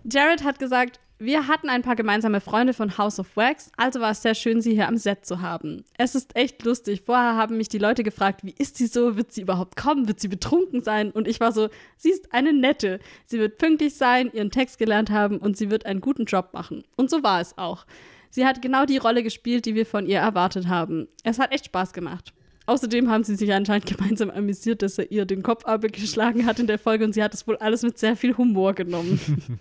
[0.03, 4.11] Jared hat gesagt, wir hatten ein paar gemeinsame Freunde von House of Wax, also war
[4.11, 5.85] es sehr schön, sie hier am Set zu haben.
[5.97, 7.03] Es ist echt lustig.
[7.05, 9.15] Vorher haben mich die Leute gefragt, wie ist sie so?
[9.15, 10.09] Wird sie überhaupt kommen?
[10.09, 11.11] Wird sie betrunken sein?
[11.11, 12.99] Und ich war so, sie ist eine nette.
[13.25, 16.83] Sie wird pünktlich sein, ihren Text gelernt haben und sie wird einen guten Job machen.
[16.97, 17.85] Und so war es auch.
[18.29, 21.07] Sie hat genau die Rolle gespielt, die wir von ihr erwartet haben.
[21.23, 22.33] Es hat echt Spaß gemacht.
[22.65, 26.67] Außerdem haben sie sich anscheinend gemeinsam amüsiert, dass er ihr den Kopf abgeschlagen hat in
[26.67, 29.19] der Folge und sie hat es wohl alles mit sehr viel Humor genommen.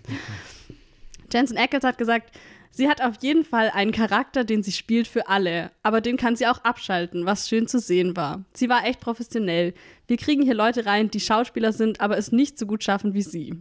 [1.31, 2.37] Jensen Ackles hat gesagt,
[2.71, 6.35] sie hat auf jeden Fall einen Charakter, den sie spielt für alle, aber den kann
[6.35, 8.45] sie auch abschalten, was schön zu sehen war.
[8.53, 9.73] Sie war echt professionell.
[10.07, 13.23] Wir kriegen hier Leute rein, die Schauspieler sind, aber es nicht so gut schaffen wie
[13.23, 13.53] sie.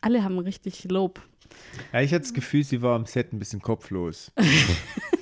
[0.00, 1.20] Alle haben richtig Lob.
[1.92, 4.32] Ja, ich hatte das Gefühl, sie war am Set ein bisschen kopflos.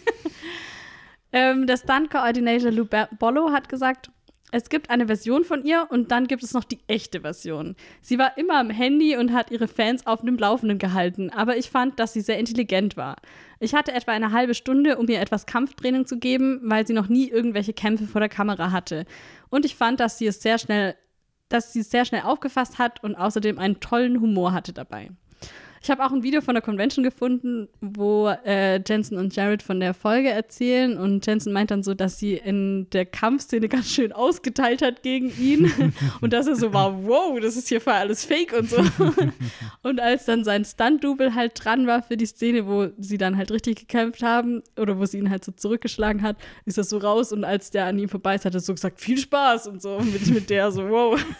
[1.36, 2.86] Ähm, der Stunt-Coordinator Lou
[3.18, 4.10] Bollo hat gesagt,
[4.52, 7.76] es gibt eine Version von ihr und dann gibt es noch die echte Version.
[8.00, 11.68] Sie war immer am Handy und hat ihre Fans auf dem Laufenden gehalten, aber ich
[11.68, 13.16] fand, dass sie sehr intelligent war.
[13.60, 17.08] Ich hatte etwa eine halbe Stunde, um ihr etwas Kampftraining zu geben, weil sie noch
[17.08, 19.04] nie irgendwelche Kämpfe vor der Kamera hatte.
[19.50, 20.94] Und ich fand, dass sie es sehr schnell,
[21.50, 25.10] dass sie es sehr schnell aufgefasst hat und außerdem einen tollen Humor hatte dabei.
[25.86, 29.78] Ich habe auch ein Video von der Convention gefunden, wo äh, Jensen und Jared von
[29.78, 34.10] der Folge erzählen und Jensen meint dann so, dass sie in der Kampfszene ganz schön
[34.10, 35.72] ausgeteilt hat gegen ihn
[36.20, 38.78] und dass er so war, wow, das ist hier voll alles fake und so.
[39.84, 43.52] und als dann sein Stunt-Double halt dran war für die Szene, wo sie dann halt
[43.52, 47.32] richtig gekämpft haben oder wo sie ihn halt so zurückgeschlagen hat, ist das so raus
[47.32, 50.00] und als der an ihm vorbei ist, hat er so gesagt, viel Spaß und so
[50.00, 51.24] mit, mit der so, wow.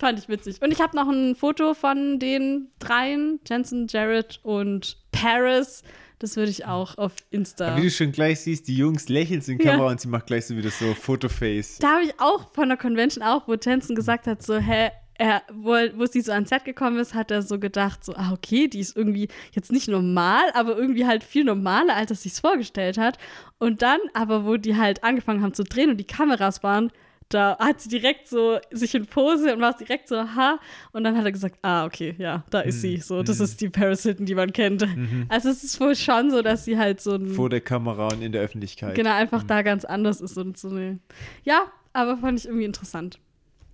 [0.00, 0.56] Fand ich witzig.
[0.62, 5.82] Und ich habe noch ein Foto von den dreien, Jensen, Jared und Paris.
[6.18, 7.76] Das würde ich auch auf Insta.
[7.76, 9.72] Wie du schon gleich siehst, die Jungs lächeln in die Ja.
[9.72, 11.78] Kamera und sie macht gleich so wieder so Fotoface.
[11.80, 15.42] Da habe ich auch von der Convention auch, wo Jensen gesagt hat, so, hä, er,
[15.52, 18.68] wo, wo sie so ans Set gekommen ist, hat er so gedacht, so, ah, okay,
[18.68, 22.96] die ist irgendwie jetzt nicht normal, aber irgendwie halt viel normaler, als er sich vorgestellt
[22.96, 23.18] hat.
[23.58, 26.90] Und dann, aber wo die halt angefangen haben zu drehen und die Kameras waren,
[27.30, 30.58] da hat sie direkt so sich in Pose und war direkt so, ha.
[30.92, 32.98] Und dann hat er gesagt, ah, okay, ja, da ist sie.
[32.98, 34.86] So, das ist die Paris Hilton, die man kennt.
[35.28, 38.20] Also es ist wohl schon so, dass sie halt so ein Vor der Kamera und
[38.20, 38.94] in der Öffentlichkeit.
[38.94, 40.98] Genau, einfach da ganz anders ist und so eine.
[41.44, 41.62] Ja,
[41.92, 43.18] aber fand ich irgendwie interessant.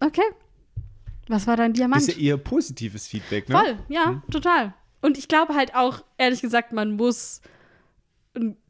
[0.01, 0.23] Okay.
[1.28, 2.03] Was war dein Das Diamant?
[2.03, 3.57] ist ja eher positives Feedback, ne?
[3.59, 4.74] Voll, ja, total.
[5.03, 7.41] Und ich glaube halt auch, ehrlich gesagt, man muss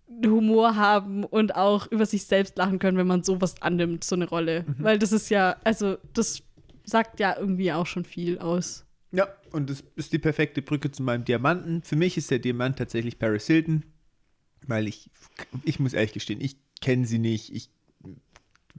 [0.09, 4.28] Humor haben und auch über sich selbst lachen können, wenn man sowas annimmt, so eine
[4.28, 4.65] Rolle.
[4.66, 4.74] Mhm.
[4.78, 6.43] Weil das ist ja, also das
[6.85, 8.85] sagt ja irgendwie auch schon viel aus.
[9.12, 11.83] Ja, und das ist die perfekte Brücke zu meinem Diamanten.
[11.83, 13.85] Für mich ist der Diamant tatsächlich Paris Hilton,
[14.66, 15.11] weil ich,
[15.65, 17.70] ich muss ehrlich gestehen, ich kenne sie nicht, ich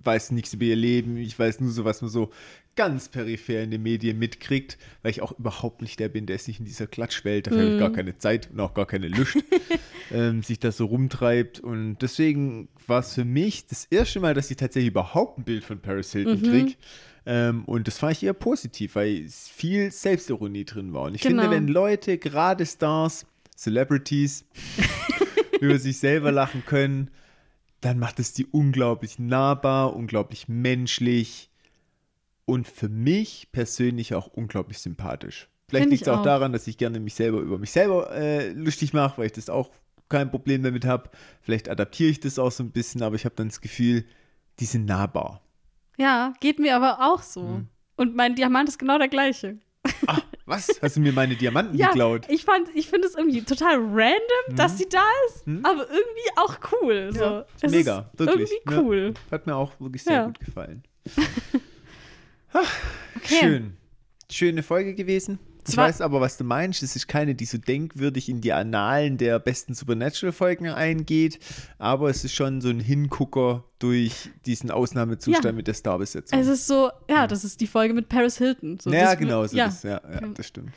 [0.03, 2.32] weiß nichts über ihr Leben, ich weiß nur so, was man so
[2.76, 6.48] ganz peripher in den Medien mitkriegt, weil ich auch überhaupt nicht der bin, der ist
[6.48, 9.36] nicht in dieser Klatschwelt, dafür habe ich gar keine Zeit und auch gar keine Lust,
[10.11, 14.52] ähm, sich das so rumtreibt und deswegen war es für mich das erste Mal, dass
[14.52, 16.74] ich tatsächlich überhaupt ein Bild von Paris Hilton kriege.
[17.26, 21.03] Ähm, und das fand ich eher positiv, weil es viel Selbstironie drin war.
[21.03, 21.41] Und ich Genau.
[21.41, 23.26] finde, wenn Leute, gerade Stars,
[23.57, 24.45] Celebrities,
[25.60, 27.10] über sich selber lachen können,
[27.88, 31.50] dann macht es die unglaublich nahbar, unglaublich menschlich
[32.44, 35.48] und für mich persönlich auch unglaublich sympathisch.
[35.70, 36.22] Vielleicht liegt es auch.
[36.22, 39.50] daran, dass ich gerne mich selber über mich selber äh, lustig mache, weil ich das
[39.50, 39.70] auch
[40.10, 41.10] kein Problem damit habe.
[41.42, 44.04] Vielleicht adaptiere ich das auch so ein bisschen, aber ich habe dann das Gefühl,
[44.60, 45.42] die sind nahbar.
[45.98, 47.42] Ja, geht mir aber auch so.
[47.42, 47.68] Hm.
[47.96, 49.60] Und mein Diamant ist genau der gleiche.
[50.08, 50.68] Ah, was?
[50.82, 52.26] Hast du mir meine Diamanten Ja, geklaut?
[52.30, 56.57] ich fand, ich finde es irgendwie total random, dass sie da ist, aber irgendwie auch
[56.72, 57.10] cool.
[57.14, 57.19] So.
[57.22, 58.49] Ja, Es mega, wirklich.
[58.52, 58.82] Irgendwie Ja.
[58.82, 59.14] cool.
[59.30, 60.26] Hat mir auch wirklich sehr Ja.
[60.26, 60.84] gut gefallen.
[63.15, 63.36] Okay.
[63.40, 63.78] Schön.
[64.32, 65.38] Schöne Folge gewesen.
[65.68, 66.81] Ich Zwar- weiß aber, was du meinst.
[66.81, 71.39] Es ist keine, die so denkwürdig in die Annalen der besten Supernatural-Folgen eingeht,
[71.77, 75.52] aber es ist schon so ein Hingucker durch diesen Ausnahmezustand Ja.
[75.52, 76.39] mit der Starbesetzung.
[76.39, 78.80] Es ist so, ja, das ist die Folge mit Paris Hilton.
[78.80, 79.65] So, ja, das- genau, so ja.
[79.65, 80.72] das, ja, ja, das stimmt.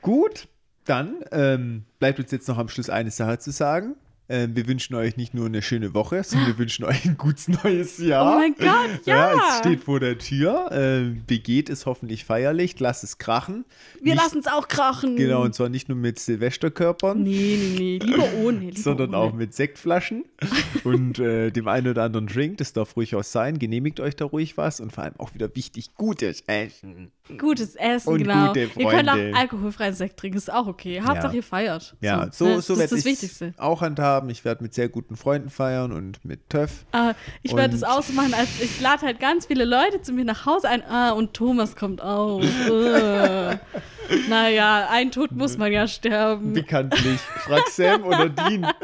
[0.00, 0.48] Gut,
[0.84, 3.94] dann ähm, bleibt uns jetzt noch am Schluss eine Sache zu sagen.
[4.28, 7.48] Ähm, wir wünschen euch nicht nur eine schöne Woche, sondern wir wünschen euch ein gutes
[7.48, 8.34] neues Jahr.
[8.34, 9.32] Oh mein Gott, ja.
[9.50, 10.70] es steht vor der Tür.
[10.72, 13.66] Ähm, begeht es hoffentlich feierlich, lasst es krachen.
[14.00, 15.16] Wir lassen es auch krachen.
[15.16, 18.58] Genau, und zwar nicht nur mit Silvesterkörpern, Nee, nee, nee, lieber ohne.
[18.60, 19.18] Lieber sondern ohne.
[19.18, 20.24] auch mit Sektflaschen
[20.84, 22.56] und äh, dem einen oder anderen Drink.
[22.58, 23.58] Das darf ruhig auch sein.
[23.58, 27.10] Genehmigt euch da ruhig was und vor allem auch wieder wichtig, gutes Essen.
[27.38, 28.48] Gutes Essen, Und genau.
[28.48, 29.36] gute Ihr könnt auch Freunde.
[29.36, 31.00] alkoholfreien Sekt trinken, ist auch okay.
[31.00, 31.34] Hauptsache, Ja.
[31.34, 31.96] ihr feiert.
[32.00, 32.30] Ja, ne?
[32.32, 33.54] so, so Das ist das ich Wichtigste.
[33.56, 33.80] auch
[34.14, 34.30] handhaben.
[34.30, 36.84] Ich werde mit sehr guten Freunden feiern und mit Töff.
[36.92, 40.02] Ah, ich werde es Und- auch so machen, als ich lade halt ganz viele Leute
[40.02, 40.82] zu mir nach Hause ein.
[40.84, 42.40] Ah, und Thomas kommt auch.
[42.42, 43.56] Äh.
[44.28, 46.52] naja, ein Tod muss man ja sterben.
[46.52, 47.18] Bekanntlich.
[47.20, 48.66] Frag Sam oder Dean.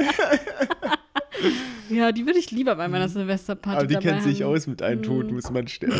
[1.88, 3.78] Ja, die würde ich lieber bei meiner Silvesterparty Mhm.
[3.78, 4.50] Aber die kennt sich haben.
[4.54, 5.96] aus mit einem Tod muss man sterben.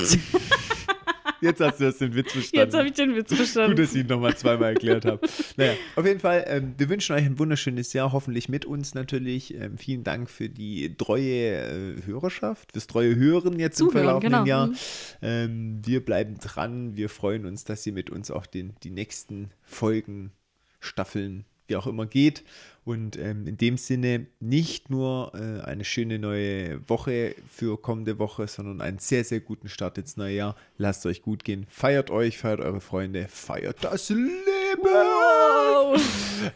[1.41, 2.67] Jetzt hast du das den Witz verstanden.
[2.67, 3.71] Jetzt habe ich den Witz verstanden.
[3.71, 5.21] Gut, dass ich ihn nochmal zweimal erklärt habe.
[5.57, 9.55] Naja, auf jeden Fall, ähm, wir wünschen euch ein wunderschönes Jahr, hoffentlich mit uns natürlich.
[9.55, 14.45] Ähm, vielen Dank für die treue äh, Hörerschaft, fürs treue Hören jetzt im Zuhören, verlaufenden
[14.45, 14.47] genau.
[14.47, 14.67] Jahr.
[14.69, 14.77] Mhm.
[15.23, 19.51] Ähm, wir bleiben dran, wir freuen uns, dass ihr mit uns auch den, die nächsten
[19.63, 20.33] Folgen,
[20.79, 22.45] Staffeln, wie auch immer geht.
[22.85, 28.49] Und ähm, in dem Sinne nicht nur äh, eine schöne neue Woche für kommende Woche,
[28.49, 30.57] sondern einen sehr, sehr guten Start ins neue Jahr.
[30.79, 31.67] Lasst euch gut gehen.
[31.69, 34.41] Feiert euch, feiert eure Freunde, feiert das Leben.
[34.83, 36.01] Wow.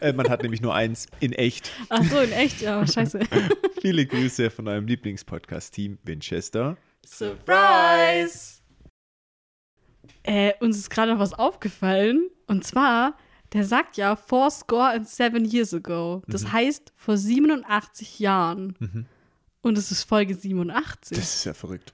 [0.01, 1.71] Äh, man hat nämlich nur eins in echt.
[1.89, 2.61] Ach so, in echt?
[2.61, 3.19] Ja, scheiße.
[3.81, 6.75] Viele Grüße von eurem Lieblingspodcast-Team Winchester.
[7.05, 8.61] Surprise!
[10.23, 12.29] Äh, uns ist gerade noch was aufgefallen.
[12.47, 13.15] Und zwar,
[13.53, 16.21] der sagt ja four score and seven years ago.
[16.27, 16.51] Das Mhm.
[16.53, 19.07] heißt vor 87 Jahren.
[19.61, 21.17] Und es ist Folge 87.
[21.17, 21.93] Das ist ja verrückt.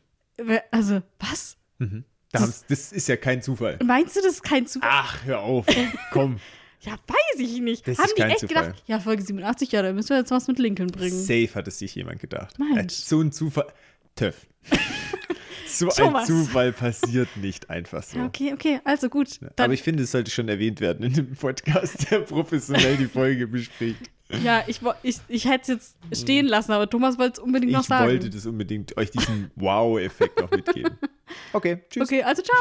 [0.71, 1.57] Also, was?
[1.79, 1.89] Da
[2.31, 3.77] Das- das ist ja kein Zufall.
[3.83, 4.89] Meinst du, das ist kein Zufall?
[4.91, 5.65] Ach, hör auf.
[6.11, 6.39] Komm.
[6.83, 7.87] Ja, weiß ich nicht.
[7.87, 8.63] Das Haben die echt Zufall.
[8.69, 11.15] gedacht, ja, Folge 87, ja, da müssen wir jetzt was mit Lincoln bringen.
[11.15, 12.57] Safe hat es sich jemand gedacht.
[12.57, 12.93] Mensch.
[12.97, 13.67] Äh, So ein Zufall.
[14.15, 14.47] Töff.
[15.79, 16.25] so ein.
[16.25, 18.19] Zufall passiert nicht einfach so.
[18.19, 19.39] Okay, okay, also gut.
[19.41, 23.05] Dann, Aber ich finde, es sollte schon erwähnt werden in dem Podcast, der professionell die
[23.07, 24.09] Folge bespricht.
[24.43, 27.81] ja, ich, ich, ich hätte es jetzt stehen lassen, aber Thomas wollte es unbedingt noch
[27.81, 28.05] Ich sagen.
[28.07, 30.97] wollte das unbedingt euch diesen Wow-Effekt noch mitgeben.
[31.53, 32.03] Okay, tschüss.
[32.03, 32.57] Okay, also ciao.